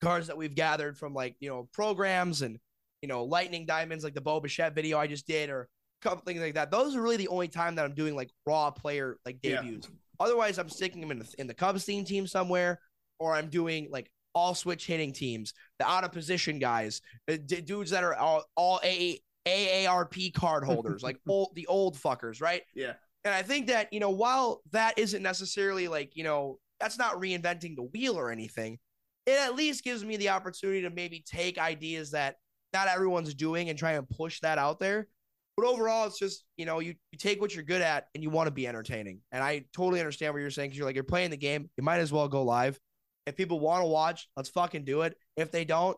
cards 0.00 0.28
that 0.28 0.36
we've 0.36 0.54
gathered 0.54 0.96
from 0.96 1.14
like 1.14 1.36
you 1.40 1.48
know 1.48 1.68
programs 1.72 2.42
and 2.42 2.58
you 3.02 3.08
know 3.08 3.24
lightning 3.24 3.66
diamonds 3.66 4.04
like 4.04 4.14
the 4.14 4.20
Bo 4.20 4.40
Bichette 4.40 4.74
video 4.74 4.98
I 4.98 5.06
just 5.06 5.26
did 5.26 5.50
or 5.50 5.62
a 6.02 6.08
couple 6.08 6.22
things 6.24 6.40
like 6.40 6.54
that. 6.54 6.70
Those 6.70 6.96
are 6.96 7.02
really 7.02 7.16
the 7.18 7.28
only 7.28 7.48
time 7.48 7.74
that 7.74 7.84
I'm 7.84 7.94
doing 7.94 8.14
like 8.16 8.30
raw 8.46 8.70
player 8.70 9.18
like 9.26 9.38
Yeah. 9.42 9.62
debuts. 9.62 9.88
Otherwise, 10.20 10.58
I'm 10.58 10.68
sticking 10.68 11.00
them 11.00 11.10
in 11.10 11.18
the, 11.18 11.34
in 11.38 11.46
the 11.48 11.54
Cubs 11.54 11.84
theme 11.84 12.04
team 12.04 12.26
somewhere, 12.26 12.80
or 13.18 13.34
I'm 13.34 13.48
doing 13.48 13.88
like 13.90 14.10
all 14.34 14.54
switch 14.54 14.86
hitting 14.86 15.12
teams, 15.12 15.52
the 15.78 15.84
out 15.86 16.04
of 16.04 16.12
position 16.12 16.58
guys, 16.58 17.02
d- 17.26 17.60
dudes 17.60 17.90
that 17.90 18.04
are 18.04 18.14
all, 18.14 18.44
all 18.56 18.80
A- 18.84 19.20
AARP 19.46 20.32
card 20.32 20.64
holders, 20.64 21.02
like 21.08 21.18
old, 21.28 21.50
the 21.54 21.66
old 21.66 21.96
fuckers, 21.96 22.40
right? 22.40 22.62
Yeah. 22.74 22.92
And 23.24 23.34
I 23.34 23.42
think 23.42 23.66
that, 23.68 23.92
you 23.92 24.00
know, 24.00 24.10
while 24.10 24.62
that 24.72 24.98
isn't 24.98 25.22
necessarily 25.22 25.88
like, 25.88 26.12
you 26.16 26.24
know, 26.24 26.58
that's 26.80 26.98
not 26.98 27.20
reinventing 27.20 27.76
the 27.76 27.84
wheel 27.92 28.18
or 28.18 28.30
anything. 28.30 28.78
It 29.26 29.38
at 29.38 29.54
least 29.54 29.84
gives 29.84 30.04
me 30.04 30.16
the 30.16 30.30
opportunity 30.30 30.82
to 30.82 30.90
maybe 30.90 31.22
take 31.24 31.56
ideas 31.58 32.10
that 32.12 32.36
not 32.72 32.88
everyone's 32.88 33.34
doing 33.34 33.68
and 33.68 33.78
try 33.78 33.92
and 33.92 34.08
push 34.08 34.40
that 34.40 34.58
out 34.58 34.78
there. 34.78 35.08
But 35.56 35.66
overall, 35.66 36.06
it's 36.06 36.18
just, 36.18 36.44
you 36.56 36.64
know, 36.64 36.78
you, 36.78 36.94
you 37.10 37.18
take 37.18 37.40
what 37.40 37.54
you're 37.54 37.64
good 37.64 37.82
at 37.82 38.06
and 38.14 38.22
you 38.22 38.30
want 38.30 38.46
to 38.46 38.50
be 38.50 38.66
entertaining. 38.66 39.20
And 39.32 39.44
I 39.44 39.64
totally 39.74 40.00
understand 40.00 40.32
what 40.32 40.40
you're 40.40 40.50
saying 40.50 40.70
because 40.70 40.78
you're 40.78 40.86
like, 40.86 40.94
you're 40.94 41.04
playing 41.04 41.30
the 41.30 41.36
game. 41.36 41.68
You 41.76 41.84
might 41.84 41.98
as 41.98 42.10
well 42.10 42.26
go 42.28 42.42
live. 42.42 42.80
If 43.26 43.36
people 43.36 43.60
want 43.60 43.82
to 43.82 43.86
watch, 43.86 44.28
let's 44.36 44.48
fucking 44.48 44.84
do 44.84 45.02
it. 45.02 45.14
If 45.36 45.50
they 45.50 45.64
don't, 45.64 45.96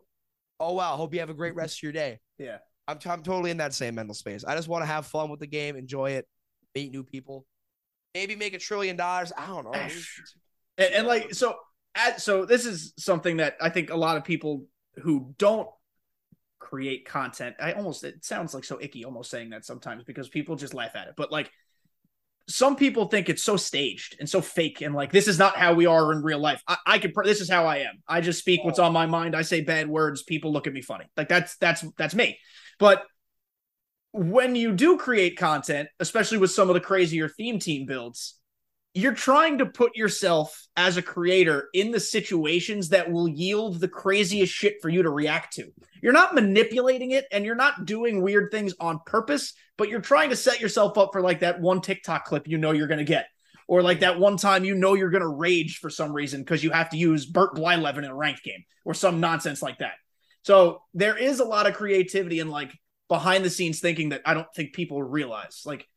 oh, 0.58 0.72
wow. 0.72 0.96
Hope 0.96 1.14
you 1.14 1.20
have 1.20 1.30
a 1.30 1.34
great 1.34 1.54
rest 1.54 1.78
of 1.78 1.82
your 1.82 1.92
day. 1.92 2.18
Yeah. 2.36 2.58
I'm, 2.88 2.98
t- 2.98 3.08
I'm 3.08 3.22
totally 3.22 3.52
in 3.52 3.58
that 3.58 3.72
same 3.72 3.94
mental 3.94 4.12
space. 4.14 4.44
I 4.44 4.56
just 4.56 4.66
want 4.66 4.82
to 4.82 4.86
have 4.86 5.06
fun 5.06 5.30
with 5.30 5.38
the 5.38 5.46
game, 5.46 5.76
enjoy 5.76 6.10
it, 6.10 6.26
meet 6.74 6.90
new 6.90 7.04
people, 7.04 7.46
maybe 8.12 8.34
make 8.34 8.54
a 8.54 8.58
trillion 8.58 8.96
dollars. 8.96 9.32
I 9.38 9.46
don't 9.46 9.64
know. 9.64 9.72
and, 10.78 10.94
and 10.94 11.06
like, 11.06 11.32
so, 11.32 11.54
at, 11.94 12.20
so 12.20 12.44
this 12.44 12.66
is 12.66 12.92
something 12.98 13.36
that 13.36 13.56
I 13.60 13.70
think 13.70 13.90
a 13.90 13.96
lot 13.96 14.16
of 14.16 14.24
people 14.24 14.66
who 14.96 15.32
don't 15.38 15.68
create 16.58 17.04
content. 17.04 17.56
I 17.60 17.72
almost 17.72 18.04
it 18.04 18.24
sounds 18.24 18.54
like 18.54 18.64
so 18.64 18.78
icky 18.80 19.04
almost 19.04 19.30
saying 19.30 19.50
that 19.50 19.64
sometimes 19.64 20.04
because 20.04 20.28
people 20.28 20.56
just 20.56 20.74
laugh 20.74 20.96
at 20.96 21.08
it. 21.08 21.14
But 21.16 21.30
like 21.30 21.50
some 22.46 22.76
people 22.76 23.06
think 23.06 23.28
it's 23.28 23.42
so 23.42 23.56
staged 23.56 24.16
and 24.20 24.28
so 24.28 24.40
fake 24.40 24.82
and 24.82 24.94
like 24.94 25.10
this 25.10 25.28
is 25.28 25.38
not 25.38 25.56
how 25.56 25.72
we 25.72 25.86
are 25.86 26.12
in 26.12 26.22
real 26.22 26.38
life. 26.38 26.62
I, 26.68 26.76
I 26.86 26.98
could 26.98 27.12
this 27.24 27.40
is 27.40 27.50
how 27.50 27.66
I 27.66 27.78
am. 27.78 28.02
I 28.06 28.20
just 28.20 28.38
speak 28.38 28.64
what's 28.64 28.78
on 28.78 28.92
my 28.92 29.06
mind. 29.06 29.34
I 29.34 29.42
say 29.42 29.62
bad 29.62 29.88
words. 29.88 30.22
People 30.22 30.52
look 30.52 30.66
at 30.66 30.72
me 30.72 30.82
funny. 30.82 31.06
Like 31.16 31.28
that's 31.28 31.56
that's 31.56 31.84
that's 31.96 32.14
me. 32.14 32.38
But 32.78 33.04
when 34.12 34.54
you 34.54 34.72
do 34.72 34.96
create 34.96 35.36
content, 35.36 35.88
especially 35.98 36.38
with 36.38 36.50
some 36.50 36.68
of 36.68 36.74
the 36.74 36.80
crazier 36.80 37.28
theme 37.28 37.58
team 37.58 37.86
builds, 37.86 38.38
you're 38.94 39.12
trying 39.12 39.58
to 39.58 39.66
put 39.66 39.96
yourself 39.96 40.68
as 40.76 40.96
a 40.96 41.02
creator 41.02 41.68
in 41.74 41.90
the 41.90 41.98
situations 41.98 42.90
that 42.90 43.10
will 43.10 43.28
yield 43.28 43.80
the 43.80 43.88
craziest 43.88 44.52
shit 44.52 44.76
for 44.80 44.88
you 44.88 45.02
to 45.02 45.10
react 45.10 45.54
to. 45.54 45.72
You're 46.00 46.12
not 46.12 46.34
manipulating 46.34 47.10
it 47.10 47.26
and 47.32 47.44
you're 47.44 47.56
not 47.56 47.86
doing 47.86 48.22
weird 48.22 48.52
things 48.52 48.72
on 48.78 49.00
purpose, 49.04 49.52
but 49.76 49.88
you're 49.88 50.00
trying 50.00 50.30
to 50.30 50.36
set 50.36 50.60
yourself 50.60 50.96
up 50.96 51.10
for 51.12 51.20
like 51.20 51.40
that 51.40 51.60
one 51.60 51.80
TikTok 51.80 52.24
clip 52.24 52.46
you 52.46 52.56
know 52.56 52.70
you're 52.70 52.86
going 52.86 52.98
to 52.98 53.04
get. 53.04 53.26
Or 53.66 53.82
like 53.82 54.00
that 54.00 54.20
one 54.20 54.36
time 54.36 54.64
you 54.64 54.76
know 54.76 54.94
you're 54.94 55.10
going 55.10 55.22
to 55.22 55.28
rage 55.28 55.78
for 55.78 55.90
some 55.90 56.12
reason 56.12 56.42
because 56.42 56.62
you 56.62 56.70
have 56.70 56.90
to 56.90 56.96
use 56.96 57.26
Bert 57.26 57.54
Blyleven 57.56 57.98
in 57.98 58.04
a 58.04 58.14
ranked 58.14 58.44
game 58.44 58.64
or 58.84 58.94
some 58.94 59.18
nonsense 59.20 59.60
like 59.60 59.78
that. 59.78 59.94
So 60.42 60.82
there 60.92 61.16
is 61.16 61.40
a 61.40 61.44
lot 61.44 61.66
of 61.66 61.74
creativity 61.74 62.38
and 62.38 62.50
like 62.50 62.78
behind 63.08 63.44
the 63.44 63.50
scenes 63.50 63.80
thinking 63.80 64.10
that 64.10 64.22
I 64.24 64.34
don't 64.34 64.52
think 64.54 64.74
people 64.74 65.02
realize. 65.02 65.62
Like, 65.64 65.88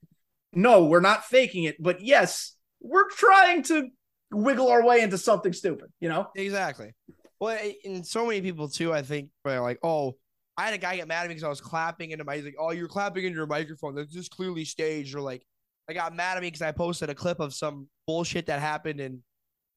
no, 0.53 0.85
we're 0.85 1.01
not 1.01 1.25
faking 1.25 1.65
it, 1.65 1.75
but 1.79 2.01
yes, 2.01 2.53
we're 2.81 3.09
trying 3.09 3.63
to 3.63 3.89
wiggle 4.31 4.69
our 4.69 4.83
way 4.83 5.01
into 5.01 5.17
something 5.17 5.53
stupid, 5.53 5.91
you 5.99 6.09
know? 6.09 6.27
Exactly. 6.35 6.93
Well, 7.39 7.57
and 7.85 8.05
so 8.05 8.25
many 8.25 8.41
people 8.41 8.67
too, 8.67 8.93
I 8.93 9.01
think, 9.01 9.29
are 9.45 9.61
like, 9.61 9.79
oh, 9.83 10.15
I 10.57 10.65
had 10.65 10.73
a 10.73 10.79
guy 10.79 10.95
get 10.95 11.07
mad 11.07 11.23
at 11.23 11.27
me 11.27 11.35
because 11.35 11.43
I 11.43 11.49
was 11.49 11.61
clapping 11.61 12.11
into 12.11 12.23
my, 12.23 12.35
he's 12.35 12.45
like, 12.45 12.55
oh, 12.59 12.71
you're 12.71 12.87
clapping 12.87 13.25
into 13.25 13.35
your 13.35 13.45
microphone. 13.45 13.93
That's 13.95 14.11
just 14.11 14.31
clearly 14.31 14.65
staged. 14.65 15.15
Or 15.15 15.21
like, 15.21 15.45
I 15.87 15.93
got 15.93 16.15
mad 16.15 16.37
at 16.37 16.41
me 16.41 16.47
because 16.47 16.63
I 16.63 16.71
posted 16.71 17.09
a 17.09 17.15
clip 17.15 17.39
of 17.39 17.53
some 17.53 17.87
bullshit 18.07 18.47
that 18.47 18.59
happened 18.59 18.99
in 18.99 19.21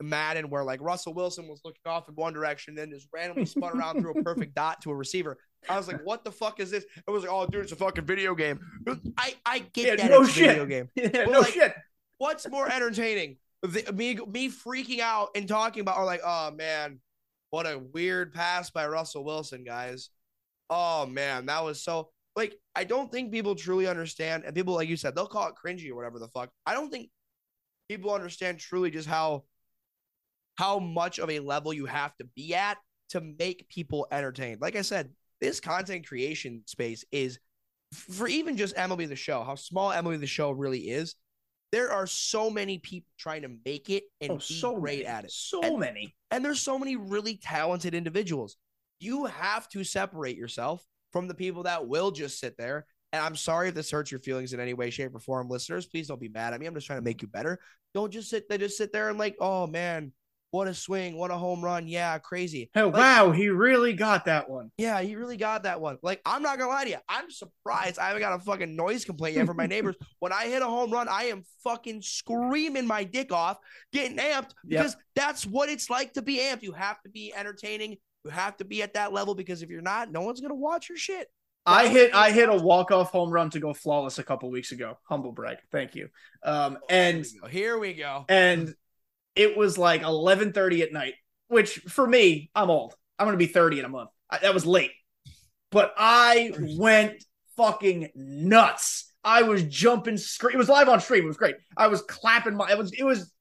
Madden 0.03 0.49
where 0.49 0.65
like 0.65 0.81
Russell 0.81 1.13
Wilson 1.13 1.47
was 1.47 1.61
looking 1.65 1.83
off 1.85 2.09
in 2.09 2.15
one 2.15 2.33
direction, 2.33 2.75
then 2.75 2.91
just 2.91 3.09
randomly 3.13 3.45
spun 3.45 3.77
around 3.77 4.01
through 4.01 4.13
a 4.13 4.23
perfect 4.25 4.55
dot 4.55 4.81
to 4.83 4.91
a 4.91 4.95
receiver. 4.95 5.37
I 5.69 5.77
was 5.77 5.87
like, 5.87 6.01
what 6.05 6.25
the 6.25 6.33
fuck 6.33 6.59
is 6.59 6.71
this? 6.71 6.87
It 7.07 7.11
was 7.11 7.25
like, 7.25 7.33
oh, 7.33 7.47
dude, 7.47 7.65
it's 7.65 7.73
a 7.73 7.77
fucking 7.77 8.07
video 8.07 8.35
game. 8.35 8.59
I, 9.19 9.35
I 9.45 9.59
get 9.75 9.87
yeah, 9.87 9.97
that 9.97 10.11
no 10.11 10.23
it's 10.23 10.33
shit. 10.33 10.45
a 10.45 10.65
video 10.65 10.67
game. 10.67 10.89
Yeah, 10.97 11.25
no 11.27 11.41
like, 11.41 11.53
shit 11.53 11.75
what's 12.21 12.49
more 12.49 12.71
entertaining? 12.71 13.39
The, 13.63 13.93
me 13.93 14.15
me 14.15 14.51
freaking 14.51 15.01
out 15.01 15.31
and 15.35 15.49
talking 15.49 15.81
about 15.81 15.99
or 15.99 16.05
like, 16.05 16.21
oh 16.25 16.51
man, 16.53 17.01
what 17.49 17.67
a 17.67 17.79
weird 17.79 18.33
pass 18.33 18.71
by 18.71 18.87
Russell 18.87 19.25
Wilson, 19.25 19.65
guys. 19.65 20.11
Oh 20.69 21.07
man, 21.07 21.47
that 21.47 21.65
was 21.65 21.83
so 21.83 22.11
like 22.37 22.55
I 22.77 22.85
don't 22.85 23.11
think 23.11 23.33
people 23.33 23.55
truly 23.55 23.89
understand, 23.89 24.45
and 24.45 24.55
people 24.55 24.75
like 24.75 24.89
you 24.89 24.97
said, 24.97 25.15
they'll 25.15 25.27
call 25.27 25.49
it 25.49 25.55
cringy 25.63 25.91
or 25.91 25.97
whatever 25.97 26.19
the 26.19 26.29
fuck. 26.29 26.51
I 26.67 26.75
don't 26.75 26.91
think 26.91 27.09
people 27.89 28.15
understand 28.15 28.59
truly 28.59 28.91
just 28.91 29.09
how 29.09 29.45
how 30.57 30.79
much 30.79 31.19
of 31.19 31.31
a 31.31 31.41
level 31.41 31.73
you 31.73 31.87
have 31.87 32.15
to 32.19 32.25
be 32.37 32.55
at 32.55 32.77
to 33.11 33.21
make 33.21 33.67
people 33.71 34.07
entertained. 34.13 34.61
Like 34.61 34.77
I 34.77 34.83
said, 34.83 35.11
this 35.41 35.59
content 35.59 36.07
creation 36.07 36.63
space 36.67 37.03
is 37.11 37.39
for 37.93 38.29
even 38.29 38.59
just 38.59 38.77
MLB 38.77 39.09
the 39.09 39.17
show, 39.17 39.43
how 39.43 39.55
small 39.55 39.91
MLB 39.91 40.21
the 40.21 40.27
show 40.27 40.51
really 40.51 40.81
is 40.81 41.15
there 41.73 41.93
are 41.93 42.07
so 42.07 42.51
many 42.51 42.79
people 42.79 43.11
trying 43.19 43.43
to 43.43 43.51
make 43.65 43.91
it 43.91 44.05
and 44.21 44.33
oh, 44.33 44.37
be 44.37 44.43
so 44.43 44.79
great 44.79 45.05
many. 45.05 45.07
at 45.07 45.25
it. 45.25 45.31
So 45.31 45.63
and, 45.63 45.79
many. 45.79 46.15
And 46.31 46.45
there's 46.45 46.61
so 46.61 46.79
many 46.79 46.97
really 46.97 47.37
talented 47.37 47.95
individuals. 47.95 48.57
You 48.99 49.27
have 49.27 49.69
to 49.71 49.85
separate 49.85 50.37
yourself 50.37 50.85
from 51.13 51.29
the 51.29 51.35
people 51.35 51.65
that 51.65 51.87
will 51.87 52.11
just 52.11 52.39
sit 52.41 52.57
there. 52.57 52.87
And 53.13 53.23
I'm 53.23 53.37
sorry 53.37 53.69
if 53.69 53.75
this 53.75 53.91
hurts 53.91 54.11
your 54.11 54.21
feelings 54.21 54.53
in 54.53 54.61
any 54.61 54.75
way, 54.75 54.91
shape, 54.91 55.15
or 55.15 55.21
form, 55.21 55.49
listeners. 55.49 55.87
Please 55.87 56.07
don't 56.09 56.21
be 56.21 56.29
mad 56.29 56.55
at 56.55 56.61
me. 56.61 56.67
I'm 56.67 56.75
just 56.75 56.87
trying 56.87 56.99
to 56.99 57.05
make 57.05 57.23
you 57.23 57.29
better. 57.29 57.59
Don't 57.95 58.13
just 58.13 58.31
sit. 58.31 58.49
They 58.49 58.59
just 58.59 58.77
sit 58.77 58.93
there 58.93 59.09
and 59.09 59.19
like, 59.19 59.37
oh 59.41 59.67
man, 59.67 60.13
what 60.51 60.69
a 60.69 60.75
swing, 60.75 61.17
what 61.17 61.31
a 61.31 61.37
home 61.37 61.65
run. 61.65 61.87
Yeah, 61.87 62.19
crazy. 62.19 62.71
Oh, 62.75 62.87
like, 62.87 62.95
wow, 62.95 63.31
he 63.31 63.49
really 63.49 63.93
got 63.93 64.25
that 64.25 64.49
one. 64.49 64.71
Yeah, 64.77 65.01
he 65.01 65.15
really 65.15 65.37
got 65.37 65.63
that 65.63 65.81
one. 65.81 65.99
Like, 66.03 66.21
I'm 66.25 66.43
not 66.43 66.59
gonna 66.59 66.71
lie 66.71 66.85
to 66.85 66.91
you. 66.91 66.97
I'm 67.09 67.31
surprised 67.31 67.99
I 67.99 68.09
haven't 68.09 68.23
got 68.23 68.35
a 68.35 68.43
fucking 68.43 68.75
noise 68.75 69.05
complaint 69.05 69.37
yet 69.37 69.47
from 69.47 69.57
my 69.57 69.67
neighbors. 69.69 69.97
when 70.19 70.33
I 70.33 70.47
hit 70.47 70.63
a 70.63 70.67
home 70.67 70.91
run, 70.91 71.09
I 71.09 71.25
am 71.25 71.45
fucking 71.63 72.03
screaming 72.03 72.87
my 72.87 73.05
dick 73.05 73.33
off, 73.33 73.59
getting 73.93 74.17
amped 74.19 74.51
because 74.67 74.95
yep. 74.95 75.03
that's 75.15 75.47
what 75.47 75.69
it's 75.69 75.89
like 75.89 76.15
to 76.15 76.23
be 76.23 76.39
amped. 76.39 76.63
You 76.63 76.73
have 76.73 77.01
to 77.03 77.11
be 77.11 77.33
entertaining. 77.35 77.97
You 78.25 78.31
have 78.31 78.57
to 78.59 78.65
be 78.65 78.83
at 78.83 78.95
that 78.95 79.13
level 79.13 79.35
because 79.35 79.63
if 79.63 79.71
you're 79.71 79.83
not, 79.83 80.11
no 80.11 80.23
one's 80.23 80.41
gonna 80.41 80.55
watch 80.55 80.89
your 80.89 80.99
shit. 80.99 81.29
I 81.67 81.89
hit 81.89 82.15
I 82.15 82.31
hit 82.33 82.49
a 82.49 82.57
walk 82.57 82.91
off 82.91 83.11
home 83.11 83.31
run 83.31 83.51
to 83.51 83.61
go 83.61 83.73
flawless 83.75 84.19
a 84.19 84.25
couple 84.25 84.51
weeks 84.51 84.73
ago. 84.73 84.99
Humble 85.05 85.33
brag, 85.33 85.59
thank 85.71 85.95
you. 85.95 86.09
Um, 86.43 86.79
and 86.89 87.25
here 87.25 87.43
we, 87.45 87.51
here 87.51 87.79
we 87.79 87.95
go. 87.95 88.25
And 88.29 88.75
it 89.35 89.57
was 89.57 89.79
like 89.79 90.03
11:30 90.03 90.83
at 90.83 90.93
night, 90.93 91.15
which 91.49 91.79
for 91.89 92.07
me, 92.07 92.51
I'm 92.55 92.71
old. 92.71 92.95
I'm 93.19 93.27
going 93.27 93.39
to 93.39 93.45
be 93.45 93.53
30 93.53 93.81
in 93.81 93.85
a 93.85 93.89
month. 93.89 94.11
I, 94.31 94.39
that 94.39 94.55
was 94.55 94.65
late. 94.65 94.93
But 95.71 95.93
I 95.97 96.53
went 96.79 97.23
fucking 97.57 98.11
nuts. 98.15 99.13
I 99.23 99.43
was 99.43 99.63
jumping 99.65 100.17
scream. 100.17 100.55
It 100.55 100.59
was 100.59 100.69
live 100.69 100.89
on 100.89 101.01
stream. 101.01 101.25
It 101.25 101.29
was 101.29 101.37
great. 101.37 101.57
I 101.77 101.89
was 101.89 102.03
clapping 102.03 102.57
my 102.57 102.71
it 102.71 102.79
was 102.79 102.93
it 102.93 103.05
was 103.05 103.33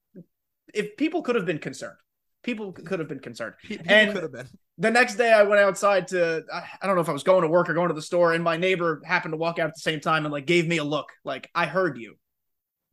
if 0.74 0.98
people 0.98 1.22
could 1.22 1.36
have 1.36 1.46
been 1.46 1.60
concerned. 1.60 1.96
People 2.44 2.72
could 2.72 3.00
have 3.00 3.10
been 3.10 3.20
concerned. 3.20 3.56
People 3.64 3.86
and 3.90 4.14
could 4.14 4.24
have 4.24 4.32
been. 4.32 4.48
The 4.78 4.92
next 4.92 5.16
day 5.16 5.32
I 5.32 5.44
went 5.44 5.62
outside 5.62 6.08
to 6.10 6.44
I 6.54 6.86
don't 6.86 6.96
know 6.96 7.02
if 7.02 7.10
I 7.10 7.14
was 7.14 7.24
going 7.24 7.44
to 7.44 7.48
work 7.48 7.70
or 7.70 7.74
going 7.74 7.90
to 7.90 7.94
the 7.94 8.02
store 8.02 8.34
and 8.34 8.44
my 8.44 8.58
neighbor 8.58 9.02
happened 9.06 9.34
to 9.34 9.38
walk 9.38 9.60
out 9.60 9.68
at 9.68 9.76
the 9.76 9.82
same 9.82 10.00
time 10.00 10.26
and 10.26 10.34
like 10.34 10.46
gave 10.46 10.68
me 10.68 10.78
a 10.78 10.84
look 10.84 11.10
like 11.24 11.50
I 11.56 11.66
heard 11.66 11.98
you. 11.98 12.16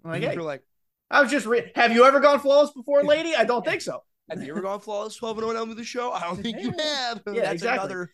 I'm 0.05 0.13
like, 0.13 0.23
hey. 0.23 0.35
You're 0.35 0.43
like 0.43 0.63
I 1.11 1.23
was 1.23 1.31
just 1.31 1.47
re- 1.47 1.71
have 1.75 1.93
you 1.93 2.05
ever 2.05 2.21
gone 2.21 2.41
flawless 2.41 2.73
before, 2.73 3.03
lady? 3.05 3.35
I 3.35 3.45
don't 3.45 3.65
think 3.65 3.81
so. 3.81 4.03
Have 4.29 4.43
you 4.43 4.51
ever 4.51 4.61
gone 4.61 4.81
flawless 4.81 5.17
12 5.17 5.39
and 5.39 5.51
0 5.51 5.65
with 5.67 5.77
the 5.77 5.85
show? 5.85 6.11
I 6.11 6.23
don't 6.23 6.43
think 6.43 6.61
you 6.61 6.73
have. 6.79 7.23
Yeah, 7.27 7.43
that's 7.43 7.53
exactly. 7.55 7.79
another 7.79 8.11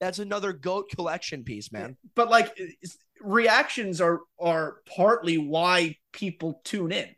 that's 0.00 0.18
another 0.18 0.52
goat 0.52 0.90
collection 0.94 1.44
piece, 1.44 1.70
man. 1.72 1.96
But 2.14 2.28
like 2.28 2.56
reactions 3.20 4.00
are 4.00 4.20
are 4.38 4.76
partly 4.96 5.38
why 5.38 5.96
people 6.12 6.60
tune 6.64 6.92
in. 6.92 7.08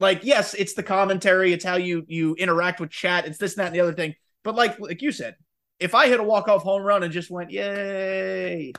Like, 0.00 0.20
yes, 0.22 0.54
it's 0.54 0.74
the 0.74 0.82
commentary, 0.82 1.52
it's 1.52 1.64
how 1.64 1.76
you 1.76 2.04
you 2.08 2.34
interact 2.34 2.80
with 2.80 2.90
chat, 2.90 3.26
it's 3.26 3.38
this, 3.38 3.56
and 3.56 3.62
that, 3.62 3.66
and 3.68 3.76
the 3.76 3.80
other 3.80 3.94
thing. 3.94 4.14
But 4.44 4.54
like 4.54 4.78
like 4.80 5.02
you 5.02 5.12
said, 5.12 5.36
if 5.78 5.94
I 5.94 6.08
hit 6.08 6.20
a 6.20 6.24
walk-off 6.24 6.62
home 6.62 6.82
run 6.82 7.02
and 7.02 7.12
just 7.12 7.30
went, 7.30 7.50
yay, 7.50 8.72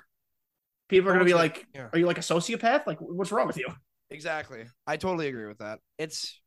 people 0.90 1.10
are 1.10 1.14
gonna 1.14 1.26
be 1.26 1.34
like, 1.34 1.66
yeah. 1.74 1.88
Are 1.92 2.00
you 2.00 2.06
like 2.06 2.18
a 2.18 2.22
sociopath? 2.22 2.86
Like, 2.86 3.00
what's 3.00 3.32
wrong 3.32 3.48
with 3.48 3.58
you? 3.58 3.68
Exactly. 4.12 4.66
I 4.88 4.98
totally 4.98 5.28
agree 5.28 5.46
with 5.48 5.60
that. 5.60 5.80
It's 5.98 6.40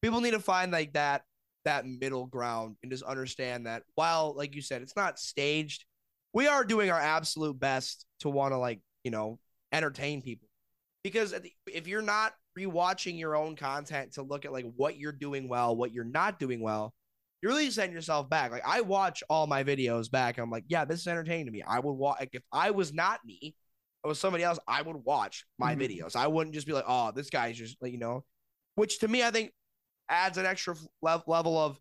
people 0.00 0.20
need 0.20 0.30
to 0.32 0.40
find 0.40 0.72
like 0.72 0.94
that 0.94 1.22
that 1.64 1.86
middle 1.86 2.26
ground 2.26 2.76
and 2.82 2.90
just 2.90 3.04
understand 3.04 3.66
that 3.66 3.84
while 3.94 4.34
like 4.36 4.54
you 4.54 4.62
said 4.62 4.82
it's 4.82 4.96
not 4.96 5.18
staged, 5.18 5.84
we 6.32 6.46
are 6.48 6.64
doing 6.64 6.90
our 6.90 6.98
absolute 6.98 7.58
best 7.58 8.06
to 8.20 8.28
want 8.30 8.52
to 8.52 8.58
like, 8.58 8.80
you 9.04 9.10
know, 9.10 9.38
entertain 9.72 10.22
people. 10.22 10.48
Because 11.04 11.34
if 11.66 11.86
you're 11.86 12.02
not 12.02 12.32
rewatching 12.58 13.18
your 13.18 13.36
own 13.36 13.56
content 13.56 14.12
to 14.14 14.22
look 14.22 14.44
at 14.44 14.52
like 14.52 14.66
what 14.76 14.96
you're 14.98 15.12
doing 15.12 15.48
well, 15.48 15.76
what 15.76 15.92
you're 15.92 16.04
not 16.04 16.38
doing 16.38 16.60
well, 16.60 16.94
you're 17.42 17.52
really 17.52 17.70
setting 17.70 17.94
yourself 17.94 18.30
back. 18.30 18.50
Like 18.52 18.66
I 18.66 18.80
watch 18.80 19.22
all 19.28 19.46
my 19.46 19.64
videos 19.64 20.10
back. 20.10 20.38
I'm 20.38 20.50
like, 20.50 20.64
yeah, 20.68 20.84
this 20.84 21.00
is 21.00 21.06
entertaining 21.08 21.46
to 21.46 21.52
me. 21.52 21.62
I 21.66 21.78
would 21.80 21.92
watch 21.92 22.20
like, 22.20 22.30
if 22.34 22.42
I 22.52 22.70
was 22.70 22.92
not 22.92 23.20
me, 23.24 23.54
was 24.08 24.18
somebody 24.18 24.44
else, 24.44 24.58
I 24.66 24.82
would 24.82 24.96
watch 25.04 25.44
my 25.58 25.74
mm-hmm. 25.74 25.82
videos. 25.82 26.16
I 26.16 26.26
wouldn't 26.26 26.54
just 26.54 26.66
be 26.66 26.72
like, 26.72 26.84
oh, 26.86 27.12
this 27.14 27.30
guy's 27.30 27.56
just 27.56 27.80
like, 27.80 27.92
you 27.92 27.98
know, 27.98 28.24
which 28.74 28.98
to 29.00 29.08
me, 29.08 29.22
I 29.22 29.30
think 29.30 29.52
adds 30.08 30.38
an 30.38 30.46
extra 30.46 30.74
level 31.00 31.58
of, 31.58 31.78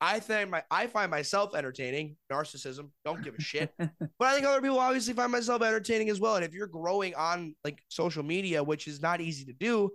I 0.00 0.18
think 0.18 0.50
my, 0.50 0.64
I 0.70 0.88
find 0.88 1.10
myself 1.10 1.54
entertaining, 1.54 2.16
narcissism, 2.30 2.90
don't 3.04 3.22
give 3.22 3.36
a 3.36 3.40
shit. 3.40 3.72
but 3.78 3.90
I 4.20 4.34
think 4.34 4.46
other 4.46 4.60
people 4.60 4.80
obviously 4.80 5.14
find 5.14 5.30
myself 5.30 5.62
entertaining 5.62 6.10
as 6.10 6.18
well. 6.18 6.34
And 6.36 6.44
if 6.44 6.54
you're 6.54 6.66
growing 6.66 7.14
on 7.14 7.54
like 7.64 7.80
social 7.88 8.24
media, 8.24 8.64
which 8.64 8.88
is 8.88 9.00
not 9.00 9.20
easy 9.20 9.44
to 9.44 9.52
do, 9.52 9.90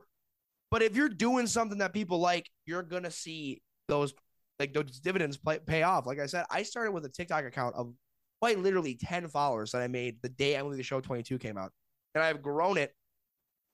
but 0.72 0.82
if 0.82 0.95
you're 0.95 1.09
doing 1.09 1.47
something 1.47 1.80
that 1.80 1.93
people 1.93 2.20
like, 2.20 2.49
you're 2.65 2.84
going 2.84 3.03
to 3.03 3.11
see 3.11 3.61
those 3.88 4.13
like 4.59 4.74
those 4.74 4.99
dividends 4.99 5.38
play, 5.38 5.59
pay 5.59 5.84
off. 5.84 6.05
Like 6.05 6.20
I 6.20 6.26
said, 6.26 6.45
I 6.49 6.63
started 6.63 6.91
with 6.91 7.05
a 7.05 7.09
TikTok 7.09 7.45
account 7.45 7.76
of 7.76 7.93
quite 8.39 8.59
literally 8.59 8.95
10 8.95 9.27
followers 9.29 9.71
that 9.71 9.81
I 9.81 9.88
made 9.88 10.21
the 10.21 10.29
day 10.29 10.53
MLB 10.53 10.77
the 10.77 10.83
Show 10.83 11.01
22 11.01 11.38
came 11.39 11.57
out. 11.57 11.71
And 12.15 12.23
I've 12.23 12.41
grown 12.41 12.77
it 12.77 12.95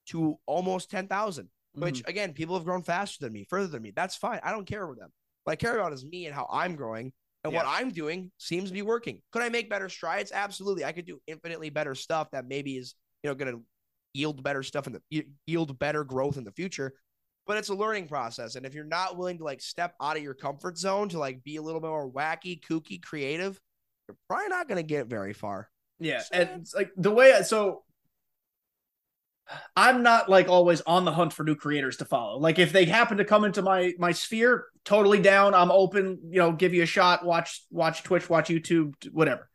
to 0.06 0.38
almost 0.46 0.90
10,000, 0.90 1.50
which 1.72 2.02
Mhm. 2.02 2.08
again, 2.08 2.32
people 2.34 2.54
have 2.56 2.64
grown 2.64 2.82
faster 2.82 3.24
than 3.24 3.32
me, 3.32 3.44
further 3.44 3.68
than 3.68 3.82
me. 3.82 3.90
That's 3.90 4.16
fine. 4.16 4.40
I 4.42 4.50
don't 4.50 4.66
care 4.66 4.84
about 4.84 4.98
them. 4.98 5.12
What 5.44 5.52
I 5.52 5.56
care 5.56 5.78
about 5.78 5.92
is 5.92 6.04
me 6.04 6.26
and 6.26 6.34
how 6.34 6.46
I'm 6.50 6.76
growing. 6.76 7.12
And 7.42 7.52
what 7.52 7.66
I'm 7.66 7.90
doing 7.90 8.32
seems 8.38 8.70
to 8.70 8.74
be 8.74 8.80
working. 8.80 9.22
Could 9.30 9.42
I 9.42 9.50
make 9.50 9.68
better 9.68 9.90
strides? 9.90 10.32
Absolutely. 10.32 10.82
I 10.82 10.92
could 10.92 11.04
do 11.04 11.20
infinitely 11.26 11.68
better 11.68 11.94
stuff 11.94 12.30
that 12.30 12.46
maybe 12.46 12.78
is, 12.78 12.94
you 13.22 13.28
know, 13.28 13.34
going 13.34 13.52
to 13.52 13.66
yield 14.14 14.42
better 14.42 14.62
stuff 14.62 14.86
in 14.86 14.94
the 14.94 15.26
yield 15.46 15.78
better 15.78 16.04
growth 16.04 16.38
in 16.38 16.44
the 16.44 16.52
future. 16.52 16.94
But 17.46 17.58
it's 17.58 17.68
a 17.68 17.74
learning 17.74 18.08
process. 18.08 18.54
And 18.54 18.64
if 18.64 18.72
you're 18.72 18.84
not 18.84 19.18
willing 19.18 19.36
to 19.38 19.44
like 19.44 19.60
step 19.60 19.94
out 20.00 20.16
of 20.16 20.22
your 20.22 20.32
comfort 20.32 20.78
zone 20.78 21.10
to 21.10 21.18
like 21.18 21.44
be 21.44 21.56
a 21.56 21.62
little 21.62 21.82
bit 21.82 21.88
more 21.88 22.10
wacky, 22.10 22.58
kooky, 22.58 23.02
creative, 23.02 23.60
you're 24.08 24.16
probably 24.28 24.48
not 24.48 24.68
going 24.68 24.76
to 24.76 24.86
get 24.86 25.06
very 25.06 25.32
far. 25.32 25.68
Yeah, 25.98 26.22
and 26.32 26.48
it's 26.60 26.74
like 26.74 26.90
the 26.96 27.10
way 27.10 27.32
I, 27.32 27.42
so 27.42 27.84
I'm 29.76 30.02
not 30.02 30.28
like 30.28 30.48
always 30.48 30.80
on 30.82 31.04
the 31.04 31.12
hunt 31.12 31.32
for 31.32 31.44
new 31.44 31.54
creators 31.54 31.98
to 31.98 32.04
follow. 32.04 32.38
Like 32.38 32.58
if 32.58 32.72
they 32.72 32.84
happen 32.84 33.18
to 33.18 33.24
come 33.24 33.44
into 33.44 33.62
my 33.62 33.92
my 33.98 34.12
sphere, 34.12 34.66
totally 34.84 35.20
down. 35.20 35.54
I'm 35.54 35.70
open. 35.70 36.18
You 36.30 36.38
know, 36.38 36.52
give 36.52 36.74
you 36.74 36.82
a 36.82 36.86
shot. 36.86 37.24
Watch 37.24 37.62
watch 37.70 38.02
Twitch, 38.02 38.28
watch 38.28 38.48
YouTube, 38.48 38.94
whatever. 39.12 39.48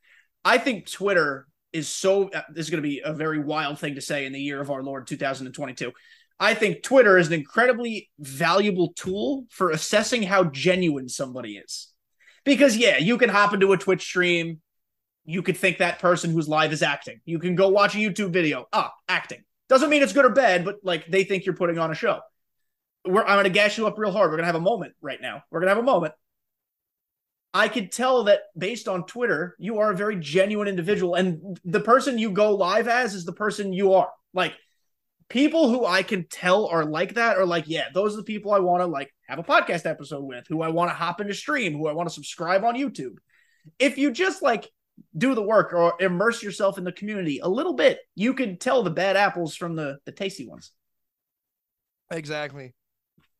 I 0.45 0.57
think 0.57 0.89
Twitter 0.89 1.47
is 1.73 1.87
so. 1.87 2.29
uh, 2.29 2.41
This 2.53 2.65
is 2.65 2.69
going 2.69 2.81
to 2.81 2.87
be 2.87 3.01
a 3.03 3.13
very 3.13 3.39
wild 3.39 3.79
thing 3.79 3.95
to 3.95 4.01
say 4.01 4.25
in 4.25 4.33
the 4.33 4.39
year 4.39 4.61
of 4.61 4.71
our 4.71 4.83
Lord 4.83 5.07
2022. 5.07 5.91
I 6.39 6.53
think 6.53 6.83
Twitter 6.83 7.17
is 7.17 7.27
an 7.27 7.33
incredibly 7.33 8.09
valuable 8.17 8.93
tool 8.95 9.45
for 9.49 9.71
assessing 9.71 10.23
how 10.23 10.45
genuine 10.45 11.09
somebody 11.09 11.57
is. 11.57 11.89
Because 12.45 12.77
yeah, 12.77 12.97
you 12.97 13.17
can 13.17 13.29
hop 13.29 13.53
into 13.53 13.71
a 13.73 13.77
Twitch 13.77 14.03
stream, 14.03 14.61
you 15.25 15.43
could 15.43 15.57
think 15.57 15.77
that 15.77 15.99
person 15.99 16.31
who's 16.31 16.47
live 16.47 16.73
is 16.73 16.81
acting. 16.81 17.21
You 17.25 17.39
can 17.39 17.55
go 17.55 17.69
watch 17.69 17.95
a 17.95 17.99
YouTube 17.99 18.31
video. 18.31 18.67
Ah, 18.73 18.91
acting. 19.07 19.43
Doesn't 19.67 19.89
mean 19.89 20.01
it's 20.01 20.13
good 20.13 20.25
or 20.25 20.31
bad, 20.31 20.65
but 20.65 20.77
like 20.83 21.05
they 21.07 21.23
think 21.23 21.45
you're 21.45 21.55
putting 21.55 21.77
on 21.77 21.91
a 21.91 21.95
show. 21.95 22.19
We're, 23.05 23.23
I'm 23.23 23.37
gonna 23.37 23.49
gas 23.49 23.77
you 23.77 23.85
up 23.85 23.99
real 23.99 24.11
hard. 24.11 24.31
We're 24.31 24.37
gonna 24.37 24.47
have 24.47 24.55
a 24.55 24.61
moment 24.61 24.93
right 25.01 25.21
now. 25.21 25.43
We're 25.51 25.59
gonna 25.59 25.71
have 25.71 25.77
a 25.77 25.83
moment. 25.83 26.13
I 27.53 27.67
could 27.67 27.91
tell 27.91 28.25
that 28.25 28.41
based 28.57 28.87
on 28.87 29.05
Twitter, 29.05 29.55
you 29.59 29.79
are 29.79 29.91
a 29.91 29.95
very 29.95 30.15
genuine 30.15 30.67
individual, 30.67 31.15
and 31.15 31.59
the 31.63 31.79
person 31.79 32.17
you 32.17 32.31
go 32.31 32.55
live 32.55 32.87
as 32.87 33.13
is 33.13 33.25
the 33.25 33.33
person 33.33 33.73
you 33.73 33.93
are. 33.93 34.09
Like 34.33 34.53
people 35.29 35.69
who 35.69 35.85
I 35.85 36.03
can 36.03 36.27
tell 36.27 36.65
are 36.67 36.85
like 36.85 37.13
that 37.13 37.37
are 37.37 37.45
like, 37.45 37.65
yeah, 37.67 37.85
those 37.93 38.13
are 38.13 38.17
the 38.17 38.23
people 38.23 38.51
I 38.51 38.59
want 38.59 38.81
to 38.81 38.87
like 38.87 39.13
have 39.27 39.39
a 39.39 39.43
podcast 39.43 39.85
episode 39.85 40.23
with, 40.23 40.45
who 40.49 40.61
I 40.61 40.69
want 40.69 40.89
to 40.89 40.95
hop 40.95 41.21
into 41.21 41.33
stream, 41.33 41.73
who 41.73 41.87
I 41.87 41.93
want 41.93 42.09
to 42.09 42.13
subscribe 42.13 42.63
on 42.63 42.75
YouTube. 42.75 43.15
If 43.77 43.97
you 43.97 44.11
just 44.11 44.41
like 44.41 44.69
do 45.17 45.35
the 45.35 45.41
work 45.41 45.71
or 45.73 45.93
immerse 45.99 46.43
yourself 46.43 46.77
in 46.77 46.83
the 46.83 46.91
community 46.91 47.39
a 47.39 47.47
little 47.47 47.73
bit, 47.73 47.99
you 48.15 48.33
can 48.33 48.57
tell 48.57 48.83
the 48.83 48.89
bad 48.89 49.15
apples 49.15 49.55
from 49.55 49.75
the 49.75 49.99
the 50.05 50.11
tasty 50.11 50.47
ones. 50.47 50.71
Exactly. 52.11 52.73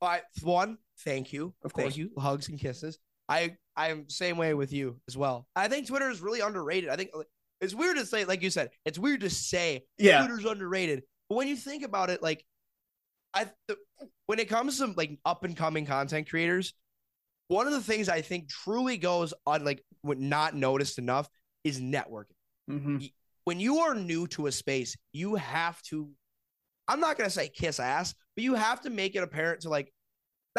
I 0.01 0.21
one, 0.43 0.77
thank 0.99 1.33
you. 1.33 1.53
Of 1.63 1.73
course. 1.73 1.85
Thank 1.85 1.97
you. 1.97 2.11
Hugs 2.17 2.49
and 2.49 2.59
kisses. 2.59 2.99
I 3.27 3.55
I'm 3.75 4.09
same 4.09 4.37
way 4.37 4.53
with 4.53 4.71
you 4.71 4.99
as 5.07 5.17
well. 5.17 5.47
I 5.55 5.67
think 5.67 5.87
Twitter 5.87 6.09
is 6.09 6.21
really 6.21 6.41
underrated. 6.41 6.89
I 6.89 6.95
think 6.95 7.09
it's 7.61 7.73
weird 7.73 7.97
to 7.97 8.05
say, 8.05 8.25
like 8.25 8.41
you 8.41 8.49
said, 8.49 8.69
it's 8.85 8.99
weird 8.99 9.21
to 9.21 9.29
say 9.29 9.85
Yeah. 9.97 10.25
Twitter's 10.25 10.45
underrated. 10.45 11.03
But 11.29 11.35
when 11.35 11.47
you 11.47 11.55
think 11.55 11.83
about 11.83 12.09
it, 12.09 12.21
like 12.21 12.43
I 13.33 13.47
th- 13.67 13.79
when 14.25 14.39
it 14.39 14.49
comes 14.49 14.79
to 14.79 14.87
like 14.87 15.19
up 15.23 15.43
and 15.43 15.55
coming 15.55 15.85
content 15.85 16.29
creators, 16.29 16.73
one 17.47 17.67
of 17.67 17.73
the 17.73 17.81
things 17.81 18.09
I 18.09 18.21
think 18.21 18.49
truly 18.49 18.97
goes 18.97 19.33
on 19.45 19.63
like 19.63 19.83
not 20.03 20.55
noticed 20.55 20.97
enough 20.97 21.29
is 21.63 21.79
networking 21.79 22.35
Mm-hmm. 22.69 22.97
when 23.45 23.59
you 23.59 23.79
are 23.79 23.95
new 23.95 24.27
to 24.27 24.45
a 24.45 24.51
space, 24.51 24.95
you 25.11 25.33
have 25.35 25.81
to, 25.83 26.07
I'm 26.87 26.99
not 26.99 27.17
to 27.27 27.33
say 27.33 27.49
kiss 27.49 27.79
ass, 27.79 28.13
but 28.35 28.43
you 28.43 28.53
have 28.53 28.81
to 28.81 28.91
make 28.91 29.15
it 29.15 29.23
apparent 29.23 29.61
to 29.61 29.69
like, 29.69 29.91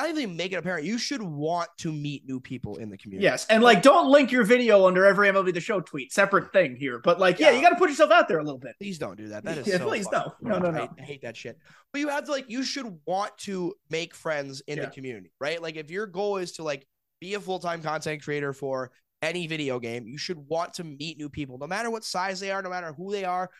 not 0.02 0.10
even 0.10 0.36
make 0.36 0.52
it 0.52 0.56
apparent. 0.56 0.84
You 0.84 0.98
should 0.98 1.22
want 1.22 1.68
to 1.78 1.92
meet 1.92 2.26
new 2.26 2.40
people 2.40 2.76
in 2.76 2.90
the 2.90 2.96
community. 2.98 3.24
Yes, 3.24 3.46
and 3.48 3.62
like 3.62 3.82
don't 3.82 4.10
link 4.10 4.30
your 4.32 4.44
video 4.44 4.86
under 4.86 5.04
every 5.06 5.28
MLB 5.28 5.52
the 5.54 5.60
Show 5.60 5.80
tweet. 5.80 6.12
Separate 6.12 6.52
thing 6.52 6.76
here, 6.76 6.98
but 6.98 7.18
like 7.20 7.38
yeah, 7.38 7.50
Yeah. 7.50 7.56
you 7.56 7.62
got 7.62 7.70
to 7.70 7.76
put 7.76 7.90
yourself 7.90 8.10
out 8.10 8.28
there 8.28 8.38
a 8.38 8.44
little 8.44 8.58
bit. 8.58 8.76
Please 8.78 8.98
don't 8.98 9.16
do 9.16 9.28
that. 9.28 9.44
That 9.44 9.58
is 9.58 9.66
Yeah, 9.66 9.78
so 9.78 9.88
please 9.88 10.06
no. 10.10 10.32
No, 10.40 10.58
no, 10.58 10.70
no. 10.70 10.78
I, 10.78 10.80
hate, 10.82 10.90
I 10.98 11.02
hate 11.02 11.22
that 11.22 11.36
shit. 11.36 11.58
But 11.92 12.00
you 12.00 12.08
have 12.08 12.24
to 12.24 12.30
like, 12.30 12.48
you 12.50 12.62
should 12.62 12.98
want 13.06 13.36
to 13.38 13.74
make 13.90 14.14
friends 14.14 14.62
in 14.66 14.78
Yeah. 14.78 14.86
the 14.86 14.90
community, 14.90 15.32
right? 15.40 15.60
Like 15.60 15.76
if 15.76 15.90
your 15.90 16.06
goal 16.06 16.36
is 16.38 16.52
to 16.52 16.62
like 16.62 16.86
be 17.20 17.34
a 17.34 17.40
full 17.40 17.58
time 17.58 17.82
content 17.82 18.22
creator 18.22 18.52
for 18.52 18.90
any 19.22 19.46
video 19.46 19.78
game, 19.78 20.06
you 20.06 20.16
should 20.16 20.38
want 20.38 20.72
to 20.74 20.84
meet 20.84 21.18
new 21.18 21.28
people, 21.28 21.58
no 21.58 21.66
matter 21.66 21.90
what 21.90 22.04
size 22.04 22.40
they 22.40 22.50
are, 22.50 22.62
no 22.62 22.70
matter 22.70 22.92
who 22.92 23.12
they 23.12 23.24
are. 23.24 23.50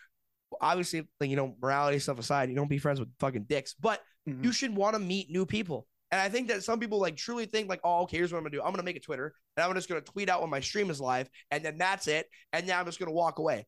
Obviously, 0.61 1.07
like 1.21 1.31
you 1.31 1.37
know, 1.37 1.55
morality 1.63 1.99
stuff 1.99 2.19
aside, 2.19 2.49
you 2.49 2.57
don't 2.57 2.69
be 2.71 2.79
friends 2.79 2.99
with 2.99 3.09
fucking 3.21 3.45
dicks, 3.45 3.75
but 3.75 4.01
Mhm. 4.29 4.45
you 4.45 4.53
should 4.53 4.75
want 4.75 4.95
to 4.95 4.99
meet 5.01 5.31
new 5.31 5.47
people. 5.47 5.87
And 6.13 6.21
I 6.21 6.29
think 6.29 6.49
that 6.49 6.65
some 6.65 6.81
people 6.81 7.01
like 7.01 7.17
truly 7.17 7.47
think 7.47 7.69
like, 7.69 7.81
oh, 7.85 8.03
okay, 8.03 8.17
here's 8.17 8.33
what 8.33 8.39
I'm 8.39 8.45
gonna 8.45 8.57
do. 8.57 8.63
I'm 8.63 8.73
gonna 8.73 8.83
make 8.83 8.97
a 8.97 9.01
Twitter 9.01 9.33
and 9.57 9.65
I'm 9.65 9.75
just 9.75 9.89
gonna 9.89 10.01
tweet 10.01 10.29
out 10.29 10.41
when 10.41 10.51
my 10.51 10.61
stream 10.61 10.91
is 10.91 11.01
live, 11.01 11.29
and 11.51 11.65
then 11.65 11.79
that's 11.79 12.09
it. 12.09 12.27
And 12.53 12.69
then 12.69 12.79
I'm 12.79 12.87
just 12.87 12.99
gonna 12.99 13.13
walk 13.13 13.39
away. 13.39 13.67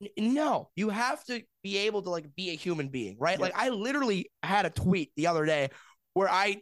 N- 0.00 0.34
No, 0.34 0.70
you 0.74 0.88
have 0.90 1.22
to 1.24 1.42
be 1.62 1.78
able 1.78 2.02
to 2.02 2.10
like 2.10 2.34
be 2.34 2.50
a 2.50 2.54
human 2.56 2.88
being, 2.88 3.16
right? 3.18 3.38
Yeah. 3.38 3.42
Like 3.42 3.52
I 3.56 3.68
literally 3.68 4.30
had 4.42 4.66
a 4.66 4.70
tweet 4.70 5.12
the 5.16 5.26
other 5.28 5.44
day 5.46 5.70
where 6.14 6.28
I 6.28 6.60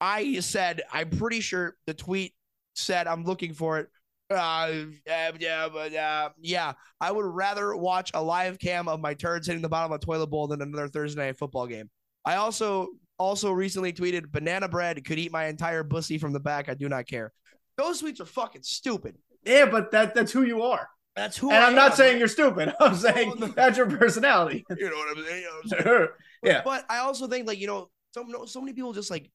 I 0.00 0.40
said 0.40 0.82
I'm 0.92 1.10
pretty 1.10 1.40
sure 1.40 1.76
the 1.86 1.94
tweet 1.94 2.34
said 2.74 3.06
I'm 3.06 3.24
looking 3.24 3.54
for 3.54 3.78
it. 3.78 3.88
Uh, 4.30 4.84
yeah, 5.06 5.30
yeah, 5.38 5.68
but 5.70 5.94
uh, 5.94 6.30
yeah, 6.40 6.72
I 7.00 7.12
would 7.12 7.26
rather 7.26 7.76
watch 7.76 8.10
a 8.14 8.22
live 8.22 8.58
cam 8.58 8.88
of 8.88 8.98
my 8.98 9.12
turds 9.12 9.46
hitting 9.46 9.60
the 9.60 9.68
bottom 9.68 9.92
of 9.92 10.00
a 10.00 10.04
toilet 10.04 10.28
bowl 10.28 10.48
than 10.48 10.62
another 10.62 10.88
Thursday 10.88 11.20
night 11.20 11.36
football 11.38 11.66
game. 11.66 11.90
I 12.24 12.36
also 12.36 12.88
also 13.22 13.52
recently 13.52 13.92
tweeted 13.92 14.30
banana 14.30 14.68
bread 14.68 15.04
could 15.04 15.18
eat 15.18 15.32
my 15.32 15.46
entire 15.46 15.84
pussy 15.84 16.18
from 16.18 16.32
the 16.32 16.40
back. 16.40 16.68
I 16.68 16.74
do 16.74 16.88
not 16.88 17.06
care. 17.06 17.32
Those 17.76 18.02
tweets 18.02 18.20
are 18.20 18.26
fucking 18.26 18.62
stupid. 18.64 19.16
Yeah, 19.44 19.66
but 19.66 19.92
that 19.92 20.14
that's 20.14 20.32
who 20.32 20.42
you 20.42 20.62
are. 20.62 20.88
That's 21.14 21.36
who. 21.36 21.50
and 21.50 21.58
I 21.58 21.68
I'm 21.68 21.74
not 21.74 21.96
saying 21.96 22.18
you're 22.18 22.28
stupid. 22.28 22.74
I'm 22.80 22.96
saying 22.96 23.52
that's 23.54 23.76
your 23.76 23.88
personality. 23.88 24.64
you 24.76 24.90
know 24.90 24.96
what 24.96 25.16
I'm 25.16 25.24
saying. 25.24 25.42
You 25.42 25.48
know 25.48 25.60
what 25.62 25.78
I'm 25.78 25.84
saying? 25.84 26.08
yeah. 26.42 26.62
But 26.64 26.84
I 26.88 26.98
also 26.98 27.26
think 27.26 27.46
like 27.46 27.58
you 27.58 27.66
know 27.66 27.90
so 28.12 28.44
so 28.46 28.60
many 28.60 28.72
people 28.72 28.92
just 28.92 29.10
like 29.10 29.30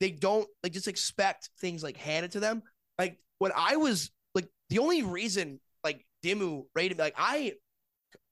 they 0.00 0.10
don't 0.10 0.48
like 0.62 0.72
just 0.72 0.88
expect 0.88 1.50
things 1.60 1.82
like 1.82 1.96
handed 1.96 2.32
to 2.32 2.40
them. 2.40 2.62
Like 2.98 3.18
when 3.38 3.52
I 3.54 3.76
was 3.76 4.10
like 4.34 4.48
the 4.70 4.78
only 4.78 5.02
reason 5.02 5.60
like 5.84 6.04
Dimu 6.24 6.64
rated 6.74 6.96
me 6.98 7.04
like 7.04 7.14
I 7.16 7.54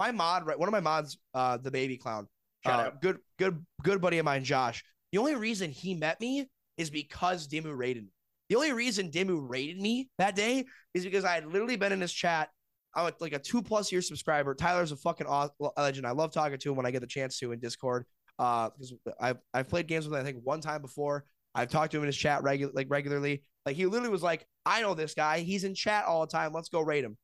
my 0.01 0.13
mod 0.13 0.47
right 0.47 0.59
one 0.59 0.69
of 0.69 0.73
my 0.73 0.81
mods 0.81 1.19
uh 1.35 1.59
the 1.59 1.71
baby 1.71 1.97
clown 1.97 2.29
uh, 2.67 2.91
good 3.01 3.19
good 3.39 3.65
good 3.83 4.01
buddy 4.01 4.19
of 4.19 4.25
mine 4.25 4.45
Josh. 4.45 4.85
The 5.13 5.19
only 5.19 5.35
reason 5.35 5.71
he 5.71 5.95
met 5.95 6.21
me 6.21 6.49
is 6.77 6.91
because 6.91 7.49
Dimu 7.49 7.77
rated 7.77 8.05
me. 8.05 8.11
The 8.49 8.57
only 8.57 8.73
reason 8.73 9.11
Dimu 9.11 9.49
rated 9.49 9.81
me 9.81 10.09
that 10.19 10.37
day 10.37 10.65
is 10.95 11.05
because 11.05 11.25
I 11.25 11.35
had 11.35 11.47
literally 11.47 11.77
been 11.77 11.93
in 11.93 12.01
his 12.01 12.13
chat. 12.13 12.49
I'm 12.95 13.11
like 13.21 13.33
a 13.33 13.39
two 13.39 13.63
plus 13.63 13.93
year 13.93 14.01
subscriber. 14.01 14.55
Tyler's 14.55 14.93
a 14.93 14.97
fucking 14.97 15.27
aw- 15.27 15.51
legend. 15.77 16.07
I 16.07 16.13
love 16.13 16.33
talking 16.33 16.59
to 16.59 16.71
him 16.71 16.77
when 16.77 16.87
I 16.87 16.91
get 16.91 17.01
the 17.01 17.07
chance 17.07 17.39
to 17.39 17.53
in 17.53 17.61
Discord. 17.61 18.07
Uh, 18.39 18.71
because 18.71 18.95
I've 19.21 19.39
I've 19.53 19.69
played 19.69 19.87
games 19.87 20.07
with 20.07 20.15
him 20.15 20.21
I 20.21 20.25
think 20.25 20.43
one 20.45 20.61
time 20.61 20.83
before. 20.83 21.25
I've 21.55 21.71
talked 21.71 21.93
to 21.93 21.97
him 21.97 22.03
in 22.03 22.09
his 22.09 22.17
chat 22.17 22.43
regular 22.43 22.73
like 22.75 22.87
regularly. 22.91 23.43
Like 23.65 23.77
he 23.77 23.87
literally 23.87 24.11
was 24.11 24.23
like, 24.23 24.47
I 24.65 24.83
know 24.83 24.95
this 24.95 25.15
guy. 25.15 25.41
He's 25.41 25.65
in 25.65 25.75
chat 25.75 26.05
all 26.05 26.21
the 26.21 26.27
time. 26.31 26.53
Let's 26.53 26.69
go 26.69 26.81
rate 26.81 27.05
him. 27.05 27.17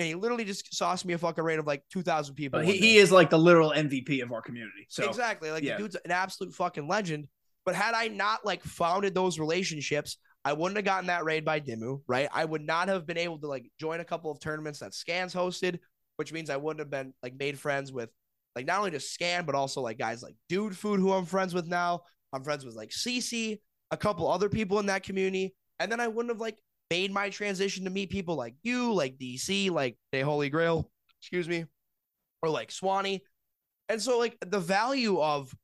And 0.00 0.08
he 0.08 0.14
literally 0.14 0.46
just 0.46 0.74
sauced 0.74 1.04
me 1.04 1.12
a 1.12 1.18
fucking 1.18 1.44
rate 1.44 1.58
of 1.58 1.66
like 1.66 1.82
two 1.92 2.00
thousand 2.00 2.34
people. 2.34 2.58
He, 2.60 2.78
he 2.78 2.96
is 2.96 3.12
like 3.12 3.28
the 3.28 3.38
literal 3.38 3.70
MVP 3.70 4.22
of 4.22 4.32
our 4.32 4.40
community. 4.40 4.86
So 4.88 5.06
exactly 5.06 5.50
like 5.50 5.62
yeah. 5.62 5.76
the 5.76 5.82
dude's 5.82 5.96
an 6.02 6.10
absolute 6.10 6.54
fucking 6.54 6.88
legend. 6.88 7.28
But 7.66 7.74
had 7.74 7.92
I 7.92 8.08
not 8.08 8.44
like 8.46 8.64
founded 8.64 9.14
those 9.14 9.38
relationships, 9.38 10.16
I 10.42 10.54
wouldn't 10.54 10.78
have 10.78 10.86
gotten 10.86 11.08
that 11.08 11.24
raid 11.24 11.44
by 11.44 11.60
Dimu, 11.60 12.00
right? 12.08 12.30
I 12.32 12.46
would 12.46 12.62
not 12.62 12.88
have 12.88 13.06
been 13.06 13.18
able 13.18 13.38
to 13.40 13.46
like 13.46 13.70
join 13.78 14.00
a 14.00 14.04
couple 14.04 14.30
of 14.30 14.40
tournaments 14.40 14.78
that 14.78 14.94
Scans 14.94 15.34
hosted, 15.34 15.78
which 16.16 16.32
means 16.32 16.48
I 16.48 16.56
wouldn't 16.56 16.80
have 16.80 16.90
been 16.90 17.12
like 17.22 17.38
made 17.38 17.58
friends 17.58 17.92
with 17.92 18.08
like 18.56 18.64
not 18.64 18.78
only 18.78 18.92
just 18.92 19.12
Scan, 19.12 19.44
but 19.44 19.54
also 19.54 19.82
like 19.82 19.98
guys 19.98 20.22
like 20.22 20.34
Dude 20.48 20.74
Food, 20.74 20.98
who 20.98 21.12
I'm 21.12 21.26
friends 21.26 21.52
with 21.52 21.66
now. 21.66 22.04
I'm 22.32 22.42
friends 22.42 22.64
with 22.64 22.74
like 22.74 22.88
CC, 22.88 23.58
a 23.90 23.98
couple 23.98 24.30
other 24.30 24.48
people 24.48 24.78
in 24.78 24.86
that 24.86 25.02
community, 25.02 25.54
and 25.78 25.92
then 25.92 26.00
I 26.00 26.08
wouldn't 26.08 26.32
have 26.32 26.40
like 26.40 26.56
made 26.90 27.12
my 27.12 27.30
transition 27.30 27.84
to 27.84 27.90
meet 27.90 28.10
people 28.10 28.34
like 28.34 28.54
you, 28.62 28.92
like 28.92 29.16
DC, 29.18 29.70
like 29.70 29.96
the 30.12 30.20
Holy 30.20 30.50
Grail, 30.50 30.90
excuse 31.20 31.48
me, 31.48 31.64
or 32.42 32.48
like 32.50 32.70
Swanee. 32.70 33.22
And 33.88 34.02
so 34.02 34.18
like 34.18 34.36
the 34.44 34.60
value 34.60 35.20
of 35.20 35.54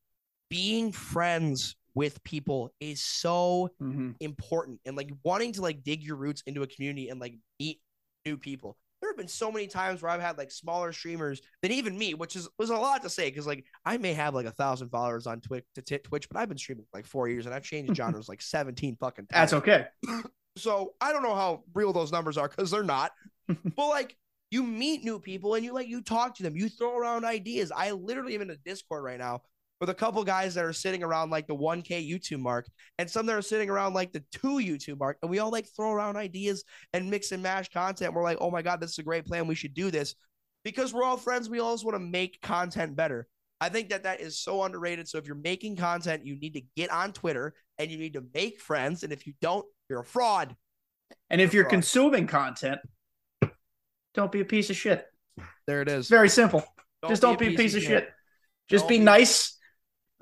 being 0.49 0.93
friends 0.93 1.77
with 1.95 2.23
people 2.25 2.73
is 2.79 3.03
so 3.03 3.71
Mhm. 3.81 4.15
important 4.21 4.81
and 4.85 4.97
like 4.97 5.11
wanting 5.25 5.53
to 5.55 5.63
like 5.63 5.83
dig 5.83 6.03
your 6.03 6.17
roots 6.17 6.43
into 6.47 6.63
a 6.63 6.67
community 6.67 7.09
and 7.09 7.21
like 7.21 7.35
meet 7.59 7.81
new 8.25 8.37
people. 8.37 8.77
There 9.01 9.11
have 9.11 9.17
been 9.17 9.29
so 9.29 9.51
many 9.53 9.67
times 9.67 10.03
where 10.03 10.11
I've 10.11 10.21
had 10.21 10.39
like 10.39 10.51
smaller 10.51 10.93
streamers 10.93 11.41
than 11.63 11.73
even 11.73 11.97
me, 11.99 12.15
which 12.15 12.37
is 12.37 12.49
was 12.59 12.71
a 12.71 12.77
lot 12.77 13.03
to 13.03 13.11
say 13.11 13.31
because 13.31 13.47
like 13.47 13.65
I 13.85 13.99
may 13.99 14.13
have 14.15 14.35
like 14.35 14.47
a 14.47 14.51
thousand 14.53 14.91
followers 14.91 15.27
on 15.27 15.41
Twitch 15.41 15.65
Twitch, 16.05 16.29
but 16.29 16.37
I've 16.39 16.49
been 16.49 16.59
streaming 16.59 16.87
like 16.93 17.07
four 17.07 17.29
years 17.29 17.47
and 17.47 17.55
I've 17.55 17.63
changed 17.65 17.95
genres 17.97 18.29
like 18.29 18.43
17 18.43 18.97
fucking 19.01 19.27
times. 19.27 19.51
That's 19.51 19.53
okay. 19.55 19.87
So 20.57 20.95
I 21.01 21.13
don't 21.13 21.23
know 21.23 21.35
how 21.35 21.65
real 21.75 21.93
those 21.93 22.13
numbers 22.13 22.37
are 22.37 22.49
because 22.49 22.71
they're 22.71 22.83
not. 22.83 23.13
but 23.49 23.89
like 23.89 24.17
you 24.51 24.63
meet 24.63 25.05
new 25.05 25.19
people 25.19 25.55
and 25.55 25.65
you 25.65 25.73
like 25.73 25.89
you 25.89 26.01
talk 26.01 26.37
to 26.37 26.43
them, 26.43 26.57
you 26.57 26.69
throw 26.69 26.97
around 26.97 27.25
ideas. 27.25 27.73
I 27.75 27.91
literally 27.93 28.35
am 28.35 28.43
in 28.43 28.51
a 28.51 28.57
Discord 28.57 29.05
right 29.05 29.19
now 29.19 29.43
with 29.81 29.91
a 29.91 29.95
couple 29.95 30.25
guys 30.25 30.55
that 30.55 30.65
are 30.65 30.73
sitting 30.73 31.03
around 31.03 31.31
like 31.31 31.47
the 31.47 31.55
1K 31.55 32.09
YouTube 32.09 32.41
mark 32.41 32.67
and 32.99 33.11
some 33.11 33.27
that 33.27 33.37
are 33.37 33.43
sitting 33.43 33.69
around 33.69 33.93
like 33.93 34.13
the 34.13 34.25
two 34.33 34.59
YouTube 34.59 34.99
mark. 34.99 35.19
And 35.21 35.31
we 35.31 35.39
all 35.39 35.51
like 35.51 35.67
throw 35.77 35.93
around 35.93 36.17
ideas 36.17 36.65
and 36.93 37.11
mix 37.11 37.33
and 37.33 37.43
mash 37.43 37.69
content. 37.71 38.15
We're 38.15 38.23
like, 38.23 38.39
oh 38.41 38.51
my 38.51 38.63
God, 38.63 38.81
this 38.81 38.93
is 38.93 38.99
a 38.99 39.03
great 39.03 39.27
plan. 39.27 39.47
We 39.47 39.55
should 39.55 39.75
do 39.75 39.91
this 39.91 40.15
because 40.65 40.95
we're 40.95 41.05
all 41.05 41.19
friends. 41.19 41.51
We 41.51 41.61
always 41.61 41.85
want 41.85 41.97
to 41.97 42.01
make 42.01 42.41
content 42.41 42.97
better. 42.97 43.29
I 43.61 43.69
think 43.69 43.89
that 43.91 44.03
that 44.03 44.21
is 44.21 44.39
so 44.39 44.63
underrated. 44.63 45.09
So 45.09 45.19
if 45.19 45.27
you're 45.27 45.35
making 45.35 45.77
content, 45.77 46.27
you 46.27 46.39
need 46.39 46.55
to 46.55 46.63
get 46.77 46.91
on 46.91 47.13
Twitter 47.13 47.55
and 47.79 47.91
you 47.91 47.99
need 47.99 48.15
to 48.15 48.25
make 48.35 48.61
friends. 48.61 49.03
And 49.03 49.13
if 49.13 49.27
you 49.27 49.35
don't, 49.41 49.65
you're 49.89 50.01
a 50.01 50.05
fraud. 50.05 50.57
And 51.31 51.41
if 51.41 51.53
You're 51.53 51.63
you're 51.63 51.65
fraud. 51.65 51.71
consuming 51.71 52.27
content, 52.27 52.81
don't 54.15 54.33
be 54.33 54.41
a 54.41 54.45
piece 54.45 54.71
of 54.71 54.77
shit. 54.77 55.07
There 55.67 55.83
it 55.83 55.89
is. 55.89 56.01
It's 56.01 56.09
very 56.09 56.29
simple. 56.29 56.65
Just 57.09 57.23
don't 57.23 57.39
be 57.39 57.55
a 57.55 57.57
piece 57.57 57.75
of 57.75 57.83
shit. 57.83 58.09
Just 58.69 58.83
Don't 58.85 58.89
be 58.89 58.99
be- 58.99 59.05
nice. 59.05 59.57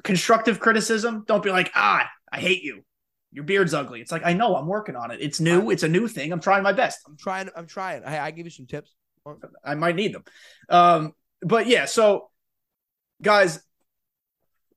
Constructive 0.02 0.60
criticism. 0.60 1.24
Don't 1.26 1.42
be 1.42 1.50
like, 1.50 1.70
ah, 1.74 2.06
I 2.30 2.40
hate 2.40 2.62
you. 2.62 2.84
Your 3.32 3.44
beard's 3.44 3.72
ugly. 3.72 4.00
It's 4.00 4.12
like, 4.12 4.24
I 4.24 4.32
know, 4.34 4.54
I'm 4.56 4.66
working 4.66 4.96
on 4.96 5.10
it. 5.10 5.20
It's 5.20 5.40
new. 5.40 5.70
It's 5.70 5.82
a 5.82 5.88
new 5.88 6.08
thing. 6.08 6.32
I'm 6.32 6.40
trying 6.40 6.62
my 6.62 6.72
best. 6.72 7.00
I'm 7.06 7.16
trying. 7.16 7.48
I'm 7.56 7.66
trying. 7.66 8.04
I, 8.04 8.18
I 8.18 8.30
give 8.30 8.44
you 8.46 8.50
some 8.50 8.66
tips. 8.66 8.94
I 9.64 9.74
might 9.74 9.96
need 9.96 10.14
them. 10.14 10.24
Um, 10.68 11.12
but 11.40 11.66
yeah, 11.66 11.86
so 11.86 12.30
guys, 13.22 13.62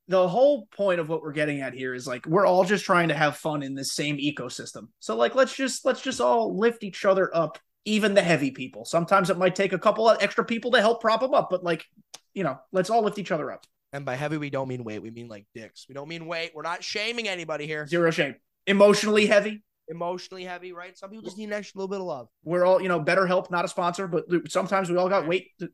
the 0.07 0.27
whole 0.27 0.67
point 0.67 0.99
of 0.99 1.09
what 1.09 1.21
we're 1.21 1.33
getting 1.33 1.61
at 1.61 1.73
here 1.73 1.93
is 1.93 2.07
like 2.07 2.25
we're 2.25 2.45
all 2.45 2.63
just 2.63 2.85
trying 2.85 3.09
to 3.09 3.13
have 3.13 3.37
fun 3.37 3.61
in 3.61 3.75
this 3.75 3.93
same 3.93 4.17
ecosystem. 4.17 4.87
So 4.99 5.15
like 5.15 5.35
let's 5.35 5.55
just 5.55 5.85
let's 5.85 6.01
just 6.01 6.21
all 6.21 6.57
lift 6.57 6.83
each 6.83 7.03
other 7.03 7.29
up, 7.35 7.59
even 7.85 8.13
the 8.13 8.21
heavy 8.21 8.51
people. 8.51 8.85
Sometimes 8.85 9.29
it 9.29 9.37
might 9.37 9.55
take 9.55 9.73
a 9.73 9.79
couple 9.79 10.07
of 10.07 10.21
extra 10.21 10.45
people 10.45 10.71
to 10.71 10.81
help 10.81 11.01
prop 11.01 11.19
them 11.19 11.33
up, 11.33 11.49
but 11.49 11.63
like, 11.63 11.85
you 12.33 12.43
know, 12.43 12.57
let's 12.71 12.89
all 12.89 13.03
lift 13.03 13.19
each 13.19 13.31
other 13.31 13.51
up. 13.51 13.65
And 13.93 14.05
by 14.05 14.15
heavy, 14.15 14.37
we 14.37 14.49
don't 14.49 14.67
mean 14.67 14.83
weight. 14.83 15.01
We 15.01 15.11
mean 15.11 15.27
like 15.27 15.45
dicks. 15.53 15.85
We 15.89 15.95
don't 15.95 16.07
mean 16.07 16.25
weight. 16.25 16.51
We're 16.53 16.61
not 16.61 16.83
shaming 16.83 17.27
anybody 17.27 17.65
here. 17.65 17.87
Zero 17.87 18.11
shame. 18.11 18.35
Emotionally 18.65 19.25
heavy. 19.25 19.63
Emotionally 19.89 20.43
heavy, 20.43 20.73
right? 20.73 20.97
Some 20.97 21.09
people 21.09 21.23
just 21.23 21.37
need 21.37 21.45
an 21.45 21.53
extra 21.53 21.79
little 21.79 21.87
bit 21.87 22.01
of 22.01 22.05
love. 22.05 22.27
We're 22.43 22.65
all, 22.65 22.81
you 22.81 22.89
know, 22.89 22.99
better 22.99 23.25
help, 23.25 23.49
not 23.49 23.63
a 23.63 23.69
sponsor, 23.69 24.07
but 24.07 24.25
sometimes 24.49 24.89
we 24.89 24.97
all 24.97 25.07
got 25.07 25.27
weight, 25.27 25.51
to, 25.59 25.69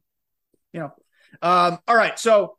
you 0.72 0.80
know. 0.82 0.94
Um, 1.42 1.80
all 1.88 1.96
right, 1.96 2.18
so 2.20 2.58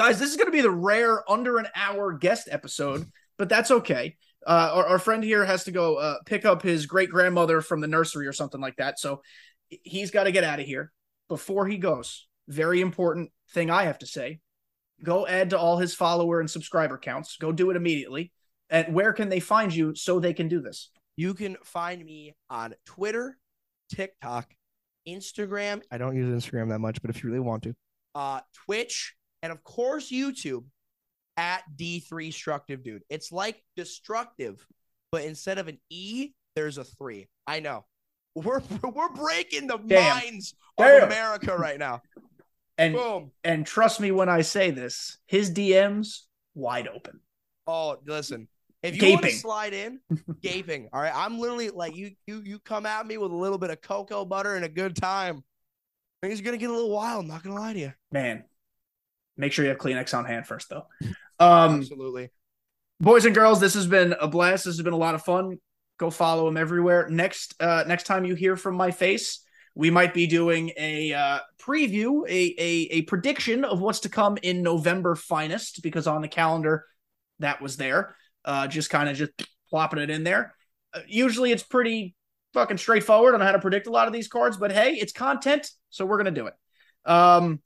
guys, 0.00 0.18
this 0.18 0.30
is 0.30 0.36
going 0.38 0.46
to 0.46 0.52
be 0.52 0.62
the 0.62 0.70
rare 0.70 1.30
under 1.30 1.58
an 1.58 1.68
hour 1.74 2.14
guest 2.14 2.48
episode, 2.50 3.04
but 3.36 3.50
that's 3.50 3.70
okay. 3.70 4.16
Uh, 4.46 4.70
our, 4.72 4.86
our 4.86 4.98
friend 4.98 5.22
here 5.22 5.44
has 5.44 5.64
to 5.64 5.72
go 5.72 5.96
uh, 5.96 6.16
pick 6.24 6.46
up 6.46 6.62
his 6.62 6.86
great 6.86 7.10
grandmother 7.10 7.60
from 7.60 7.82
the 7.82 7.86
nursery 7.86 8.26
or 8.26 8.32
something 8.32 8.62
like 8.62 8.76
that, 8.76 8.98
so 8.98 9.20
he's 9.68 10.10
got 10.10 10.24
to 10.24 10.32
get 10.32 10.42
out 10.42 10.58
of 10.58 10.64
here 10.64 10.90
before 11.28 11.66
he 11.66 11.76
goes. 11.76 12.26
Very 12.48 12.80
important 12.80 13.30
thing 13.52 13.70
I 13.70 13.82
have 13.82 13.98
to 13.98 14.06
say: 14.06 14.40
go 15.04 15.26
add 15.26 15.50
to 15.50 15.58
all 15.58 15.76
his 15.76 15.94
follower 15.94 16.40
and 16.40 16.50
subscriber 16.50 16.96
counts. 16.96 17.36
Go 17.36 17.52
do 17.52 17.68
it 17.68 17.76
immediately. 17.76 18.32
And 18.70 18.94
where 18.94 19.12
can 19.12 19.28
they 19.28 19.40
find 19.40 19.74
you 19.74 19.94
so 19.94 20.18
they 20.18 20.32
can 20.32 20.48
do 20.48 20.62
this? 20.62 20.88
You 21.16 21.34
can 21.34 21.58
find 21.62 22.02
me 22.02 22.34
on 22.48 22.74
Twitter, 22.86 23.36
TikTok, 23.94 24.48
Instagram. 25.06 25.82
I 25.90 25.98
don't 25.98 26.16
use 26.16 26.42
Instagram 26.42 26.70
that 26.70 26.78
much, 26.78 27.02
but 27.02 27.10
if 27.10 27.22
you 27.22 27.28
really 27.28 27.40
want 27.40 27.64
to, 27.64 27.74
uh, 28.14 28.40
Twitch, 28.64 29.14
and 29.42 29.52
of 29.52 29.62
course 29.64 30.10
YouTube 30.10 30.64
at 31.36 31.62
D3structiveDude. 31.76 33.00
It's 33.08 33.32
like 33.32 33.62
destructive, 33.76 34.66
but 35.12 35.24
instead 35.24 35.58
of 35.58 35.68
an 35.68 35.78
E, 35.90 36.30
there's 36.54 36.78
a 36.78 36.84
three. 36.84 37.28
I 37.46 37.60
know. 37.60 37.84
We're 38.36 38.62
we're 38.82 39.08
breaking 39.08 39.66
the 39.66 39.76
Damn. 39.78 40.14
minds 40.20 40.54
Damn. 40.78 41.02
of 41.02 41.08
America 41.08 41.56
right 41.56 41.78
now. 41.78 42.02
And 42.78 42.94
Boom. 42.94 43.30
and 43.44 43.66
trust 43.66 44.00
me 44.00 44.10
when 44.10 44.30
I 44.30 44.40
say 44.40 44.70
this, 44.70 45.18
his 45.26 45.50
DMs 45.52 46.20
wide 46.54 46.88
open. 46.88 47.20
Oh, 47.66 47.98
listen. 48.06 48.48
If 48.82 48.96
you 48.96 49.10
want 49.10 49.20
to 49.22 49.28
Gaping. 49.28 49.38
slide 49.38 49.74
in, 49.74 50.00
gaping. 50.42 50.88
All 50.90 51.02
right. 51.02 51.12
I'm 51.14 51.38
literally 51.38 51.68
like 51.68 51.94
you 51.94 52.12
you 52.26 52.40
you 52.42 52.58
come 52.60 52.86
at 52.86 53.06
me 53.06 53.18
with 53.18 53.32
a 53.32 53.36
little 53.36 53.58
bit 53.58 53.68
of 53.68 53.82
cocoa 53.82 54.24
butter 54.24 54.54
and 54.54 54.64
a 54.64 54.68
good 54.70 54.96
time. 54.96 55.44
Things 56.22 56.40
are 56.40 56.42
gonna 56.42 56.56
get 56.56 56.70
a 56.70 56.72
little 56.72 56.88
wild, 56.90 57.24
I'm 57.24 57.28
not 57.28 57.42
gonna 57.42 57.56
lie 57.60 57.74
to 57.74 57.78
you. 57.78 57.92
Man, 58.12 58.44
make 59.40 59.52
sure 59.52 59.64
you 59.64 59.70
have 59.70 59.78
Kleenex 59.78 60.16
on 60.16 60.24
hand 60.24 60.46
first, 60.46 60.68
though. 60.68 60.86
Um, 61.38 61.80
Absolutely. 61.80 62.30
boys 63.00 63.24
and 63.24 63.34
girls, 63.34 63.60
this 63.60 63.74
has 63.74 63.86
been 63.86 64.14
a 64.20 64.28
blast. 64.28 64.64
This 64.64 64.76
has 64.76 64.84
been 64.84 64.92
a 64.92 64.98
lot 64.98 65.14
of 65.14 65.22
fun. 65.22 65.58
Go 65.98 66.10
follow 66.10 66.46
him 66.48 66.56
everywhere. 66.56 67.08
Next, 67.08 67.54
uh, 67.60 67.84
next 67.86 68.04
time 68.04 68.24
you 68.24 68.34
hear 68.34 68.56
from 68.56 68.74
my 68.74 68.90
face, 68.90 69.40
we 69.74 69.90
might 69.90 70.14
be 70.14 70.26
doing 70.26 70.72
a 70.76 71.12
uh, 71.12 71.38
preview, 71.60 72.26
a, 72.28 72.54
a 72.58 72.88
a 72.90 73.02
prediction 73.02 73.64
of 73.64 73.80
what's 73.80 74.00
to 74.00 74.08
come 74.08 74.36
in 74.42 74.62
November 74.62 75.14
finest, 75.14 75.82
because 75.82 76.06
on 76.06 76.22
the 76.22 76.28
calendar 76.28 76.84
that 77.38 77.62
was 77.62 77.76
there. 77.76 78.16
Uh, 78.44 78.66
just 78.66 78.90
kind 78.90 79.08
of 79.08 79.16
just 79.16 79.32
plopping 79.68 80.00
it 80.00 80.10
in 80.10 80.24
there. 80.24 80.54
Uh, 80.92 81.00
usually, 81.06 81.52
it's 81.52 81.62
pretty 81.62 82.14
fucking 82.52 82.78
straightforward 82.78 83.34
on 83.34 83.40
how 83.40 83.52
to 83.52 83.58
predict 83.58 83.86
a 83.86 83.90
lot 83.90 84.06
of 84.06 84.12
these 84.12 84.28
cards, 84.28 84.56
but 84.56 84.72
hey, 84.72 84.94
it's 84.94 85.12
content, 85.12 85.70
so 85.90 86.04
we're 86.04 86.16
gonna 86.16 86.30
do 86.30 86.46
it. 86.46 86.54
Um, 87.04 87.60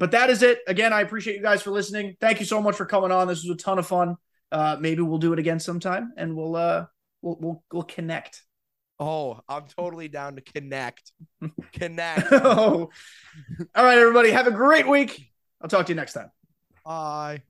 but 0.00 0.12
that 0.12 0.30
is 0.30 0.42
it. 0.42 0.60
Again, 0.66 0.94
I 0.94 1.02
appreciate 1.02 1.36
you 1.36 1.42
guys 1.42 1.60
for 1.60 1.70
listening. 1.70 2.16
Thank 2.20 2.40
you 2.40 2.46
so 2.46 2.60
much 2.60 2.74
for 2.74 2.86
coming 2.86 3.12
on. 3.12 3.28
This 3.28 3.44
was 3.44 3.54
a 3.54 3.62
ton 3.62 3.78
of 3.78 3.86
fun. 3.86 4.16
Uh, 4.50 4.78
maybe 4.80 5.02
we'll 5.02 5.18
do 5.18 5.34
it 5.34 5.38
again 5.38 5.60
sometime, 5.60 6.14
and 6.16 6.34
we'll 6.34 6.56
uh, 6.56 6.86
we'll 7.20 7.36
we'll, 7.38 7.64
we'll 7.70 7.82
connect. 7.82 8.42
Oh, 8.98 9.40
I'm 9.46 9.66
totally 9.66 10.08
down 10.08 10.36
to 10.36 10.40
connect. 10.40 11.12
connect. 11.72 12.28
oh. 12.32 12.90
All 13.74 13.84
right, 13.84 13.98
everybody. 13.98 14.30
Have 14.30 14.46
a 14.46 14.52
great 14.52 14.88
week. 14.88 15.30
I'll 15.60 15.68
talk 15.68 15.86
to 15.86 15.92
you 15.92 15.96
next 15.96 16.14
time. 16.14 16.30
Bye. 16.84 17.42